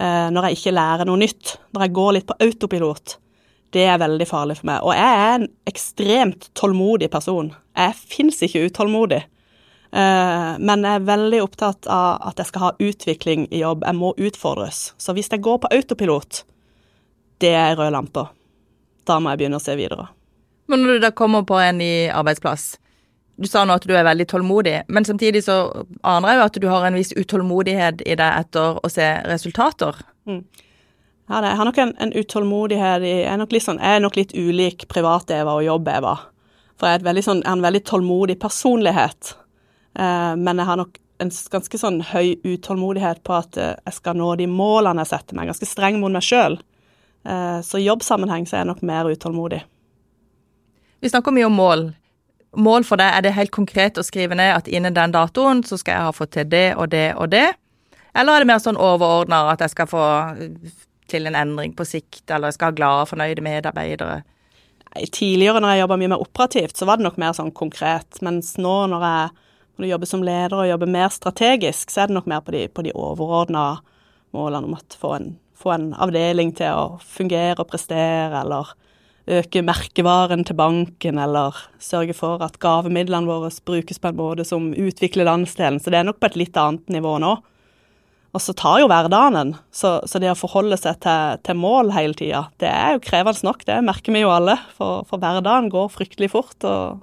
Uh, 0.00 0.30
når 0.32 0.48
jeg 0.48 0.58
ikke 0.58 0.76
lærer 0.78 1.08
noe 1.08 1.20
nytt. 1.20 1.58
Når 1.74 1.84
jeg 1.86 1.94
går 1.98 2.14
litt 2.16 2.30
på 2.30 2.38
autopilot. 2.46 3.18
Det 3.72 3.84
er 3.88 4.00
veldig 4.00 4.26
farlig 4.28 4.58
for 4.58 4.68
meg. 4.68 4.80
Og 4.84 4.96
jeg 4.96 5.20
er 5.20 5.36
en 5.36 5.46
ekstremt 5.68 6.48
tålmodig 6.58 7.08
person. 7.12 7.52
Jeg 7.78 7.96
fins 8.00 8.40
ikke 8.44 8.66
utålmodig. 8.68 9.22
Uh, 9.92 10.56
men 10.56 10.86
jeg 10.88 10.96
er 10.96 11.06
veldig 11.08 11.42
opptatt 11.44 11.88
av 11.92 12.24
at 12.30 12.40
jeg 12.40 12.48
skal 12.48 12.64
ha 12.64 12.72
utvikling 12.80 13.46
i 13.52 13.60
jobb. 13.62 13.84
Jeg 13.84 14.00
må 14.00 14.14
utfordres. 14.16 14.90
Så 14.96 15.14
hvis 15.16 15.30
jeg 15.32 15.44
går 15.44 15.60
på 15.62 15.72
autopilot, 15.76 16.42
det 17.44 17.52
er 17.58 17.76
rød 17.76 17.92
lamper. 17.94 18.32
Da 19.06 19.20
må 19.20 19.32
jeg 19.32 19.42
begynne 19.42 19.60
å 19.60 19.62
se 19.62 19.76
videre. 19.78 20.08
Men 20.72 20.86
når 20.86 20.96
du 20.96 21.04
da 21.04 21.10
kommer 21.12 21.44
på 21.44 21.58
en 21.60 21.82
ny 21.82 22.08
arbeidsplass 22.08 22.78
Du 23.36 23.44
sa 23.48 23.66
nå 23.68 23.74
at 23.76 23.84
du 23.84 23.92
er 23.92 24.06
veldig 24.06 24.24
tålmodig, 24.30 24.74
men 24.88 25.04
samtidig 25.04 25.42
så 25.44 25.56
aner 26.06 26.30
jeg 26.30 26.38
jo 26.38 26.44
at 26.44 26.58
du 26.62 26.66
har 26.70 26.84
en 26.86 26.96
viss 26.96 27.12
utålmodighet 27.16 28.04
i 28.04 28.16
deg 28.16 28.36
etter 28.44 28.76
å 28.78 28.90
se 28.92 29.06
resultater. 29.26 29.96
Mm. 30.28 30.44
Ja, 31.32 31.40
jeg 31.40 31.56
har 31.58 31.66
nok 31.66 31.80
en, 31.80 31.94
en 31.96 32.12
utålmodighet 32.12 33.06
i 33.08 33.14
jeg 33.22 33.32
er, 33.32 33.64
sånn, 33.64 33.80
jeg 33.80 33.98
er 33.98 34.04
nok 34.04 34.18
litt 34.20 34.34
ulik 34.36 34.84
privat-Eva 34.92 35.56
og 35.56 35.64
jobb-Eva. 35.64 36.12
For 36.76 36.92
jeg 36.92 37.00
er, 37.00 37.22
sånn, 37.24 37.40
jeg 37.40 37.48
er, 37.48 37.56
en 37.56 37.64
veldig 37.64 37.82
tålmodig 37.88 38.38
personlighet. 38.42 39.32
Eh, 39.96 40.32
men 40.36 40.60
jeg 40.60 40.68
har 40.68 40.80
nok 40.82 41.00
en 41.24 41.34
ganske 41.56 41.80
sånn 41.80 42.00
høy 42.12 42.36
utålmodighet 42.44 43.24
på 43.26 43.36
at 43.40 43.58
eh, 43.58 43.74
jeg 43.88 43.98
skal 43.98 44.20
nå 44.20 44.34
de 44.38 44.48
målene 44.50 45.06
jeg 45.06 45.14
setter 45.14 45.40
meg. 45.40 45.50
Ganske 45.50 45.72
streng 45.72 46.00
mot 46.04 46.12
meg 46.12 46.26
sjøl. 46.26 46.60
Eh, 47.24 47.58
så 47.64 47.80
i 47.80 47.88
jobbsammenheng 47.88 48.44
så 48.46 48.58
er 48.58 48.66
jeg 48.66 48.74
nok 48.74 48.86
mer 48.92 49.10
utålmodig. 49.10 49.64
Vi 51.02 51.10
snakker 51.10 51.34
mye 51.34 51.48
om 51.48 51.56
mål. 51.58 51.80
Mål 52.62 52.84
for 52.86 53.00
deg, 53.00 53.10
er 53.10 53.24
det 53.24 53.32
helt 53.34 53.50
konkret 53.50 53.96
å 53.98 54.04
skrive 54.06 54.36
ned 54.38 54.52
at 54.54 54.68
innen 54.70 54.94
den 54.94 55.14
datoen 55.14 55.64
så 55.66 55.74
skal 55.80 55.96
jeg 55.96 56.06
ha 56.06 56.12
fått 56.14 56.34
til 56.36 56.46
det 56.46 56.68
og 56.78 56.92
det 56.92 57.08
og 57.18 57.32
det? 57.32 57.48
Eller 58.14 58.36
er 58.36 58.44
det 58.44 58.48
mer 58.52 58.60
sånn 58.62 58.78
overordna 58.78 59.40
at 59.50 59.64
jeg 59.64 59.72
skal 59.72 59.88
få 59.90 60.04
til 61.10 61.26
en 61.26 61.38
endring 61.38 61.72
på 61.74 61.86
sikt, 61.88 62.22
eller 62.28 62.52
jeg 62.52 62.58
skal 62.58 62.70
ha 62.70 62.76
glade, 62.76 63.06
og 63.06 63.10
fornøyde 63.10 63.42
medarbeidere? 63.42 64.20
Tidligere 65.16 65.64
når 65.64 65.74
jeg 65.74 65.82
jobba 65.82 65.98
mye 66.04 66.12
mer 66.12 66.22
operativt, 66.22 66.76
så 66.78 66.86
var 66.86 67.00
det 67.00 67.08
nok 67.08 67.18
mer 67.18 67.34
sånn 67.34 67.50
konkret. 67.56 68.20
Mens 68.22 68.52
nå 68.62 68.76
når 68.92 69.06
jeg, 69.08 69.48
når 69.74 69.86
du 69.86 69.90
jobber 69.90 70.12
som 70.12 70.22
leder 70.28 70.54
og 70.60 70.70
jobber 70.70 70.94
mer 71.00 71.10
strategisk, 71.16 71.90
så 71.90 72.04
er 72.04 72.12
det 72.12 72.18
nok 72.20 72.30
mer 72.30 72.46
på 72.46 72.54
de, 72.54 72.62
på 72.70 72.86
de 72.86 72.94
overordna 72.94 73.66
målene 74.36 74.70
om 74.70 74.78
å 74.78 74.82
få 75.02 75.16
en, 75.16 75.32
få 75.58 75.74
en 75.74 75.90
avdeling 75.98 76.54
til 76.62 76.78
å 76.78 77.02
fungere 77.02 77.58
og 77.58 77.72
prestere, 77.72 78.44
eller 78.44 78.76
øke 79.30 79.62
merkevaren 79.62 80.42
til 80.46 80.56
banken, 80.58 81.18
eller 81.22 81.56
sørge 81.82 82.14
for 82.16 82.42
at 82.42 82.58
gavemidlene 82.62 83.28
våre 83.28 83.50
brukes 83.64 84.00
på 84.02 84.10
en 84.10 84.18
måte 84.18 84.46
som 84.46 84.72
utvikler 84.74 85.28
landsdelen. 85.28 85.80
Så 85.80 85.92
det 85.92 86.00
er 86.00 86.08
nok 86.08 86.18
på 86.20 86.30
et 86.30 86.38
litt 86.40 86.58
annet 86.58 86.88
nivå 86.90 87.18
nå. 87.22 87.36
Og 88.32 88.40
så 88.40 88.54
tar 88.56 88.80
jo 88.80 88.88
hverdagen 88.88 89.36
en. 89.36 89.52
Så, 89.74 89.98
så, 90.08 90.18
det 90.18 90.30
å 90.32 90.38
forholde 90.38 90.78
seg 90.80 91.02
til, 91.04 91.36
til 91.44 91.58
mål 91.60 91.92
hele 91.92 92.16
tida, 92.16 92.46
det 92.62 92.70
er 92.70 92.96
jo 92.96 93.04
krevende 93.04 93.44
nok. 93.44 93.66
Det 93.68 93.76
merker 93.84 94.16
vi 94.16 94.24
jo 94.24 94.32
alle. 94.32 94.56
For, 94.78 95.04
for 95.08 95.20
hverdagen 95.20 95.68
går 95.72 95.92
fryktelig 95.92 96.32
fort, 96.32 96.56
og 96.64 97.02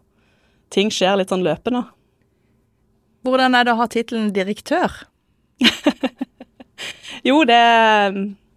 ting 0.73 0.89
skjer 0.93 1.21
litt 1.21 1.31
sånn 1.31 1.45
løpende. 1.45 1.85
Hvordan 3.27 3.55
er 3.55 3.67
det 3.67 3.75
å 3.75 3.81
ha 3.81 3.87
tittelen 3.91 4.31
direktør? 4.33 5.03
jo, 7.27 7.43
det 7.45 7.61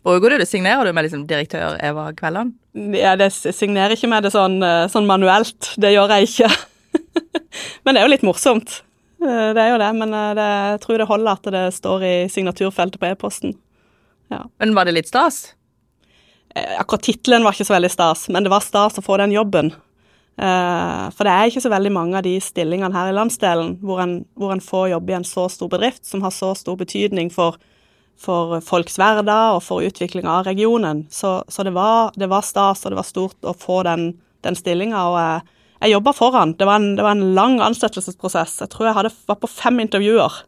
Bruker 0.02 0.30
du 0.30 0.38
det? 0.38 0.46
Signerer 0.50 0.84
du 0.84 0.92
med 0.92 1.06
liksom 1.06 1.26
direktør 1.30 1.76
Eva 1.82 2.08
Kvelland? 2.16 2.56
Ja, 2.96 3.14
det 3.18 3.30
signerer 3.32 3.94
ikke 3.94 4.10
med 4.10 4.26
det 4.26 4.32
sånn, 4.34 4.58
eh, 4.66 4.88
sånn 4.90 5.06
manuelt. 5.06 5.74
Det 5.78 5.92
gjør 5.92 6.10
jeg 6.16 6.30
ikke. 6.30 6.48
men 7.84 7.94
det 7.94 8.00
er 8.00 8.08
jo 8.08 8.12
litt 8.14 8.26
morsomt. 8.26 8.80
Eh, 9.22 9.50
det 9.54 9.62
er 9.62 9.70
jo 9.70 9.78
det, 9.82 9.90
men 10.00 10.16
eh, 10.18 10.32
det, 10.38 10.48
jeg 10.72 10.82
tror 10.82 10.98
det 10.98 11.08
holder 11.10 11.38
at 11.38 11.50
det 11.54 11.64
står 11.78 12.06
i 12.08 12.14
signaturfeltet 12.32 12.98
på 12.98 13.12
e-posten. 13.12 13.54
Ja. 14.32 14.42
Men 14.58 14.74
var 14.74 14.88
det 14.88 14.96
litt 14.96 15.12
stas? 15.12 15.52
Akkurat 16.52 17.06
tittelen 17.06 17.46
var 17.46 17.54
ikke 17.54 17.68
så 17.68 17.78
veldig 17.78 17.92
stas, 17.92 18.26
men 18.32 18.44
det 18.44 18.50
var 18.52 18.64
stas 18.64 18.98
å 18.98 19.04
få 19.04 19.16
den 19.22 19.32
jobben. 19.32 19.70
For 20.36 21.24
det 21.24 21.32
er 21.32 21.48
ikke 21.48 21.62
så 21.64 21.70
veldig 21.72 21.92
mange 21.92 22.16
av 22.18 22.24
de 22.26 22.32
stillingene 22.44 22.92
her 22.92 23.08
i 23.08 23.14
landsdelen 23.16 23.74
hvor 23.84 24.02
en, 24.04 24.14
hvor 24.36 24.52
en 24.52 24.60
får 24.64 24.90
jobbe 24.90 25.12
i 25.12 25.16
en 25.16 25.26
så 25.28 25.46
stor 25.52 25.70
bedrift 25.72 26.04
som 26.08 26.24
har 26.24 26.32
så 26.32 26.50
stor 26.56 26.76
betydning 26.80 27.30
for 27.32 27.56
for 28.20 28.60
folks 28.64 28.98
hverdag 29.00 29.56
og 29.56 29.62
for 29.66 29.84
utvikling 29.84 30.28
av 30.30 30.46
regionen. 30.46 31.06
Så, 31.10 31.40
så 31.48 31.66
det, 31.66 31.74
var, 31.76 32.12
det, 32.18 32.28
var, 32.30 32.46
stas, 32.46 32.84
og 32.84 32.92
det 32.92 33.00
var 33.00 33.08
stort 33.08 33.48
å 33.48 33.56
få 33.58 33.82
den, 33.88 34.12
den 34.46 34.58
stillinga. 34.58 35.02
Og 35.10 35.18
jeg, 35.18 35.58
jeg 35.82 35.96
jobba 35.96 36.14
foran. 36.16 36.56
Det 36.58 36.68
var, 36.68 36.80
en, 36.80 36.96
det 36.98 37.06
var, 37.06 37.16
en, 37.16 37.34
lang 37.36 37.58
ansettelsesprosess. 37.64 38.60
Jeg 38.64 38.74
tror 38.74 38.90
jeg 38.90 38.98
hadde, 39.00 39.14
var 39.30 39.40
på 39.42 39.50
fem 39.50 39.82
intervjuer. 39.82 40.42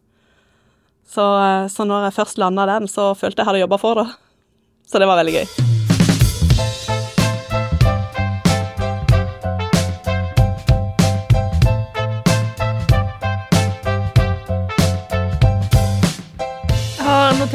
Så, 1.05 1.25
så 1.71 1.85
når 1.87 2.09
jeg 2.09 2.19
først 2.21 2.41
landa 2.41 2.67
den, 2.69 2.89
så 2.91 3.13
følte 3.17 3.43
jeg 3.43 3.51
hadde 3.51 3.65
jobba 3.65 3.81
for 3.81 4.03
det. 4.03 4.09
Så 4.89 5.01
det 5.01 5.09
var 5.09 5.21
veldig 5.21 5.41
gøy. 5.41 5.74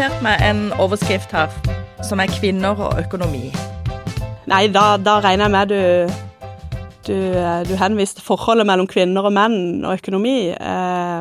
Notert 0.00 0.22
meg 0.24 0.40
en 0.40 0.60
overskrift 0.80 1.32
her, 1.36 1.50
som 2.00 2.22
er 2.24 2.30
'kvinner 2.32 2.72
og 2.72 2.96
økonomi'. 3.02 3.52
Nei, 4.48 4.68
da, 4.72 4.96
da 4.96 5.18
regner 5.20 5.44
jeg 5.44 5.52
med 5.52 5.68
du, 5.68 5.82
du, 7.04 7.16
du 7.68 7.74
henviste 7.76 8.24
forholdet 8.24 8.64
mellom 8.64 8.88
kvinner 8.88 9.28
og 9.28 9.34
menn 9.36 9.84
og 9.84 9.98
økonomi. 9.98 10.56
Eh, 10.56 11.20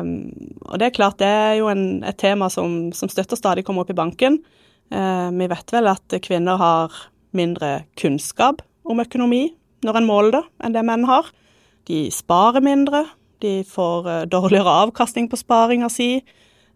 og 0.64 0.80
det 0.80 0.86
er 0.86 0.96
klart, 0.96 1.18
det 1.20 1.28
er 1.28 1.54
jo 1.60 1.68
en, 1.68 2.02
et 2.08 2.16
tema 2.16 2.48
som, 2.48 2.88
som 2.96 3.12
støtter 3.12 3.36
stadig 3.36 3.66
kommer 3.66 3.84
opp 3.84 3.92
i 3.92 4.00
banken. 4.00 4.40
Eh, 4.88 5.28
vi 5.28 5.52
vet 5.52 5.76
vel 5.76 5.92
at 5.92 6.16
kvinner 6.24 6.56
har 6.56 6.96
mindre 7.36 7.82
kunnskap 8.00 8.64
om 8.88 9.04
økonomi 9.04 9.50
når 9.84 10.00
en 10.00 10.08
måler 10.08 10.38
det, 10.38 10.44
enn 10.64 10.72
det 10.72 10.88
menn 10.88 11.04
har. 11.04 11.28
De 11.84 12.08
sparer 12.08 12.64
mindre, 12.64 13.04
de 13.44 13.60
får 13.60 14.08
eh, 14.08 14.28
dårligere 14.32 14.80
avkastning 14.88 15.28
på 15.28 15.36
sparinga 15.36 15.92
si. 15.92 16.14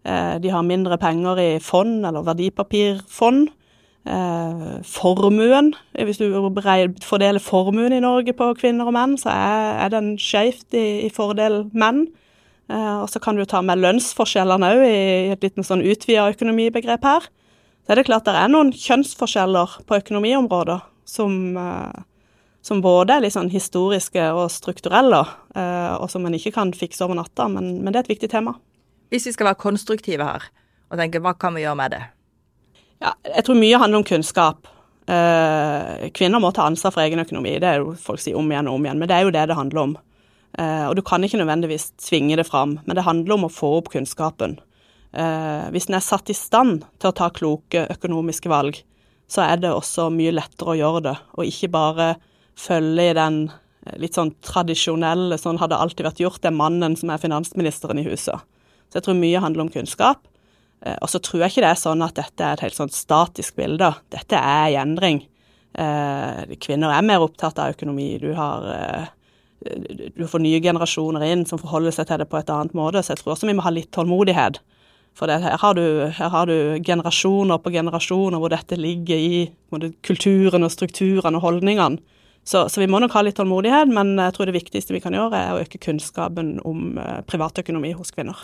Eh, 0.05 0.39
de 0.41 0.51
har 0.53 0.65
mindre 0.65 0.97
penger 1.01 1.39
i 1.41 1.51
fond 1.63 2.05
eller 2.05 2.25
verdipapirfond. 2.25 3.47
Eh, 4.05 4.65
formuen, 4.85 5.71
hvis 5.97 6.19
du 6.21 6.29
fordeler 7.01 7.41
formuen 7.41 7.93
i 7.93 8.03
Norge 8.03 8.35
på 8.37 8.51
kvinner 8.59 8.85
og 8.85 8.93
menn, 8.93 9.15
så 9.17 9.33
er, 9.33 9.89
den 9.89 10.13
skjevt 10.21 10.77
i, 10.77 11.09
fordel 11.13 11.63
menn. 11.73 12.05
Eh, 12.69 12.97
og 13.01 13.09
så 13.09 13.21
kan 13.21 13.37
du 13.37 13.45
ta 13.49 13.63
med 13.65 13.81
lønnsforskjellene 13.81 14.69
òg 14.75 14.83
i 14.85 15.31
et 15.33 15.41
litt 15.41 15.57
sånn 15.65 15.81
utvida 15.85 16.29
økonomibegrep 16.35 17.05
her. 17.05 17.25
Så 17.85 17.93
er 17.93 18.01
det 18.01 18.05
klart 18.05 18.29
det 18.29 18.37
er 18.37 18.49
noen 18.49 18.71
kjønnsforskjeller 18.73 19.79
på 19.89 19.97
økonomiområdet 19.97 20.79
som, 21.05 21.57
som 22.65 22.79
både 22.81 23.13
er 23.13 23.25
litt 23.25 23.35
sånn 23.35 23.51
historiske 23.53 24.23
og 24.33 24.49
strukturelle, 24.49 25.19
og 26.01 26.07
som 26.09 26.25
en 26.25 26.33
ikke 26.33 26.55
kan 26.55 26.73
fikse 26.73 27.05
over 27.05 27.19
natta, 27.19 27.45
men, 27.45 27.75
men 27.85 27.93
det 27.93 28.01
er 28.01 28.07
et 28.07 28.15
viktig 28.15 28.31
tema. 28.33 28.55
Hvis 29.15 29.29
vi 29.29 29.31
skal 29.31 29.47
være 29.47 29.61
konstruktive 29.63 30.25
her 30.27 30.49
og 30.91 30.99
tenke 30.99 31.21
hva 31.23 31.31
kan 31.39 31.55
vi 31.55 31.63
gjøre 31.63 31.79
med 31.79 31.93
det? 31.95 32.01
Ja, 32.99 33.13
jeg 33.23 33.45
tror 33.47 33.55
mye 33.55 33.77
handler 33.79 34.01
om 34.01 34.07
kunnskap. 34.07 34.67
Eh, 35.07 36.09
kvinner 36.15 36.41
må 36.43 36.49
ta 36.51 36.65
ansvar 36.67 36.91
for 36.91 37.03
egen 37.05 37.21
økonomi. 37.23 37.53
Det 37.63 37.69
er 37.69 37.79
jo 37.79 37.93
folk 37.99 38.19
sier 38.19 38.35
om 38.35 38.49
igjen 38.51 38.67
og 38.67 38.75
om 38.75 38.87
igjen, 38.87 38.99
men 38.99 39.07
det 39.07 39.15
er 39.15 39.23
jo 39.23 39.31
det 39.31 39.45
det 39.47 39.57
handler 39.57 39.81
om. 39.85 39.93
Eh, 40.59 40.83
og 40.89 40.97
du 40.97 41.01
kan 41.07 41.23
ikke 41.23 41.39
nødvendigvis 41.39 41.93
tvinge 42.01 42.35
det 42.35 42.47
fram, 42.47 42.75
men 42.83 42.97
det 42.97 43.05
handler 43.07 43.37
om 43.37 43.47
å 43.47 43.51
få 43.55 43.69
opp 43.77 43.91
kunnskapen. 43.93 44.57
Eh, 45.15 45.67
hvis 45.71 45.87
en 45.87 45.95
er 45.95 46.03
satt 46.03 46.31
i 46.31 46.35
stand 46.35 46.83
til 46.99 47.11
å 47.11 47.15
ta 47.15 47.29
kloke 47.31 47.85
økonomiske 47.95 48.51
valg, 48.51 48.81
så 49.31 49.45
er 49.45 49.61
det 49.63 49.71
også 49.71 50.09
mye 50.13 50.33
lettere 50.35 50.73
å 50.73 50.79
gjøre 50.79 51.05
det, 51.07 51.15
og 51.39 51.47
ikke 51.47 51.71
bare 51.71 52.09
følge 52.59 53.13
i 53.13 53.15
den 53.15 53.45
litt 54.01 54.17
sånn 54.17 54.33
tradisjonelle, 54.43 55.37
sånn 55.39 55.61
hadde 55.61 55.79
alltid 55.79 56.07
vært 56.09 56.21
gjort, 56.23 56.41
det 56.43 56.51
er 56.51 56.59
mannen 56.59 56.97
som 56.99 57.13
er 57.13 57.21
finansministeren 57.21 58.01
i 58.01 58.05
huset. 58.09 58.43
Så 58.89 58.99
jeg 58.99 59.07
tror 59.07 59.19
mye 59.19 59.43
handler 59.43 59.65
om 59.65 59.71
kunnskap. 59.73 60.27
Eh, 60.85 60.97
og 61.01 61.09
så 61.11 61.21
tror 61.23 61.45
jeg 61.45 61.55
ikke 61.55 61.65
det 61.65 61.71
er 61.73 61.81
sånn 61.81 62.05
at 62.05 62.17
dette 62.19 62.45
er 62.45 62.57
et 62.57 62.65
helt 62.67 62.77
sånn 62.77 62.93
statisk 62.93 63.57
bilde. 63.59 63.91
Dette 64.13 64.39
er 64.39 64.71
i 64.73 64.79
endring. 64.81 65.23
Eh, 65.75 66.55
kvinner 66.61 66.93
er 66.93 67.05
mer 67.05 67.25
opptatt 67.25 67.59
av 67.59 67.75
økonomi. 67.75 68.13
Du 68.21 68.31
har 68.37 68.69
eh, 68.75 69.11
du 70.15 70.25
får 70.29 70.43
nye 70.43 70.61
generasjoner 70.61 71.23
inn 71.25 71.45
som 71.49 71.57
forholder 71.57 71.93
seg 71.95 72.09
til 72.09 72.21
det 72.21 72.29
på 72.29 72.37
et 72.37 72.49
annet 72.53 72.75
måte. 72.77 73.01
Så 73.01 73.13
jeg 73.13 73.23
tror 73.23 73.33
også 73.33 73.49
vi 73.49 73.55
må 73.57 73.65
ha 73.65 73.73
litt 73.73 73.91
tålmodighet. 73.95 74.59
For 75.15 75.31
det, 75.31 75.39
her, 75.45 75.55
har 75.61 75.77
du, 75.77 75.85
her, 76.11 76.29
har 76.29 76.49
du, 76.49 76.57
generasjoner 76.83 77.61
på 77.63 77.71
generasjoner 77.71 78.41
hvor 78.41 78.51
dette 78.51 78.75
ligger 78.75 79.15
i 79.15 79.45
både 79.71 79.93
kulturen 80.03 80.67
og 80.67 80.73
strukturene 80.73 81.39
og 81.39 81.47
holdningene. 81.47 82.03
Så, 82.45 82.67
så, 82.69 82.77
vi 82.77 82.85
må 82.91 82.99
nok 83.01 83.15
ha 83.15 83.23
litt 83.25 83.39
tålmodighet, 83.39 83.89
men 83.89 84.19
jeg 84.21 84.35
tror 84.35 84.45
det 84.45 84.53
viktigste 84.59 84.93
vi 84.93 85.01
kan 85.01 85.15
gjøre, 85.17 85.39
er 85.39 85.55
å 85.55 85.63
øke 85.63 85.79
kunnskapen 85.81 86.59
om 86.67 86.99
privatøkonomi 87.25 87.95
hos 87.97 88.13
kvinner. 88.13 88.43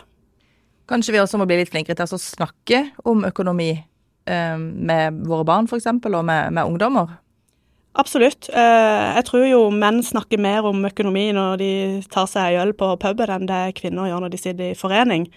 Kanskje 0.91 1.13
vi 1.15 1.21
også 1.21 1.39
må 1.39 1.47
bli 1.47 1.61
litt 1.61 1.71
flinkere 1.71 1.95
til 1.95 2.17
å 2.17 2.19
snakke 2.19 2.81
om 3.07 3.23
økonomi 3.23 3.71
eh, 3.71 4.57
med 4.59 5.21
våre 5.23 5.45
barn, 5.47 5.69
f.eks., 5.69 5.87
og 5.87 6.23
med, 6.27 6.51
med, 6.51 6.63
ungdommer? 6.65 7.13
Absolutt. 8.01 8.49
Eh, 8.51 9.05
jeg 9.15 9.23
tror 9.29 9.45
jo 9.47 9.61
menn 9.71 10.01
snakker 10.03 10.41
mer 10.41 10.67
om 10.67 10.83
økonomi 10.87 11.29
når 11.35 11.61
de 11.61 11.71
tar 12.11 12.27
seg 12.27 12.57
en 12.57 12.65
øl 12.65 12.73
på 12.75 12.89
puben, 12.99 13.31
enn 13.31 13.47
det 13.47 13.61
kvinner 13.79 14.09
gjør 14.09 14.25
når 14.25 14.33
de 14.33 14.41
sitter 14.41 14.73
i 14.73 14.79
forening. 14.79 15.29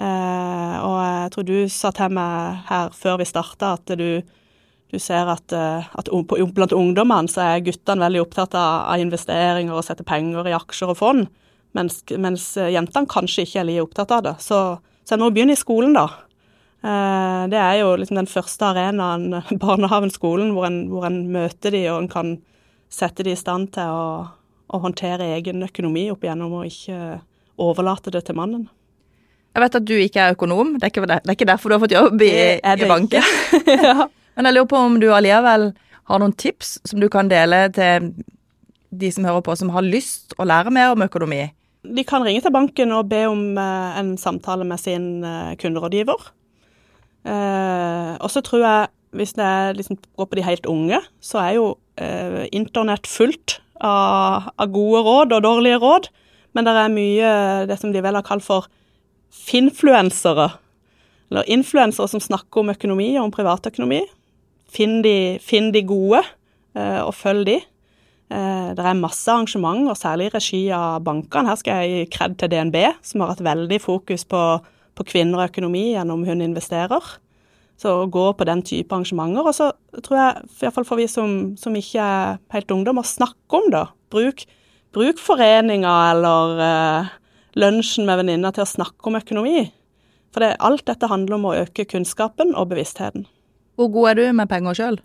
Eh, 0.00 0.78
og 0.80 0.96
jeg 0.96 1.34
tror 1.34 1.46
du 1.50 1.58
sa 1.72 1.92
til 1.94 2.16
meg 2.16 2.64
her 2.70 2.96
før 2.96 3.20
vi 3.20 3.28
starta 3.28 3.74
at 3.76 3.94
du, 4.00 4.08
du 4.88 4.96
ser 4.96 5.28
at, 5.34 5.52
at, 5.52 6.10
blant 6.56 6.72
ungdommene 6.72 7.28
så 7.28 7.44
er 7.44 7.66
guttene 7.66 8.06
veldig 8.06 8.24
opptatt 8.24 8.56
av, 8.56 8.96
investeringer 9.04 9.76
og 9.76 9.84
sette 9.84 10.06
penger 10.08 10.48
i 10.48 10.56
aksjer 10.56 10.96
og 10.96 11.00
fond, 11.02 11.28
mens, 11.76 12.00
mens 12.16 12.54
jentene 12.56 13.10
kanskje 13.10 13.44
ikke 13.44 13.62
er 13.66 13.68
like 13.68 13.86
opptatt 13.90 14.16
av 14.16 14.26
det. 14.30 14.36
Så 14.40 14.64
så 15.04 15.14
jeg 15.14 15.22
må 15.22 15.30
begynne 15.34 15.56
i 15.56 15.60
skolen, 15.60 15.94
da. 15.96 16.06
Eh, 16.84 17.42
det 17.52 17.60
er 17.60 17.78
jo 17.80 17.94
liksom 18.00 18.18
den 18.20 18.30
første 18.30 18.70
arenaen, 18.70 19.38
barnehagen, 19.62 20.12
skolen, 20.12 20.52
hvor 20.56 20.68
en, 20.68 20.86
hvor 20.92 21.08
en 21.08 21.22
møter 21.32 21.76
de, 21.76 21.84
og 21.92 22.02
en 22.02 22.10
kan 22.12 22.34
sette 22.92 23.26
de 23.26 23.34
i 23.34 23.38
stand 23.38 23.72
til 23.74 23.90
å, 23.90 24.08
å 24.68 24.80
håndtere 24.82 25.32
egen 25.36 25.64
økonomi 25.66 26.08
opp 26.12 26.24
igjennom, 26.24 26.60
og 26.60 26.68
ikke 26.68 27.20
overlate 27.60 28.12
det 28.14 28.24
til 28.26 28.38
mannen. 28.38 28.66
Jeg 29.54 29.62
vet 29.62 29.76
at 29.78 29.86
du 29.86 29.94
ikke 29.94 30.22
er 30.22 30.34
økonom, 30.34 30.74
det 30.76 30.88
er 30.88 30.90
ikke, 30.90 31.06
det 31.06 31.20
er 31.22 31.36
ikke 31.36 31.46
derfor 31.46 31.70
du 31.70 31.76
har 31.76 31.82
fått 31.84 31.94
jobb 31.94 32.22
i, 32.26 32.34
i 32.58 32.88
banken. 32.90 33.34
ja. 33.86 34.08
Men 34.34 34.48
jeg 34.48 34.56
lurer 34.56 34.70
på 34.72 34.80
om 34.82 34.96
du 34.98 35.12
allikevel 35.14 35.68
har 36.10 36.20
noen 36.20 36.34
tips 36.34 36.78
som 36.90 36.98
du 37.00 37.06
kan 37.12 37.30
dele 37.30 37.68
til 37.74 38.10
de 38.94 39.10
som 39.14 39.26
hører 39.26 39.44
på, 39.46 39.54
som 39.58 39.70
har 39.74 39.86
lyst 39.86 40.34
å 40.38 40.46
lære 40.46 40.72
mer 40.74 40.94
om 40.94 41.06
økonomi? 41.06 41.46
De 41.84 42.04
kan 42.08 42.24
ringe 42.24 42.40
til 42.40 42.52
banken 42.54 42.92
og 42.96 43.10
be 43.10 43.24
om 43.28 43.58
eh, 43.60 43.98
en 44.00 44.14
samtale 44.20 44.64
med 44.64 44.80
sin 44.80 45.24
eh, 45.24 45.52
kunderådgiver. 45.60 46.30
Eh, 47.28 48.12
og 48.16 48.30
så 48.32 48.40
tror 48.44 48.64
jeg, 48.64 48.92
hvis 49.14 49.36
det 49.36 49.76
liksom 49.76 49.98
går 50.16 50.28
på 50.30 50.38
de 50.38 50.46
helt 50.46 50.66
unge, 50.66 51.00
så 51.20 51.42
er 51.44 51.56
jo 51.60 51.74
internett 52.50 53.06
fullt 53.06 53.60
av, 53.78 54.48
av, 54.58 54.70
gode 54.74 55.02
råd 55.06 55.34
og 55.36 55.44
dårlige 55.44 55.78
råd. 55.78 56.08
Men 56.50 56.66
det 56.66 56.72
er 56.74 56.90
mye 56.90 57.28
det 57.70 57.76
som 57.78 57.92
de 57.94 58.02
vel 58.02 58.18
har 58.18 58.26
kalt 58.26 58.42
for 58.42 58.66
finfluensere. 59.30 60.48
Eller 61.30 61.46
influensere 61.54 62.10
som 62.10 62.22
snakker 62.22 62.64
om 62.64 62.72
økonomi 62.74 63.12
og 63.12 63.28
om 63.28 63.34
privatøkonomi. 63.36 64.00
Finn 64.74 64.98
de, 65.06 65.38
finn 65.38 65.70
de 65.70 65.84
gode, 65.86 66.24
og 66.74 67.14
følg 67.14 67.46
de. 67.46 67.60
Eh, 68.32 68.70
det 68.72 68.84
er 68.84 68.96
masse 68.96 69.28
arrangement, 69.28 69.90
og 69.90 69.98
særlig 70.00 70.30
i 70.30 70.34
regi 70.34 70.62
av 70.72 71.02
bankene. 71.04 71.50
Her 71.50 71.60
skal 71.60 71.82
jeg 71.82 71.90
gi 71.90 72.06
kred 72.16 72.38
til 72.40 72.50
DNB, 72.52 72.78
som 73.04 73.22
har 73.22 73.34
hatt 73.34 73.44
veldig 73.44 73.80
fokus 73.82 74.24
på, 74.24 74.40
på 74.96 75.06
kvinner 75.10 75.42
og 75.42 75.52
økonomi 75.52 75.90
gjennom 75.92 76.24
Hun 76.26 76.44
investerer. 76.44 77.12
Så 77.76 77.90
å 77.90 78.08
gå 78.08 78.24
på 78.38 78.46
den 78.46 78.62
type 78.62 78.94
arrangementer. 78.94 79.44
Og 79.44 79.54
så 79.56 79.70
tror 80.00 80.20
jeg, 80.20 80.48
iallfall 80.62 80.86
for 80.88 81.00
vi 81.00 81.08
som, 81.10 81.54
som, 81.60 81.74
ikke 81.76 82.00
er 82.00 82.38
helt 82.54 82.74
ungdom, 82.74 83.02
å 83.02 83.06
snakke 83.06 83.60
om 83.60 83.70
det. 83.74 83.84
Bruk, 84.14 84.44
bruk 84.94 85.20
foreninger 85.20 86.10
eller 86.14 86.62
eh, 86.64 87.14
lunsjen 87.60 88.06
med 88.08 88.22
venninner 88.22 88.54
til 88.54 88.64
å 88.64 88.72
snakke 88.76 89.10
om 89.10 89.18
økonomi. 89.18 89.66
For 90.34 90.42
det, 90.42 90.54
alt 90.64 90.86
dette 90.88 91.10
handler 91.10 91.36
om 91.36 91.50
å 91.50 91.56
øke 91.60 91.86
kunnskapen 91.90 92.54
og 92.58 92.72
bevisstheten. 92.72 93.26
Hvor 93.74 93.90
god 93.90 94.12
er 94.12 94.20
du 94.20 94.24
med 94.38 94.50
penger 94.50 94.78
sjøl? 94.78 95.02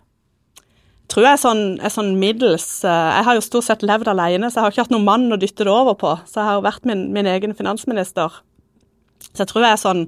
Tror 1.10 1.26
jeg 1.26 1.34
er 1.34 1.42
sånn, 1.42 1.62
er 1.82 1.90
sånn 1.90 2.12
middels 2.20 2.84
eh, 2.86 3.08
Jeg 3.16 3.26
har 3.26 3.34
jo 3.36 3.42
stort 3.42 3.66
sett 3.66 3.82
levd 3.82 4.12
alene, 4.12 4.50
så 4.50 4.60
jeg 4.60 4.64
har 4.64 4.74
ikke 4.74 4.84
hatt 4.84 4.94
noen 4.94 5.08
mann 5.08 5.34
å 5.34 5.38
dytte 5.40 5.66
det 5.66 5.72
over 5.72 5.96
på. 5.98 6.14
Så 6.28 6.38
jeg 6.38 6.46
har 6.46 6.58
jo 6.58 6.66
vært 6.68 6.86
min, 6.86 7.08
min 7.14 7.28
egen 7.30 7.54
finansminister. 7.58 8.40
Så 9.30 9.42
jeg 9.42 9.50
tror 9.50 9.66
jeg 9.66 9.74
er 9.74 9.80
sånn, 9.82 10.04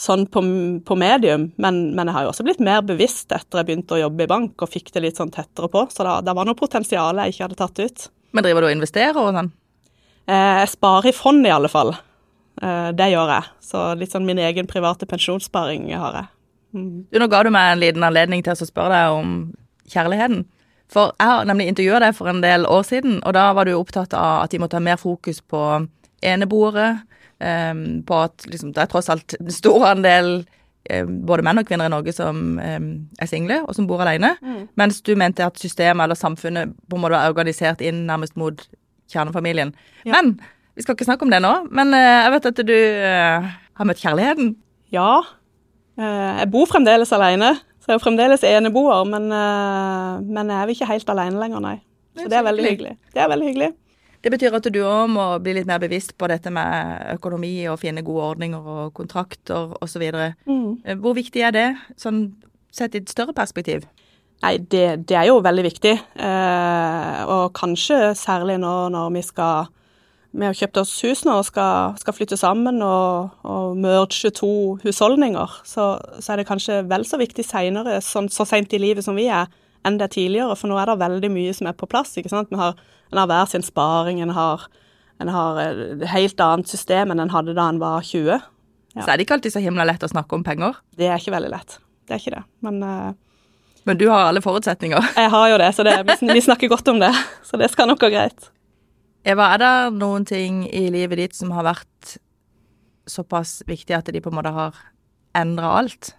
sånn 0.00 0.24
på, 0.32 0.42
på 0.86 0.96
medium, 0.98 1.50
men, 1.60 1.82
men, 1.92 2.08
jeg 2.08 2.16
har 2.16 2.26
jo 2.26 2.32
også 2.32 2.46
blitt 2.48 2.62
mer 2.64 2.80
bevisst 2.86 3.32
etter 3.36 3.60
jeg 3.60 3.68
begynte 3.68 3.98
å 3.98 4.02
jobbe 4.06 4.24
i 4.24 4.30
bank 4.30 4.64
og 4.64 4.72
fikk 4.72 4.92
det 4.96 5.04
litt 5.04 5.20
sånn 5.20 5.32
tettere 5.34 5.68
på. 5.72 5.84
Så 5.92 6.06
da, 6.08 6.18
det 6.24 6.36
var 6.36 6.48
noe 6.48 6.58
potensial 6.58 7.20
jeg 7.20 7.34
ikke 7.34 7.46
hadde 7.46 7.60
tatt 7.60 7.84
ut. 7.84 8.08
Men 8.32 8.46
driver 8.46 8.64
du 8.64 8.70
og 8.70 8.76
investerer 8.78 9.20
og 9.20 9.32
sånn? 9.36 9.52
Eh, 10.30 10.58
jeg 10.62 10.72
sparer 10.72 11.10
i 11.10 11.16
fond, 11.16 11.44
i 11.44 11.52
alle 11.52 11.68
fall. 11.72 11.92
Eh, 12.62 12.90
det 12.96 13.12
gjør 13.12 13.36
jeg. 13.36 13.54
Så 13.70 13.86
litt 14.00 14.12
sånn 14.14 14.28
min 14.28 14.40
egen 14.40 14.68
private 14.70 15.08
pensjonssparing 15.10 15.90
har 15.92 16.22
jeg. 16.22 16.30
Mm. 16.76 16.92
Du, 17.10 17.18
nå 17.18 17.26
ga 17.28 17.42
du 17.44 17.50
meg 17.52 17.72
en 17.72 17.82
liten 17.82 18.04
anledning 18.06 18.44
til 18.46 18.54
å 18.54 18.68
spørre 18.68 18.94
deg 18.94 19.20
om 19.20 19.32
kjærligheten. 19.90 20.44
For 20.90 21.12
jeg 21.20 21.30
har 21.30 21.46
nemlig 21.46 21.68
intervjua 21.70 22.00
deg 22.02 22.16
for 22.18 22.30
en 22.30 22.42
del 22.42 22.66
år 22.66 22.82
siden, 22.88 23.20
og 23.22 23.34
da 23.36 23.50
var 23.54 23.68
du 23.68 23.76
opptatt 23.76 24.14
av 24.16 24.44
at 24.44 24.50
de 24.50 24.58
måtte 24.62 24.78
ha 24.78 24.82
mer 24.82 24.98
fokus 24.98 25.38
på 25.42 25.62
eneboere. 26.26 26.88
Um, 27.40 28.02
på 28.04 28.18
at 28.20 28.44
liksom, 28.52 28.74
det 28.76 28.82
er 28.82 28.88
tross 28.92 29.06
alt 29.08 29.32
en 29.38 29.48
stor 29.48 29.86
andel 29.88 30.42
um, 30.92 31.12
både 31.24 31.44
menn 31.46 31.56
og 31.56 31.64
kvinner 31.70 31.88
i 31.88 31.92
Norge 31.94 32.12
som 32.12 32.58
um, 32.60 32.88
er 33.16 33.30
single, 33.30 33.62
og 33.64 33.72
som 33.78 33.86
bor 33.88 34.02
alene. 34.04 34.34
Mm. 34.44 34.66
Mens 34.76 34.98
du 35.06 35.14
mente 35.16 35.46
at 35.46 35.56
systemet 35.56 36.04
eller 36.04 36.18
samfunnet 36.20 36.74
på 36.90 36.98
en 36.98 37.04
måte 37.04 37.16
var 37.16 37.32
organisert 37.32 37.80
inn 37.80 38.02
nærmest 38.10 38.36
mot 38.36 38.60
kjernefamilien. 39.08 39.72
Ja. 40.04 40.18
Men 40.18 40.34
vi 40.76 40.84
skal 40.84 40.98
ikke 40.98 41.08
snakke 41.08 41.24
om 41.24 41.32
det 41.32 41.40
nå. 41.40 41.54
Men 41.72 41.96
uh, 41.96 42.02
jeg 42.26 42.34
vet 42.36 42.50
at 42.52 42.62
du 42.68 42.76
uh, 42.76 43.48
har 43.80 43.88
møtt 43.88 44.04
kjærligheten. 44.04 44.52
Ja. 44.92 45.10
Jeg 46.00 46.48
bor 46.52 46.68
fremdeles 46.68 47.10
alene. 47.12 47.54
Så 47.80 47.92
jeg 47.92 47.96
er 47.96 48.02
fremdeles 48.02 48.42
eneboer, 48.44 49.06
men, 49.08 49.30
uh, 49.32 50.20
men 50.20 50.52
jeg 50.52 50.58
er 50.60 50.74
ikke 50.74 50.90
helt 50.90 51.12
alene 51.14 51.40
lenger, 51.40 51.62
nei. 51.64 51.78
Så 52.18 52.28
det 52.28 52.36
er 52.36 52.44
veldig 52.44 52.66
hyggelig. 52.66 52.96
Det 53.14 53.22
er 53.22 53.30
veldig 53.30 53.48
hyggelig. 53.48 53.70
Det 54.20 54.32
betyr 54.34 54.56
at 54.58 54.66
du 54.68 54.82
òg 54.84 55.06
må 55.08 55.24
bli 55.40 55.54
litt 55.56 55.68
mer 55.68 55.80
bevisst 55.80 56.12
på 56.20 56.28
dette 56.28 56.52
med 56.52 57.06
økonomi 57.14 57.54
og 57.72 57.78
finne 57.80 58.04
gode 58.04 58.26
ordninger 58.34 58.66
og 58.74 58.92
kontrakter 58.96 59.72
osv. 59.80 60.04
Mm. 60.44 60.82
Eh, 60.84 60.98
hvor 61.00 61.16
viktig 61.16 61.40
er 61.46 61.56
det, 61.56 61.68
sånn 62.00 62.26
sett 62.74 62.94
i 62.94 63.00
et 63.00 63.12
større 63.12 63.32
perspektiv? 63.36 63.86
Nei, 64.44 64.58
det, 64.72 65.06
det 65.08 65.16
er 65.16 65.30
jo 65.30 65.40
veldig 65.44 65.64
viktig. 65.64 65.94
Eh, 66.20 67.20
og 67.32 67.54
kanskje 67.56 68.12
særlig 68.16 68.58
nå 68.60 68.74
når 68.92 69.16
vi 69.16 69.24
skal 69.24 69.72
vi 70.30 70.46
har 70.46 70.54
kjøpt 70.54 70.78
oss 70.78 70.92
hus 71.02 71.24
nå 71.26 71.34
og 71.40 71.46
skal, 71.48 71.96
skal 71.98 72.14
flytte 72.14 72.38
sammen 72.38 72.78
og, 72.86 73.32
og 73.42 73.78
merge 73.80 74.30
to 74.34 74.78
husholdninger, 74.84 75.56
så, 75.66 75.92
så, 76.18 76.32
er 76.32 76.40
det 76.40 76.46
kanskje 76.50 76.84
vel 76.90 77.06
så 77.06 77.18
viktig 77.18 77.44
seinere, 77.46 77.98
sånn, 78.04 78.30
så 78.30 78.46
seint 78.46 78.70
i 78.76 78.78
livet 78.78 79.06
som 79.06 79.18
vi 79.18 79.26
er, 79.26 79.50
enn 79.86 79.98
det 79.98 80.06
er 80.06 80.14
tidligere. 80.14 80.54
For 80.58 80.70
nå 80.70 80.78
er 80.78 80.92
det 80.92 81.00
veldig 81.00 81.32
mye 81.34 81.54
som 81.56 81.70
er 81.70 81.74
på 81.78 81.88
plass. 81.90 82.14
ikke 82.20 82.30
sant? 82.30 82.52
Har, 82.54 82.78
en 83.10 83.22
har 83.22 83.30
hver 83.30 83.50
sin 83.50 83.66
sparing, 83.66 84.20
en 84.22 84.34
har, 84.36 84.68
en 85.18 85.32
har 85.34 85.58
et 85.64 86.06
helt 86.12 86.44
annet 86.46 86.70
system 86.70 87.10
enn 87.10 87.24
en 87.24 87.34
hadde 87.34 87.56
da 87.58 87.66
en 87.72 87.82
var 87.82 88.06
20. 88.06 88.30
Ja. 88.30 89.02
Så 89.02 89.08
er 89.08 89.16
det 89.16 89.26
ikke 89.26 89.40
alltid 89.40 89.56
så 89.56 89.64
himla 89.64 89.88
lett 89.88 90.06
å 90.06 90.12
snakke 90.12 90.38
om 90.38 90.46
penger? 90.46 90.78
Det 90.98 91.10
er 91.10 91.18
ikke 91.18 91.34
veldig 91.34 91.50
lett. 91.56 91.80
Det 92.06 92.14
er 92.14 92.22
ikke 92.22 92.36
det. 92.36 92.44
Men 92.66 92.80
uh, 92.86 93.10
Men 93.88 93.98
du 93.98 94.06
har 94.12 94.28
alle 94.28 94.42
forutsetninger? 94.44 95.10
Jeg 95.16 95.34
har 95.34 95.50
jo 95.50 95.60
det, 95.62 95.74
så 95.74 95.86
det, 95.86 95.98
vi, 96.06 96.32
vi 96.36 96.46
snakker 96.46 96.70
godt 96.70 96.94
om 96.94 97.02
det. 97.02 97.10
Så 97.46 97.58
det 97.58 97.72
skal 97.74 97.90
nok 97.90 98.02
gå 98.02 98.14
greit. 98.14 98.50
Eva, 99.20 99.50
er 99.52 99.60
det 99.60 99.98
noen 100.00 100.24
ting 100.24 100.62
i 100.72 100.86
livet 100.92 101.20
ditt 101.20 101.36
som 101.36 101.50
har 101.52 101.66
vært 101.66 102.14
såpass 103.10 103.58
viktig 103.68 103.92
at 103.92 104.08
de 104.08 104.22
på 104.22 104.30
en 104.32 104.38
måte 104.38 104.52
har 104.54 104.78
endra 105.36 105.74
alt? 105.82 106.14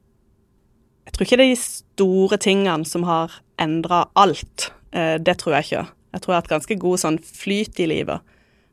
Jeg 1.07 1.15
tror 1.15 1.25
ikke 1.25 1.39
det 1.39 1.47
er 1.47 1.55
de 1.55 1.63
store 1.63 2.37
tingene 2.41 2.85
som 2.85 3.07
har 3.07 3.39
endra 3.61 4.03
alt. 4.19 4.69
Eh, 4.93 5.17
det 5.17 5.39
tror 5.41 5.57
jeg 5.57 5.67
ikke. 5.67 5.83
Jeg 6.13 6.21
tror 6.21 6.31
jeg 6.31 6.37
har 6.37 6.43
hatt 6.43 6.53
ganske 6.53 6.77
god 6.83 7.01
sånn 7.01 7.17
flyt 7.25 7.81
i 7.81 7.89
livet. 7.89 8.21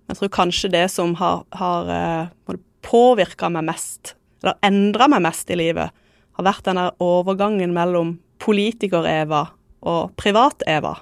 Jeg 0.08 0.20
tror 0.20 0.34
kanskje 0.36 0.72
det 0.76 0.84
som 0.92 1.16
har, 1.20 1.42
har 1.56 1.90
eh, 1.92 2.60
påvirka 2.84 3.48
meg 3.52 3.64
mest, 3.70 4.14
eller 4.42 4.60
endra 4.64 5.08
meg 5.08 5.24
mest 5.24 5.48
i 5.52 5.58
livet, 5.58 5.92
har 6.36 6.46
vært 6.46 6.68
denne 6.68 6.90
overgangen 7.02 7.72
mellom 7.74 8.18
politiker-Eva 8.44 9.46
og 9.88 10.14
privat-Eva. 10.20 10.98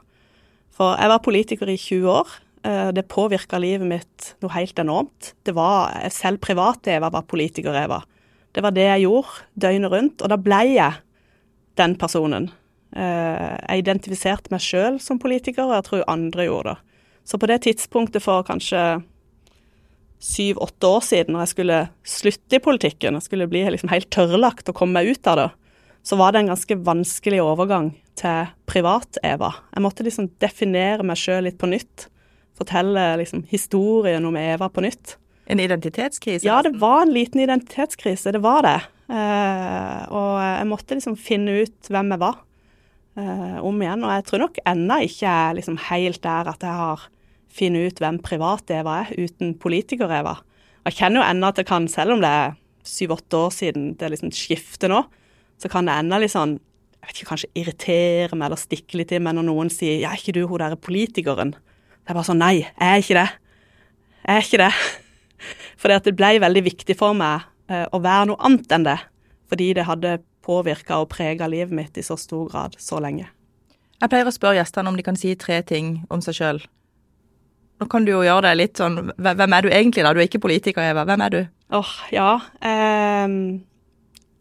For 0.77 0.95
jeg 0.95 1.11
var 1.11 1.25
politiker 1.25 1.71
i 1.73 1.79
20 1.81 2.13
år. 2.13 2.35
Eh, 2.67 2.93
det 2.93 3.09
påvirka 3.09 3.59
livet 3.63 3.87
mitt 3.87 4.29
noe 4.43 4.55
helt 4.57 4.79
enormt. 4.79 5.35
Det 5.47 5.55
var 5.55 5.93
selv 6.11 6.41
privat-Eva 6.43 7.13
var 7.15 7.27
politiker-Eva. 7.31 8.01
Det 8.57 8.65
var 8.65 8.75
det 8.75 8.87
jeg 8.89 9.05
gjorde 9.05 9.43
døgnet 9.67 9.93
rundt, 9.93 10.23
og 10.25 10.33
da 10.33 10.39
ble 10.41 10.63
jeg 10.73 11.03
den 11.79 11.95
personen. 12.01 12.49
Eh, 12.97 13.53
jeg 13.69 13.85
identifiserte 13.85 14.51
meg 14.55 14.65
sjøl 14.65 14.97
som 15.03 15.21
politiker, 15.23 15.69
og 15.69 15.77
jeg 15.77 15.87
tror 15.91 16.09
andre 16.11 16.49
gjorde 16.49 16.73
det. 16.75 17.05
Så 17.27 17.39
på 17.43 17.51
det 17.51 17.61
tidspunktet 17.67 18.25
for 18.25 18.47
kanskje 18.47 18.81
syv-åtte 20.23 20.89
år 20.89 21.05
siden, 21.05 21.35
når 21.35 21.45
jeg 21.45 21.53
skulle 21.53 21.79
slutte 22.07 22.59
i 22.59 22.65
politikken, 22.65 23.19
og 23.19 23.23
skulle 23.27 23.51
bli 23.51 23.67
liksom 23.69 23.93
helt 23.93 24.11
tørrlagt 24.15 24.71
og 24.71 24.79
komme 24.79 24.97
meg 24.97 25.13
ut 25.13 25.31
av 25.31 25.41
det, 25.43 25.49
så 26.07 26.19
var 26.19 26.33
det 26.33 26.45
en 26.45 26.53
ganske 26.55 26.79
vanskelig 26.87 27.43
overgang 27.43 27.93
til 28.17 28.53
privat-Eva. 28.71 29.53
Jeg 29.75 29.85
måtte 29.85 30.07
liksom 30.07 30.31
definere 30.41 31.05
meg 31.05 31.19
sjøl 31.21 31.45
litt 31.47 31.59
på 31.61 31.69
nytt 31.69 32.07
fortelle 32.57 33.05
liksom, 33.21 33.45
historien 33.51 34.25
om 34.29 34.37
Eva 34.41 34.69
på 34.73 34.85
nytt. 34.85 35.17
En 35.47 35.63
identitetskrise? 35.63 36.47
Ja, 36.47 36.63
det 36.65 36.75
var 36.81 37.05
en 37.05 37.15
liten 37.15 37.41
identitetskrise. 37.45 38.33
Det 38.35 38.43
var 38.43 38.67
det. 38.67 38.81
Eh, 39.07 40.01
og 40.11 40.33
jeg 40.43 40.67
måtte 40.67 40.99
liksom 40.99 41.15
finne 41.21 41.61
ut 41.63 41.91
hvem 41.93 42.11
jeg 42.15 42.23
var 42.23 42.41
eh, 43.21 43.59
om 43.63 43.83
igjen. 43.83 44.03
Og 44.03 44.15
jeg 44.17 44.27
tror 44.31 44.45
nok 44.47 44.61
ennå 44.67 45.01
ikke 45.07 45.23
jeg 45.23 45.51
er 45.51 45.59
liksom 45.61 45.79
helt 45.91 46.23
der 46.27 46.51
at 46.51 46.67
jeg 46.67 46.81
har 46.83 47.07
funnet 47.57 47.93
ut 47.93 48.03
hvem 48.03 48.21
privat-Eva 48.25 49.01
er, 49.05 49.15
uten 49.17 49.55
politiker-Eva. 49.63 50.37
Jeg 50.87 50.99
kjenner 50.99 51.23
jo 51.23 51.29
ennå 51.31 51.51
at 51.51 51.61
jeg 51.63 51.69
kan, 51.69 51.87
selv 51.91 52.17
om 52.17 52.25
det 52.25 52.31
er 52.31 52.57
syv-åtte 52.87 53.39
år 53.47 53.55
siden 53.55 53.93
det 53.99 54.11
liksom 54.13 54.33
skifter 54.35 54.91
nå, 54.93 55.01
så 55.59 55.71
kan 55.73 55.89
det 55.89 55.97
ennå 55.97 56.21
litt 56.23 56.35
sånn 56.35 56.59
jeg 57.07 57.13
vet 57.13 57.19
ikke, 57.21 57.29
kanskje 57.29 57.49
irritere 57.61 58.35
meg 58.35 58.49
eller 58.49 58.59
stikke 58.59 58.99
litt 58.99 59.13
i 59.15 59.21
meg 59.23 59.37
når 59.37 59.45
noen 59.47 59.69
sier 59.71 60.01
'ja, 60.01 60.11
er 60.11 60.19
ikke 60.19 60.35
du 60.35 60.43
hun 60.51 60.59
derre 60.59 60.75
politikeren'? 60.75 61.55
Det 62.07 62.13
er 62.13 62.19
bare 62.21 62.29
sånn 62.29 62.39
Nei, 62.39 62.55
jeg 62.63 62.87
er 62.87 63.03
ikke 63.03 63.19
det. 63.19 63.27
Jeg 64.23 64.37
er 64.37 64.45
ikke 64.45 64.61
det. 64.63 64.73
Fordi 65.83 65.97
at 65.99 66.07
det 66.07 66.15
ble 66.19 66.29
veldig 66.45 66.63
viktig 66.69 66.95
for 66.99 67.19
meg 67.19 67.49
eh, 67.67 67.83
å 67.91 67.99
være 67.99 68.29
noe 68.31 68.39
annet 68.47 68.75
enn 68.77 68.87
det. 68.87 69.01
Fordi 69.51 69.67
det 69.75 69.89
hadde 69.89 70.13
påvirka 70.47 71.01
og 71.03 71.11
prega 71.11 71.49
livet 71.51 71.75
mitt 71.75 71.99
i 71.99 72.05
så 72.07 72.15
stor 72.15 72.47
grad 72.53 72.79
så 72.79 73.01
lenge. 73.03 73.27
Jeg 73.99 74.13
pleier 74.13 74.29
å 74.31 74.35
spørre 74.35 74.61
gjestene 74.61 74.93
om 74.93 74.99
de 74.99 75.03
kan 75.03 75.19
si 75.19 75.33
tre 75.41 75.59
ting 75.67 75.97
om 76.13 76.23
seg 76.23 76.39
sjøl. 76.39 76.63
Nå 77.83 77.89
kan 77.91 78.07
du 78.07 78.13
jo 78.13 78.23
gjøre 78.25 78.47
det 78.47 78.55
litt 78.57 78.79
sånn 78.81 79.11
Hvem 79.19 79.53
er 79.53 79.67
du 79.67 79.69
egentlig, 79.69 80.05
da? 80.07 80.15
Du 80.15 80.21
er 80.23 80.29
ikke 80.31 80.41
politiker, 80.47 80.87
Eva. 80.87 81.03
Hvem 81.09 81.25
er 81.27 81.35
du? 81.35 81.41
Åh, 81.75 81.81
oh, 81.83 81.97
ja. 82.15 82.31
Eh, 82.63 83.35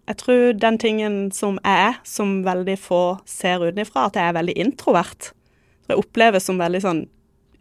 jeg 0.06 0.20
tror 0.22 0.54
den 0.62 0.78
tingen 0.78 1.18
som 1.34 1.58
jeg 1.64 1.90
er, 1.90 1.98
som 2.06 2.38
veldig 2.46 2.78
få 2.78 3.02
ser 3.26 3.66
utenfra, 3.66 4.06
at 4.06 4.22
jeg 4.22 4.30
er 4.30 4.38
veldig 4.38 4.56
introvert. 4.62 5.32
Jeg 5.90 5.98
oppleves 5.98 6.46
som 6.46 6.62
veldig 6.62 6.84
sånn 6.84 7.04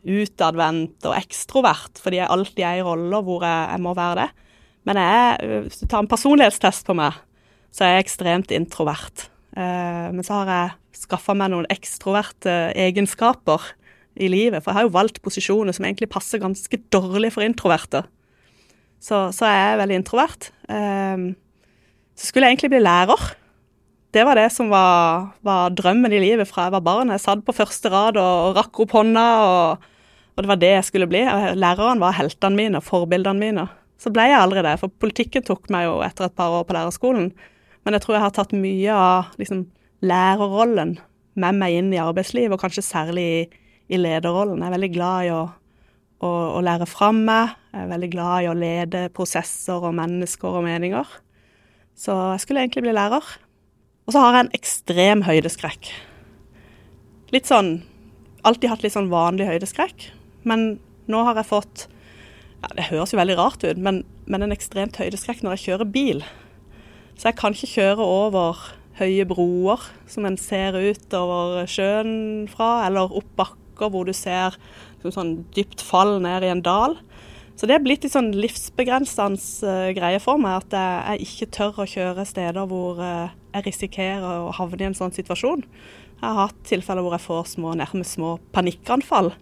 utadvendt 0.04 1.06
og 1.08 1.16
ekstrovert, 1.16 2.00
fordi 2.00 2.20
jeg 2.20 2.30
alltid 2.30 2.64
er 2.64 2.80
i 2.80 2.86
roller 2.86 3.24
hvor 3.24 3.44
jeg, 3.46 3.68
jeg, 3.72 3.82
må 3.84 3.94
være 3.96 4.16
det. 4.22 4.30
Men 4.84 5.00
jeg, 5.00 5.52
hvis 5.64 5.80
du 5.80 5.86
tar 5.88 6.04
en 6.04 6.10
personlighetstest 6.10 6.84
på 6.86 6.96
meg, 6.98 7.16
så 7.74 7.86
er 7.86 7.94
jeg 7.94 8.04
ekstremt 8.04 8.52
introvert. 8.54 9.28
Eh, 9.56 10.08
men 10.14 10.26
så 10.26 10.42
har 10.42 10.52
jeg 10.52 11.04
skaffa 11.04 11.34
meg 11.36 11.52
noen 11.52 11.68
ekstroverte 11.72 12.74
egenskaper 12.78 13.72
i 14.14 14.28
livet. 14.30 14.62
For 14.62 14.70
jeg 14.70 14.78
har 14.78 14.88
jo 14.88 14.94
valgt 14.94 15.22
posisjoner 15.24 15.74
som 15.74 15.86
egentlig 15.86 16.10
passer 16.12 16.42
ganske 16.42 16.80
dårlig 16.94 17.32
for 17.34 17.46
introverte. 17.46 18.04
Så, 19.02 19.26
så 19.36 19.48
jeg 19.50 19.80
veldig 19.80 19.98
introvert. 20.00 20.52
Eh, 20.68 21.32
så 22.14 22.28
skulle 22.28 22.46
jeg 22.48 22.56
egentlig 22.56 22.76
bli 22.76 22.84
lærer. 22.84 23.24
Det 24.14 24.22
var 24.22 24.38
det 24.38 24.46
som 24.54 24.68
var, 24.70 25.32
var, 25.42 25.72
drømmen 25.74 26.12
i 26.14 26.22
livet 26.22 26.46
fra 26.46 26.68
jeg 26.68 26.76
var 26.76 26.84
barn. 26.86 27.10
Jeg 27.10 27.24
satt 27.24 27.42
på 27.46 27.56
første 27.56 27.90
rad 27.90 28.20
og, 28.20 28.34
og 28.50 28.60
rakk 28.60 28.84
opp 28.84 28.94
hånda. 28.94 29.26
og 29.48 29.90
og 30.34 30.42
det 30.42 30.50
var 30.50 30.60
det 30.60 30.70
jeg 30.72 30.86
skulle 30.88 31.08
bli. 31.10 31.22
Læreren 31.54 32.02
var 32.02 32.16
heltene 32.18 32.58
mine, 32.58 32.82
forbildene 32.82 33.38
mine. 33.38 33.66
Så 34.00 34.10
ble 34.12 34.26
jeg 34.26 34.40
aldri 34.40 34.64
det, 34.66 34.76
for 34.80 34.92
politikken 35.00 35.44
tok 35.46 35.68
meg 35.72 35.86
jo 35.86 36.00
etter 36.04 36.26
et 36.26 36.36
par 36.36 36.52
år 36.56 36.64
på 36.66 36.74
lærerskolen. 36.74 37.28
Men 37.86 37.96
jeg 37.96 38.04
tror 38.04 38.16
jeg 38.16 38.24
har 38.24 38.32
tatt 38.34 38.54
mye 38.56 38.96
av 38.98 39.36
liksom, 39.38 39.66
lærerrollen 40.02 40.96
med 41.38 41.60
meg 41.60 41.76
inn 41.78 41.92
i 41.94 42.00
arbeidslivet, 42.02 42.56
og 42.56 42.62
kanskje 42.62 42.82
særlig 42.86 43.24
i, 43.24 43.44
i 43.94 44.00
lederrollen. 44.00 44.58
Jeg 44.58 44.70
er 44.70 44.74
veldig 44.74 44.90
glad 44.96 45.28
i 45.28 45.30
å, 45.34 45.44
å, 46.26 46.32
å 46.58 46.64
lære 46.66 46.90
fram 46.90 47.22
meg. 47.28 47.54
Jeg 47.70 47.84
er 47.84 47.94
veldig 47.94 48.10
glad 48.16 48.34
i 48.42 48.50
å 48.50 48.58
lede 48.58 49.06
prosesser 49.14 49.86
og 49.86 49.94
mennesker 49.94 50.58
og 50.58 50.66
meninger. 50.66 51.16
Så 51.94 52.14
jeg 52.34 52.42
skulle 52.42 52.66
egentlig 52.66 52.88
bli 52.88 52.96
lærer. 52.96 53.22
Og 54.04 54.14
så 54.14 54.20
har 54.20 54.34
jeg 54.34 54.48
en 54.48 54.54
ekstrem 54.58 55.24
høydeskrekk. 55.30 55.94
Litt 57.34 57.50
sånn 57.50 57.76
Alltid 58.44 58.68
hatt 58.68 58.82
litt 58.84 58.92
sånn 58.92 59.06
vanlig 59.08 59.46
høydeskrekk. 59.48 60.02
Men 60.48 60.78
nå 61.10 61.24
har 61.26 61.36
jeg 61.40 61.50
fått 61.50 61.86
ja, 62.62 62.70
Det 62.76 62.88
høres 62.90 63.12
jo 63.12 63.20
veldig 63.20 63.36
rart 63.40 63.64
ut, 63.66 63.80
men, 63.80 64.02
men 64.30 64.46
en 64.46 64.54
ekstremt 64.54 64.96
høydeskrekk 65.00 65.42
når 65.44 65.56
jeg 65.56 65.64
kjører 65.66 65.92
bil. 65.96 66.24
Så 67.14 67.28
jeg 67.28 67.38
kan 67.38 67.54
ikke 67.54 67.74
kjøre 67.74 68.06
over 68.06 68.62
høye 68.98 69.26
broer 69.26 69.82
som 70.10 70.26
en 70.26 70.38
ser 70.38 70.76
ut 70.78 71.16
over 71.18 71.66
sjøen 71.70 72.46
fra, 72.50 72.86
eller 72.86 73.12
opp 73.14 73.30
bakker 73.38 73.90
hvor 73.90 74.06
du 74.06 74.14
ser 74.14 74.56
sånn 75.04 75.42
dypt 75.52 75.82
fall 75.84 76.16
ned 76.24 76.46
i 76.46 76.52
en 76.52 76.62
dal. 76.64 76.96
Så 77.54 77.68
det 77.70 77.76
er 77.76 77.84
blitt 77.84 78.06
en 78.06 78.12
sånn 78.14 78.30
livsbegrensende 78.34 79.38
uh, 79.68 79.90
greie 79.94 80.18
for 80.22 80.40
meg 80.42 80.64
at 80.64 80.74
jeg, 80.74 81.28
ikke 81.28 81.50
tør 81.54 81.82
å 81.84 81.88
kjøre 81.90 82.26
steder 82.26 82.66
hvor 82.70 82.98
uh, 82.98 83.30
jeg 83.54 83.66
risikerer 83.68 84.48
å 84.48 84.54
havne 84.56 84.82
i 84.82 84.88
en 84.88 84.96
sånn 84.98 85.14
situasjon. 85.14 85.62
Jeg 85.62 86.24
har 86.24 86.48
hatt 86.48 86.64
tilfeller 86.66 87.04
hvor 87.04 87.14
jeg 87.14 87.26
får 87.26 87.52
små, 87.52 87.76
nærmest 87.78 88.16
små 88.16 88.36
panikkanfall. 88.56 89.34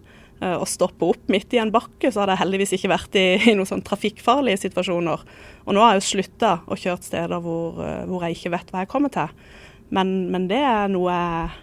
Og 0.59 0.67
stoppe 0.69 1.07
opp 1.07 1.29
midt 1.31 1.53
i 1.55 1.59
en 1.61 1.71
bakke, 1.73 2.09
så 2.11 2.23
hadde 2.23 2.35
jeg 2.35 2.43
heldigvis 2.43 2.73
ikke 2.77 2.91
vært 2.91 3.17
i, 3.19 3.25
i 3.51 3.55
noen 3.57 3.69
sånn 3.69 3.83
trafikkfarlige 3.85 4.63
situasjoner. 4.65 5.25
Og 5.65 5.75
nå 5.75 5.83
har 5.83 5.93
jeg 5.93 6.01
jo 6.01 6.07
slutta 6.09 6.55
å 6.67 6.77
kjøre 6.79 7.05
steder 7.05 7.43
hvor, 7.43 7.77
hvor, 8.09 8.25
jeg 8.25 8.39
ikke 8.39 8.53
vet 8.55 8.73
hva 8.73 8.83
jeg 8.83 8.91
kommer 8.91 9.13
til. 9.13 9.31
Men, 9.93 10.15
men 10.33 10.49
det 10.49 10.61
er 10.63 10.89
noe 10.91 11.13
jeg 11.13 11.59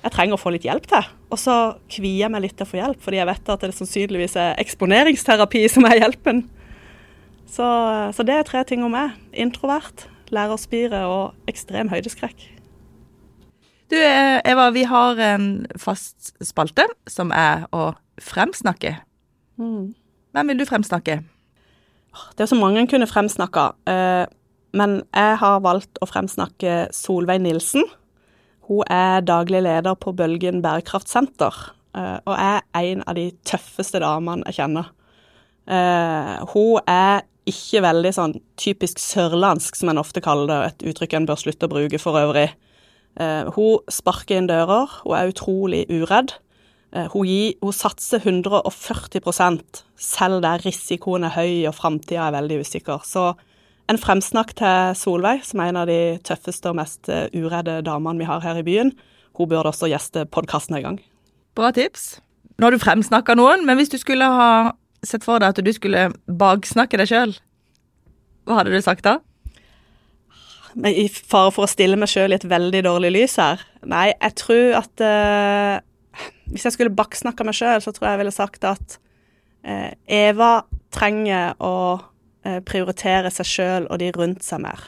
jeg 0.00 0.14
trenger 0.14 0.36
å 0.36 0.40
få 0.40 0.52
litt 0.54 0.64
hjelp 0.64 0.86
til. 0.88 1.08
Og 1.28 1.40
så 1.40 1.56
kvier 1.92 2.24
jeg 2.24 2.32
meg 2.32 2.44
litt 2.46 2.56
til 2.56 2.64
å 2.64 2.70
få 2.70 2.78
hjelp, 2.78 3.02
fordi 3.04 3.20
jeg 3.20 3.28
vet 3.28 3.50
at 3.52 3.66
det 3.66 3.76
sannsynligvis 3.76 4.36
er 4.40 4.62
eksponeringsterapi 4.62 5.66
som 5.72 5.84
er 5.90 6.00
hjelpen. 6.00 6.46
Så, 7.50 7.66
så 8.16 8.24
det 8.26 8.38
er 8.38 8.48
tre 8.48 8.62
ting 8.64 8.84
om 8.86 8.94
meg. 8.94 9.18
Introvert, 9.36 10.06
lærerspire 10.32 11.04
og 11.10 11.50
ekstrem 11.50 11.92
høydeskrekk. 11.92 12.46
Du 13.90 13.96
eh, 13.98 14.38
Eva, 14.44 14.70
vi 14.70 14.84
har 14.86 15.18
en 15.18 15.66
fast 15.78 16.30
spalte 16.46 16.86
som 17.10 17.32
er 17.34 17.64
å 17.74 17.90
fremsnakke. 18.22 18.94
Mm. 19.58 19.92
Hvem 20.30 20.52
vil 20.52 20.60
du 20.60 20.66
fremsnakke? 20.68 21.20
Det 22.36 22.44
er 22.44 22.50
så 22.50 22.58
mange 22.58 22.78
en 22.82 22.90
kunne 22.90 23.08
fremsnakka. 23.10 23.72
Eh, 23.90 24.26
men 24.78 25.00
jeg 25.10 25.40
har 25.42 25.64
valgt 25.64 25.98
å 25.98 26.06
fremsnakke 26.06 26.84
Solveig 26.94 27.42
Nilsen 27.42 27.82
hun 28.70 28.86
er 28.86 29.24
daglig 29.26 29.64
leder 29.66 29.96
på 29.98 30.12
Bølgen 30.14 30.60
bærekraftsenter, 30.62 31.56
eh, 31.98 32.18
og 32.22 32.36
er 32.36 32.60
en 32.78 33.02
av 33.02 33.16
de 33.18 33.32
tøffeste 33.42 33.98
damene 33.98 34.46
jeg 34.46 34.60
kjenner. 34.60 34.92
Hun 36.52 36.78
er 36.86 37.24
ikke 37.50 37.82
veldig 37.82 38.12
sånn 38.14 38.32
typisk 38.58 39.02
sørlandsk, 39.02 39.74
som 39.74 39.90
en 39.90 39.98
ofte 39.98 40.22
kaller 40.22 40.46
det, 40.50 40.58
et 40.68 40.86
uttrykk 40.92 41.18
en 41.18 41.26
bør 41.26 41.42
slutte 41.42 41.66
å 41.66 41.72
bruke 41.72 41.98
for 41.98 42.18
øvrig. 42.18 42.52
Eh, 43.18 43.50
hun 43.56 43.80
sparker 43.90 44.38
inn 44.38 44.50
dører, 44.50 45.00
hun 45.04 45.16
er 45.18 45.32
utrolig 45.32 45.86
uredd. 45.90 46.36
Hun, 46.90 47.22
gir, 47.22 47.52
hun 47.62 47.70
satser 47.70 48.18
140 48.18 49.20
selv 49.94 50.40
der 50.42 50.64
risikoen 50.64 51.22
er 51.22 51.36
høy 51.36 51.68
og 51.70 51.76
framtida 51.76 52.24
er 52.24 52.34
veldig 52.34 52.56
usikker. 52.64 53.04
Så 53.06 53.28
en 53.90 53.98
fremsnakk 53.98 54.52
til 54.58 54.94
Solveig, 54.94 55.44
som 55.46 55.62
er 55.62 55.70
en 55.70 55.78
av 55.80 55.88
de 55.90 56.18
tøffeste 56.26 56.70
og 56.70 56.76
mest 56.78 57.08
eh, 57.10 57.26
uredde 57.34 57.80
damene 57.86 58.22
vi 58.22 58.28
har 58.28 58.42
her 58.44 58.60
i 58.60 58.66
byen. 58.66 58.92
Hun 59.38 59.48
burde 59.50 59.72
også 59.72 59.88
gjeste 59.90 60.26
podkasten 60.30 60.76
en 60.78 60.84
gang. 60.84 60.98
Bra 61.58 61.72
tips. 61.74 62.20
Nå 62.58 62.68
har 62.68 62.76
du 62.76 62.82
fremsnakka 62.82 63.34
noen, 63.38 63.64
men 63.66 63.80
hvis 63.80 63.90
du 63.90 63.98
skulle 63.98 64.26
ha 64.26 64.50
sett 65.06 65.24
for 65.26 65.42
deg 65.42 65.54
at 65.54 65.64
du 65.64 65.72
skulle 65.74 66.10
baksnakke 66.26 67.00
deg 67.00 67.10
sjøl, 67.10 67.34
hva 68.46 68.60
hadde 68.60 68.74
du 68.74 68.82
sagt 68.84 69.06
da? 69.06 69.18
I 70.76 71.06
fare 71.10 71.50
for 71.54 71.66
å 71.66 71.70
stille 71.70 71.98
meg 71.98 72.10
sjøl 72.12 72.34
i 72.34 72.38
et 72.38 72.46
veldig 72.46 72.84
dårlig 72.86 73.14
lys 73.14 73.38
her. 73.42 73.62
Nei, 73.88 74.10
jeg 74.12 74.36
tror 74.38 74.76
at 74.82 75.02
eh, 75.02 75.76
Hvis 76.52 76.66
jeg 76.66 76.74
skulle 76.76 76.94
baksnakka 76.94 77.46
meg 77.46 77.56
sjøl, 77.58 77.80
så 77.82 77.94
tror 77.94 78.08
jeg 78.08 78.16
jeg 78.16 78.22
ville 78.22 78.34
sagt 78.34 78.66
at 78.68 78.98
eh, 79.66 79.90
Eva 80.06 80.60
trenger 80.94 81.56
å 81.62 81.74
Eh, 82.40 82.62
prioritere 82.64 83.28
seg 83.28 83.44
sjøl 83.48 83.86
og 83.92 83.98
de 84.00 84.08
rundt 84.16 84.44
seg 84.46 84.62
mer. 84.64 84.86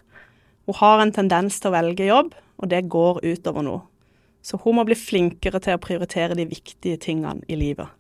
Hun 0.65 0.79
har 0.79 1.03
en 1.03 1.11
tendens 1.13 1.59
til 1.61 1.69
å 1.69 1.75
velge 1.75 2.07
jobb, 2.07 2.31
og 2.33 2.71
det 2.73 2.87
går 2.89 3.21
utover 3.27 3.67
noe. 3.67 3.83
Så 4.43 4.57
hun 4.63 4.79
må 4.79 4.87
bli 4.89 4.97
flinkere 4.97 5.61
til 5.63 5.77
å 5.77 5.83
prioritere 5.83 6.39
de 6.39 6.47
viktige 6.49 6.97
tingene 7.03 7.45
i 7.53 7.59
livet. 7.61 7.93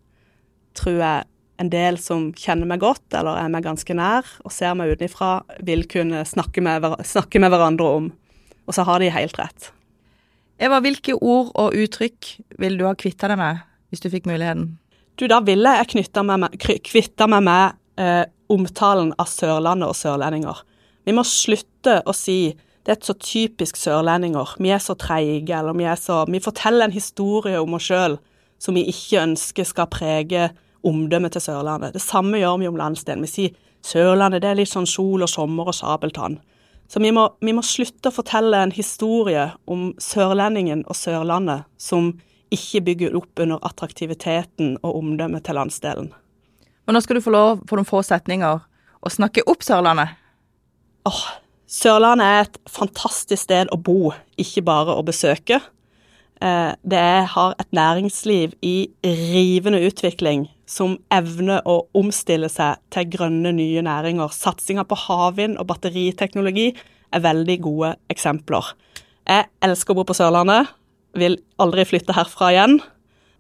Tror 0.78 0.96
jeg 1.02 1.28
en 1.62 1.70
del 1.72 1.98
som 2.00 2.30
kjenner 2.36 2.68
meg 2.68 2.82
godt, 2.82 3.06
eller 3.14 3.38
er 3.40 3.52
meg 3.52 3.64
ganske 3.66 3.94
nær, 3.96 4.26
og 4.42 4.54
ser 4.54 4.74
meg 4.78 4.94
utenfra, 4.94 5.42
vil 5.64 5.86
kunne 5.90 6.24
snakke 6.28 6.64
med, 6.64 6.86
snakke 7.06 7.42
med 7.42 7.52
hverandre 7.54 7.92
om. 8.00 8.10
Og 8.66 8.76
så 8.76 8.84
har 8.86 9.02
de 9.02 9.10
helt 9.14 9.38
rett. 9.40 9.70
Eva, 10.62 10.78
hvilke 10.82 11.16
ord 11.16 11.50
og 11.58 11.74
uttrykk 11.74 12.28
vil 12.62 12.78
du 12.78 12.86
ha 12.86 12.94
kvitta 12.98 13.30
deg 13.30 13.40
med, 13.40 13.62
hvis 13.90 14.02
du 14.04 14.10
fikk 14.12 14.28
muligheten? 14.30 14.76
Du, 15.18 15.26
da 15.28 15.40
ville 15.44 15.72
jeg 15.78 15.90
kvitta 15.92 16.22
meg 17.28 17.42
med 17.46 17.78
eh, 18.00 18.24
omtalen 18.52 19.12
av 19.20 19.30
Sørlandet 19.30 19.90
og 19.90 19.98
sørlendinger. 19.98 20.62
Vi 21.02 21.14
må 21.16 21.24
slutte 21.26 22.00
å 22.06 22.14
si 22.16 22.54
det 22.82 22.96
er 22.96 23.04
så 23.06 23.14
typisk 23.14 23.76
sørlendinger, 23.78 24.56
vi 24.58 24.72
er 24.74 24.80
så 24.82 24.96
treige, 24.98 25.54
eller 25.54 25.76
vi 25.78 25.86
er 25.86 25.98
så 26.00 26.24
Vi 26.26 26.40
forteller 26.42 26.88
en 26.88 26.94
historie 26.94 27.60
om 27.60 27.76
oss 27.78 27.86
sjøl 27.86 28.16
som 28.62 28.74
vi 28.74 28.88
ikke 28.90 29.22
ønsker 29.22 29.66
skal 29.66 29.90
prege 29.90 30.48
omdømmet 30.86 31.34
til 31.36 31.44
Sørlandet. 31.44 31.94
Det 31.94 32.02
samme 32.02 32.40
gjør 32.40 32.58
vi 32.62 32.70
om 32.70 32.78
landsdelen. 32.80 33.24
Vi 33.26 33.30
sier 33.30 33.60
Sørlandet 33.82 34.42
det 34.44 34.50
er 34.52 34.58
litt 34.60 34.70
sånn 34.70 34.86
sol 34.86 35.24
og 35.24 35.30
sommer 35.30 35.70
og 35.70 35.76
sabeltann. 35.76 36.38
Så 36.92 37.00
vi 37.00 37.12
må, 37.14 37.24
vi 37.40 37.54
må 37.56 37.64
slutte 37.64 38.10
å 38.10 38.14
fortelle 38.14 38.58
en 38.60 38.74
historie 38.74 39.46
om 39.70 39.90
sørlendingen 40.02 40.84
og 40.86 40.98
Sørlandet 40.98 41.64
som 41.80 42.12
ikke 42.52 42.82
bygger 42.84 43.16
opp 43.16 43.40
under 43.40 43.62
attraktiviteten 43.64 44.74
og 44.82 44.98
omdømmet 44.98 45.46
til 45.46 45.56
landsdelen. 45.56 46.10
Men 46.84 46.96
nå 46.96 47.00
skal 47.00 47.16
du 47.16 47.24
få 47.24 47.32
lov 47.32 47.62
på 47.64 47.78
noen 47.78 47.88
få 47.88 48.02
setninger 48.04 48.60
å 49.02 49.12
snakke 49.12 49.46
opp 49.48 49.64
Sørlandet. 49.64 50.18
Åh, 51.08 51.22
Sørlandet 51.72 52.28
er 52.28 52.44
et 52.44 52.58
fantastisk 52.68 53.46
sted 53.46 53.72
å 53.72 53.80
bo, 53.80 54.12
ikke 54.36 54.64
bare 54.66 54.92
å 54.92 55.06
besøke. 55.06 55.62
Eh, 56.42 56.72
det 56.84 57.06
har 57.32 57.54
et 57.56 57.72
næringsliv 57.72 58.52
i 58.60 58.90
rivende 59.06 59.80
utvikling 59.86 60.50
som 60.72 60.96
evner 61.12 61.60
å 61.68 61.82
omstille 61.98 62.48
seg 62.52 62.80
til 62.94 63.10
grønne, 63.12 63.52
nye 63.56 63.82
næringer. 63.84 64.32
Satsinga 64.32 64.86
på 64.88 64.98
havvind 65.04 65.58
og 65.60 65.68
batteriteknologi 65.68 66.70
er 67.12 67.24
veldig 67.24 67.58
gode 67.64 67.92
eksempler. 68.12 68.72
Jeg 69.28 69.50
elsker 69.62 69.92
å 69.92 70.00
bo 70.00 70.06
på 70.08 70.16
Sørlandet, 70.16 70.72
vil 71.18 71.36
aldri 71.60 71.84
flytte 71.84 72.16
herfra 72.16 72.50
igjen. 72.54 72.80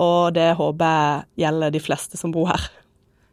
Og 0.02 0.34
det 0.36 0.52
håper 0.58 0.92
jeg 0.92 1.44
gjelder 1.44 1.72
de 1.72 1.82
fleste 1.82 2.20
som 2.20 2.32
bor 2.34 2.50
her. 2.50 2.68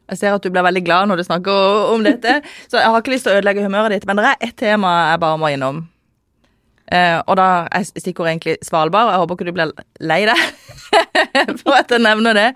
Jeg 0.10 0.22
ser 0.22 0.34
at 0.34 0.44
du 0.44 0.50
blir 0.50 0.66
veldig 0.66 0.82
glad 0.86 1.10
når 1.10 1.20
du 1.20 1.28
snakker 1.28 1.94
om 1.94 2.02
dette, 2.06 2.40
så 2.72 2.80
jeg 2.80 2.90
har 2.90 3.02
ikke 3.02 3.14
lyst 3.14 3.28
til 3.28 3.36
å 3.36 3.38
ødelegge 3.40 3.66
humøret 3.68 3.94
ditt, 3.94 4.08
men 4.10 4.18
det 4.18 4.32
er 4.32 4.48
ett 4.48 4.58
tema 4.58 4.94
jeg 5.12 5.22
bare 5.22 5.38
må 5.42 5.52
innom. 5.54 5.84
Uh, 6.90 7.22
og 7.30 7.36
da 7.38 7.46
er 7.70 7.86
stikkordet 7.86 8.32
egentlig 8.32 8.56
Svalbard, 8.66 9.12
jeg 9.14 9.22
håper 9.22 9.38
ikke 9.38 9.46
du 9.46 9.54
blir 9.54 9.74
lei 10.02 10.24
deg 10.26 10.40
for 11.62 11.76
at 11.78 11.94
jeg 11.94 12.02
nevner 12.02 12.34
det. 12.34 12.48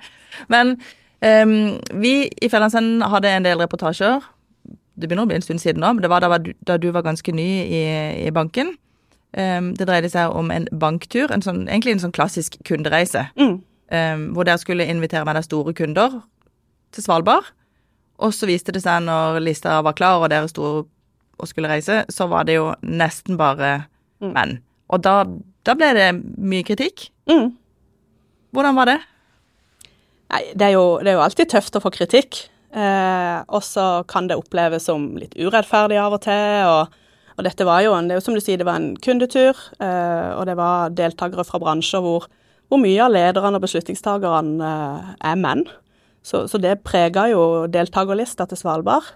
Men 0.50 0.80
eh, 1.24 1.55
vi 2.03 2.13
i 2.28 2.51
Fjellandsenden 2.51 3.03
hadde 3.09 3.32
en 3.32 3.47
del 3.47 3.61
reportasjer. 3.63 4.24
Det 4.93 5.09
begynner 5.09 5.26
å 5.26 5.32
bli 5.32 5.39
en 5.39 5.45
stund 5.45 5.63
siden 5.63 5.82
nå, 5.82 5.95
men 5.95 6.05
det 6.05 6.11
var 6.11 6.21
da, 6.21 6.38
da 6.38 6.78
du 6.78 6.91
var 6.93 7.05
ganske 7.05 7.34
ny 7.34 7.49
i, 7.65 7.84
i 8.28 8.32
banken. 8.36 8.76
Um, 9.34 9.71
det 9.74 9.88
dreide 9.89 10.11
seg 10.13 10.30
om 10.38 10.51
en 10.53 10.67
banktur, 10.78 11.32
en 11.34 11.41
sånn, 11.41 11.63
egentlig 11.65 11.95
en 11.95 12.03
sånn 12.03 12.13
klassisk 12.13 12.59
kundereise. 12.69 13.26
Mm. 13.39 13.55
Um, 13.93 14.26
hvor 14.38 14.45
dere 14.45 14.61
skulle 14.61 14.86
invitere 14.89 15.26
med 15.26 15.39
deg 15.39 15.47
store 15.47 15.74
kunder 15.78 16.19
til 16.93 17.05
Svalbard. 17.05 17.49
Og 18.21 18.36
så 18.38 18.45
viste 18.45 18.76
det 18.76 18.84
seg 18.84 19.01
når 19.07 19.41
lista 19.41 19.80
var 19.86 19.97
klar, 19.97 20.21
og 20.21 20.30
dere 20.30 20.51
sto 20.51 20.84
og 21.34 21.49
skulle 21.49 21.71
reise, 21.71 22.03
så 22.13 22.28
var 22.30 22.45
det 22.45 22.59
jo 22.59 22.69
nesten 22.86 23.39
bare 23.39 23.88
mm. 24.21 24.30
menn. 24.36 24.59
Og 24.93 25.01
da, 25.01 25.24
da, 25.65 25.74
ble 25.78 25.89
det 25.97 26.11
mye 26.21 26.65
kritikk. 26.67 27.07
Mm. 27.30 27.55
Hvordan 28.53 28.78
var 28.78 28.91
det? 28.91 28.99
Nei, 30.34 30.42
det 30.58 30.66
er, 30.72 30.74
jo, 30.74 30.98
det 31.04 31.12
er 31.12 31.20
jo 31.20 31.24
alltid 31.28 31.52
tøft 31.54 31.78
å 31.78 31.84
få 31.84 31.92
kritikk. 31.94 32.48
Eh, 32.74 33.40
og 33.54 33.62
så 33.62 33.86
kan 34.10 34.26
det 34.30 34.40
oppleves 34.40 34.88
som 34.90 35.12
litt 35.20 35.36
urettferdig 35.38 36.00
av 36.02 36.18
og 36.18 36.24
til. 36.26 36.68
og 36.68 37.00
og 37.34 37.48
dette 37.48 37.66
var 37.66 37.82
jo 37.82 37.96
en, 37.98 38.06
det 38.10 38.14
er 38.14 38.20
jo 38.20 38.26
som 38.28 38.36
du 38.38 38.42
sier, 38.44 38.60
det 38.62 38.68
var 38.68 38.78
en 38.78 38.92
kundetur, 39.02 39.58
eh, 39.82 40.30
og 40.38 40.46
det 40.46 40.54
var 40.60 40.94
deltakere 40.94 41.46
fra 41.48 41.60
bransjer 41.62 42.04
hvor, 42.06 42.28
hvor 42.70 42.82
mye 42.82 43.00
av 43.02 43.14
lederne 43.14 43.58
og 43.58 43.66
beslutningstakerne 43.66 44.70
eh, 44.70 45.08
er 45.32 45.40
menn. 45.42 45.64
Så, 46.24 46.46
så 46.48 46.62
det 46.62 46.84
prega 46.86 47.26
jo 47.32 47.66
deltakerlista 47.74 48.46
til 48.48 48.62
Svalbard. 48.62 49.10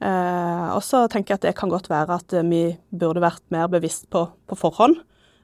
Eh, 0.00 0.66
og 0.72 0.80
så 0.84 1.04
tenker 1.12 1.34
jeg 1.34 1.42
at 1.42 1.46
det 1.50 1.56
kan 1.58 1.72
godt 1.72 1.90
være 1.92 2.16
at 2.16 2.32
eh, 2.32 2.46
vi 2.48 2.62
burde 2.96 3.22
vært 3.22 3.44
mer 3.52 3.68
bevisst 3.72 4.08
på, 4.12 4.24
på 4.48 4.58
forhånd. 4.58 4.96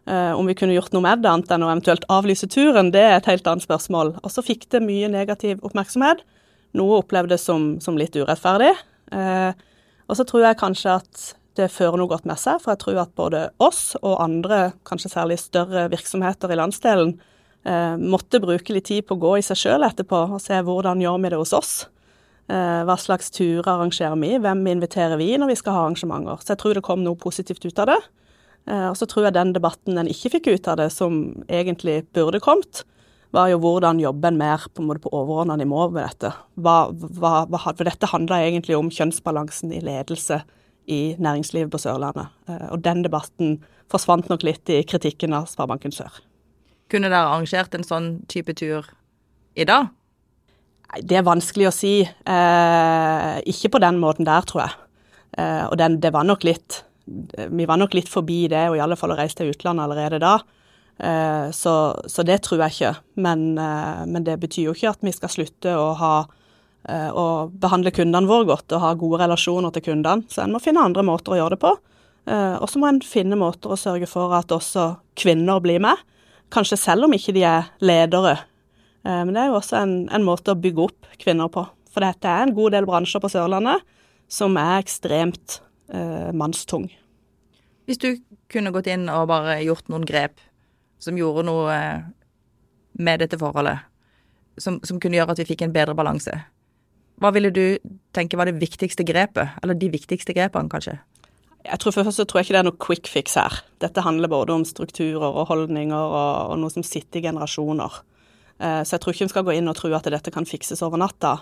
Eh, 0.07 0.33
om 0.39 0.47
vi 0.47 0.55
kunne 0.55 0.77
gjort 0.77 0.93
noe 0.95 1.03
med 1.03 1.23
det, 1.23 1.31
annet 1.31 1.51
enn 1.51 1.65
å 1.67 1.71
eventuelt 1.73 2.05
avlyse 2.13 2.47
turen, 2.53 2.93
det 2.95 3.03
er 3.03 3.17
et 3.17 3.31
helt 3.31 3.47
annet 3.51 3.67
spørsmål. 3.67 4.15
Og 4.23 4.31
så 4.31 4.45
fikk 4.47 4.69
det 4.71 4.85
mye 4.85 5.11
negativ 5.11 5.65
oppmerksomhet. 5.67 6.23
Noe 6.79 7.01
opplevdes 7.01 7.47
som, 7.49 7.75
som 7.83 7.99
litt 7.99 8.15
urettferdig. 8.15 8.75
Eh, 9.17 9.51
og 10.07 10.19
så 10.19 10.27
tror 10.29 10.47
jeg 10.47 10.61
kanskje 10.61 10.99
at 11.01 11.25
det 11.57 11.73
fører 11.73 11.99
noe 11.99 12.11
godt 12.11 12.27
med 12.29 12.39
seg, 12.39 12.61
for 12.63 12.75
jeg 12.75 12.83
tror 12.83 13.01
at 13.03 13.17
både 13.17 13.43
oss 13.65 13.97
og 14.03 14.21
andre, 14.23 14.71
kanskje 14.87 15.11
særlig 15.15 15.41
større 15.41 15.87
virksomheter 15.91 16.53
i 16.53 16.59
landsdelen, 16.61 17.17
eh, 17.67 17.97
måtte 17.97 18.43
bruke 18.45 18.77
litt 18.77 18.91
tid 18.93 19.07
på 19.09 19.17
å 19.17 19.23
gå 19.23 19.37
i 19.41 19.47
seg 19.47 19.59
sjøl 19.59 19.87
etterpå 19.89 20.27
og 20.37 20.43
se 20.45 20.61
hvordan 20.63 21.03
gjør 21.03 21.23
vi 21.23 21.33
det 21.33 21.41
hos 21.41 21.55
oss. 21.57 21.73
Eh, 22.47 22.83
hva 22.87 22.95
slags 23.01 23.33
turer 23.35 23.67
arrangerer 23.73 24.21
vi? 24.21 24.37
Hvem 24.39 24.63
inviterer 24.77 25.19
vi 25.19 25.33
når 25.35 25.51
vi 25.51 25.59
skal 25.59 25.75
ha 25.75 25.87
arrangementer? 25.87 26.45
Så 26.45 26.55
jeg 26.55 26.63
tror 26.63 26.79
det 26.79 26.85
kom 26.87 27.03
noe 27.03 27.19
positivt 27.19 27.65
ut 27.67 27.83
av 27.83 27.91
det. 27.91 27.99
Eh, 28.67 28.89
og 28.91 28.97
så 28.99 29.07
tror 29.09 29.29
jeg 29.29 29.37
den 29.37 29.55
debatten 29.57 29.99
en 29.99 30.11
ikke 30.11 30.37
fikk 30.37 30.51
ut 30.51 30.69
av 30.71 30.81
det, 30.81 30.91
som 30.95 31.23
egentlig 31.47 32.03
burde 32.17 32.43
kommet, 32.43 32.83
var 33.35 33.51
jo 33.51 33.59
hvordan 33.63 34.01
jobber 34.01 34.33
en 34.33 34.39
mer 34.41 34.67
på, 34.75 34.85
på 34.87 35.13
overordna 35.13 35.57
nivå 35.61 35.89
med 35.95 36.03
dette. 36.03 36.33
Hva, 36.63 36.77
hva, 36.91 37.33
hva, 37.51 37.63
for 37.69 37.85
dette 37.87 38.11
handla 38.11 38.41
egentlig 38.45 38.79
om 38.79 38.91
kjønnsbalansen 38.93 39.75
i 39.77 39.83
ledelse 39.85 40.41
i 40.87 41.01
næringslivet 41.19 41.73
på 41.73 41.81
Sørlandet. 41.83 42.31
Eh, 42.49 42.69
og 42.71 42.83
den 42.85 43.03
debatten 43.07 43.59
forsvant 43.93 44.31
nok 44.31 44.47
litt 44.47 44.71
i 44.73 44.83
kritikken 44.87 45.35
av 45.37 45.51
Sparebanken 45.51 45.95
Sør. 45.95 46.23
Kunne 46.91 47.11
dere 47.11 47.27
arrangert 47.27 47.75
en 47.75 47.87
sånn 47.87 48.11
type 48.31 48.55
tur 48.59 48.87
i 49.59 49.67
dag? 49.67 49.91
Det 51.03 51.19
er 51.19 51.27
vanskelig 51.27 51.67
å 51.69 51.75
si. 51.75 51.95
Eh, 52.07 53.33
ikke 53.51 53.73
på 53.75 53.83
den 53.83 53.99
måten 54.03 54.27
der, 54.29 54.47
tror 54.47 54.63
jeg. 54.65 54.77
Eh, 55.37 55.65
og 55.67 55.75
den, 55.81 55.99
det 56.01 56.13
var 56.15 56.27
nok 56.27 56.47
litt 56.47 56.85
Vi 57.07 57.67
var 57.67 57.79
nok 57.79 57.95
litt 57.95 58.11
forbi 58.11 58.47
det, 58.51 58.69
og 58.71 58.77
i 58.79 58.83
alle 58.83 58.99
fall 58.99 59.15
å 59.15 59.19
reise 59.19 59.39
til 59.39 59.53
utlandet 59.53 59.87
allerede 59.87 60.23
da. 60.23 60.37
Eh, 60.99 61.51
så, 61.51 62.03
så, 62.07 62.23
det 62.23 62.41
tror 62.45 62.63
jeg 62.65 62.75
ikke. 62.75 62.95
Men, 63.21 63.59
eh, 63.59 64.03
men, 64.09 64.25
det 64.25 64.39
betyr 64.43 64.71
jo 64.71 64.77
ikke 64.77 64.95
at 64.95 65.05
vi 65.05 65.13
skal 65.15 65.33
slutte 65.33 65.77
å 65.77 65.91
ha 66.01 66.15
eh, 66.89 67.11
å 67.13 67.49
behandle 67.53 67.93
kundene 67.95 68.29
våre 68.31 68.49
godt 68.49 68.73
og 68.73 68.83
ha 68.85 68.95
gode 68.99 69.21
relasjoner 69.25 69.75
til 69.75 69.87
kundene. 69.91 70.27
Så 70.33 70.45
en 70.45 70.55
må 70.57 70.63
finne 70.63 70.85
andre 70.85 71.05
måter 71.07 71.35
å 71.35 71.41
gjøre 71.41 71.57
det 71.57 71.63
på. 71.67 71.77
Og 72.27 72.65
så 72.67 72.81
må 72.83 72.89
en 72.89 72.97
finne 73.07 73.37
måter 73.39 73.71
å 73.71 73.77
sørge 73.79 74.09
for 74.11 74.33
at 74.35 74.51
også 74.51 74.97
kvinner 75.15 75.61
blir 75.63 75.79
med. 75.79 76.01
Kanskje 76.51 76.75
selv 76.83 77.07
om 77.07 77.13
ikke 77.15 77.31
de 77.37 77.45
er 77.47 77.69
ledere. 77.79 78.33
Men 79.07 79.31
det 79.31 79.45
er 79.45 79.53
jo 79.53 79.61
også 79.61 79.77
en, 79.79 79.93
en 80.11 80.25
måte 80.27 80.51
å 80.51 80.59
bygge 80.59 80.89
opp 80.89 81.07
kvinner 81.23 81.47
på. 81.55 81.63
For 81.95 82.03
dette 82.03 82.27
er 82.27 82.43
en 82.43 82.57
god 82.57 82.75
del 82.75 82.89
bransjer 82.91 83.23
på 83.23 83.31
Sørlandet 83.31 83.87
som 84.27 84.59
er 84.59 84.81
ekstremt 84.81 85.61
eh, 85.93 86.33
mannstung. 86.33 86.89
Hvis 87.87 88.01
du 88.03 88.17
kunne 88.51 88.73
gått 88.75 88.89
inn 88.91 89.07
og 89.13 89.29
bare 89.31 89.61
gjort 89.63 89.91
noen 89.93 90.07
grep 90.07 90.41
som 91.03 91.19
gjorde 91.19 91.47
noe 91.47 91.71
eh, 91.75 92.07
med 92.99 93.23
dette 93.23 93.39
forholdet, 93.39 93.85
som, 94.59 94.81
som 94.87 95.01
kunne 95.01 95.19
gjøre 95.19 95.37
at 95.37 95.43
vi 95.43 95.51
fikk 95.53 95.67
en 95.67 95.75
bedre 95.75 95.95
balanse, 95.99 96.35
hva 97.21 97.33
ville 97.33 97.53
du 97.53 97.79
tenke 98.17 98.37
var 98.37 98.49
det 98.49 98.61
viktigste 98.61 99.05
grepet? 99.09 99.57
Eller 99.63 99.79
de 99.79 99.89
viktigste 99.93 100.35
grepene, 100.37 100.69
kanskje? 100.73 100.99
Jeg 101.67 101.81
tror 101.83 101.95
Først 101.97 102.21
så 102.21 102.27
tror 102.29 102.41
jeg 102.41 102.47
ikke 102.47 102.55
det 102.55 102.61
er 102.61 102.67
noe 102.69 102.83
quick 102.83 103.09
fix 103.11 103.39
her. 103.41 103.63
Dette 103.83 104.05
handler 104.05 104.31
både 104.31 104.55
om 104.55 104.67
strukturer 104.69 105.25
og 105.25 105.49
holdninger 105.49 105.97
og, 105.97 106.53
og 106.53 106.61
noe 106.61 106.73
som 106.73 106.85
sitter 106.87 107.21
i 107.21 107.27
generasjoner. 107.27 107.97
Eh, 108.61 108.83
så 108.85 108.97
jeg 108.97 109.03
tror 109.03 109.17
ikke 109.17 109.29
vi 109.29 109.35
skal 109.35 109.47
gå 109.49 109.57
inn 109.57 109.73
og 109.73 109.79
tro 109.79 109.91
at 109.97 110.09
dette 110.13 110.33
kan 110.35 110.47
fikses 110.49 110.85
over 110.87 111.01
natta. 111.01 111.39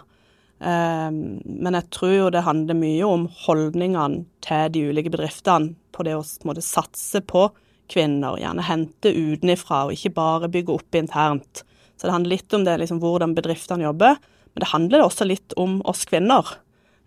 Ehm, 0.63 1.41
men 1.45 1.77
jeg 1.79 1.91
tror 1.95 2.15
jo 2.15 2.31
det 2.33 2.45
handler 2.47 2.79
mye 2.79 3.09
om 3.09 3.27
holdningene 3.47 4.25
til 4.45 4.71
de 4.75 4.87
ulike 4.91 5.13
bedriftene 5.13 5.75
på 5.95 6.07
det 6.07 6.17
å 6.17 6.25
måte, 6.47 6.65
satse 6.65 7.23
på 7.25 7.49
kvinner, 7.91 8.39
gjerne 8.41 8.65
hente 8.65 9.13
utenifra 9.13 9.85
og 9.87 9.97
ikke 9.97 10.15
bare 10.17 10.51
bygge 10.53 10.75
opp 10.79 10.99
internt. 10.99 11.65
Så 11.97 12.09
det 12.09 12.15
handler 12.15 12.37
litt 12.37 12.57
om 12.57 12.65
det, 12.67 12.79
liksom, 12.81 13.01
hvordan 13.03 13.37
bedriftene 13.37 13.87
jobber, 13.87 14.19
men 14.55 14.63
det 14.63 14.71
handler 14.73 15.05
også 15.05 15.27
litt 15.29 15.55
om 15.61 15.81
oss 15.89 16.05
kvinner. 16.09 16.57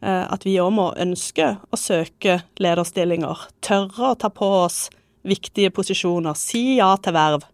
Eh, 0.01 0.23
at 0.29 0.45
vi 0.45 0.57
òg 0.61 0.71
må 0.77 0.91
ønske 0.99 1.55
å 1.57 1.79
søke 1.79 2.41
lederstillinger, 2.61 3.47
tørre 3.65 4.13
å 4.13 4.17
ta 4.19 4.29
på 4.29 4.47
oss 4.61 4.87
viktige 5.27 5.73
posisjoner, 5.75 6.37
si 6.37 6.77
ja 6.77 6.93
til 7.01 7.15
verv. 7.17 7.47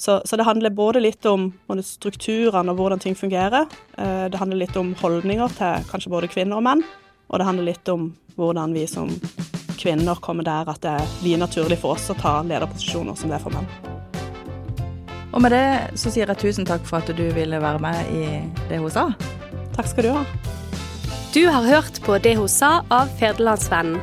Så, 0.00 0.22
så, 0.24 0.36
det 0.36 0.42
handler 0.42 0.70
både 0.70 1.00
litt 1.00 1.26
om 1.28 1.50
strukturene 1.84 2.72
og 2.72 2.78
hvordan 2.78 3.02
ting 3.02 3.12
fungerer. 3.12 3.66
Eh, 3.98 4.22
det 4.32 4.38
handler 4.40 4.62
litt 4.62 4.76
om 4.80 4.94
holdninger 4.96 5.52
til 5.58 5.82
kanskje 5.90 6.12
både 6.14 6.30
kvinner 6.32 6.56
og 6.56 6.64
menn. 6.64 6.80
Og 7.28 7.36
det 7.36 7.44
handler 7.44 7.66
litt 7.68 7.90
om 7.92 8.06
hvordan 8.40 8.72
vi 8.72 8.86
som 8.88 9.10
kvinner 9.76 10.16
kommer 10.24 10.46
der 10.48 10.70
at 10.72 10.80
det 10.80 10.94
blir 11.20 11.36
naturlig 11.42 11.76
for 11.82 11.98
oss 11.98 12.08
å 12.08 12.16
ta 12.16 12.38
lederposisjoner 12.48 13.18
som 13.20 13.28
det 13.28 13.36
er 13.36 13.44
for 13.44 13.52
menn. 13.52 13.68
Og 15.36 15.44
med 15.44 15.52
det 15.52 16.00
så 16.00 16.08
sier 16.08 16.32
jeg 16.32 16.42
tusen 16.46 16.64
takk 16.64 16.88
for 16.88 17.04
at 17.04 17.12
du 17.12 17.26
ville 17.36 17.60
være 17.60 17.84
med 17.84 18.16
i 18.16 18.24
Det 18.72 18.80
hun 18.80 18.88
sa. 18.96 19.10
Takk 19.76 19.92
skal 19.92 20.08
du 20.08 20.14
ha. 20.16 20.24
Du 21.36 21.44
har 21.44 21.68
hørt 21.68 22.00
på 22.08 22.16
Det 22.24 22.38
hun 22.40 22.48
sa 22.48 22.78
av 22.88 23.12
Ferdelandsvennen. 23.20 24.00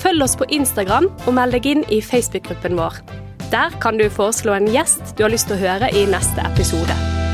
Følg 0.00 0.24
oss 0.24 0.40
på 0.40 0.48
Instagram 0.48 1.12
og 1.26 1.32
meld 1.36 1.60
deg 1.60 1.72
inn 1.74 1.86
i 1.92 2.00
Facebook-gruppen 2.00 2.80
vår. 2.80 3.25
Der 3.50 3.70
kan 3.80 3.98
du 3.98 4.08
foreslå 4.10 4.56
en 4.56 4.66
gjest 4.72 5.14
du 5.16 5.22
har 5.22 5.30
lyst 5.30 5.46
til 5.46 5.58
å 5.58 5.62
høre 5.62 5.92
i 5.94 6.06
neste 6.10 6.42
episode. 6.48 7.25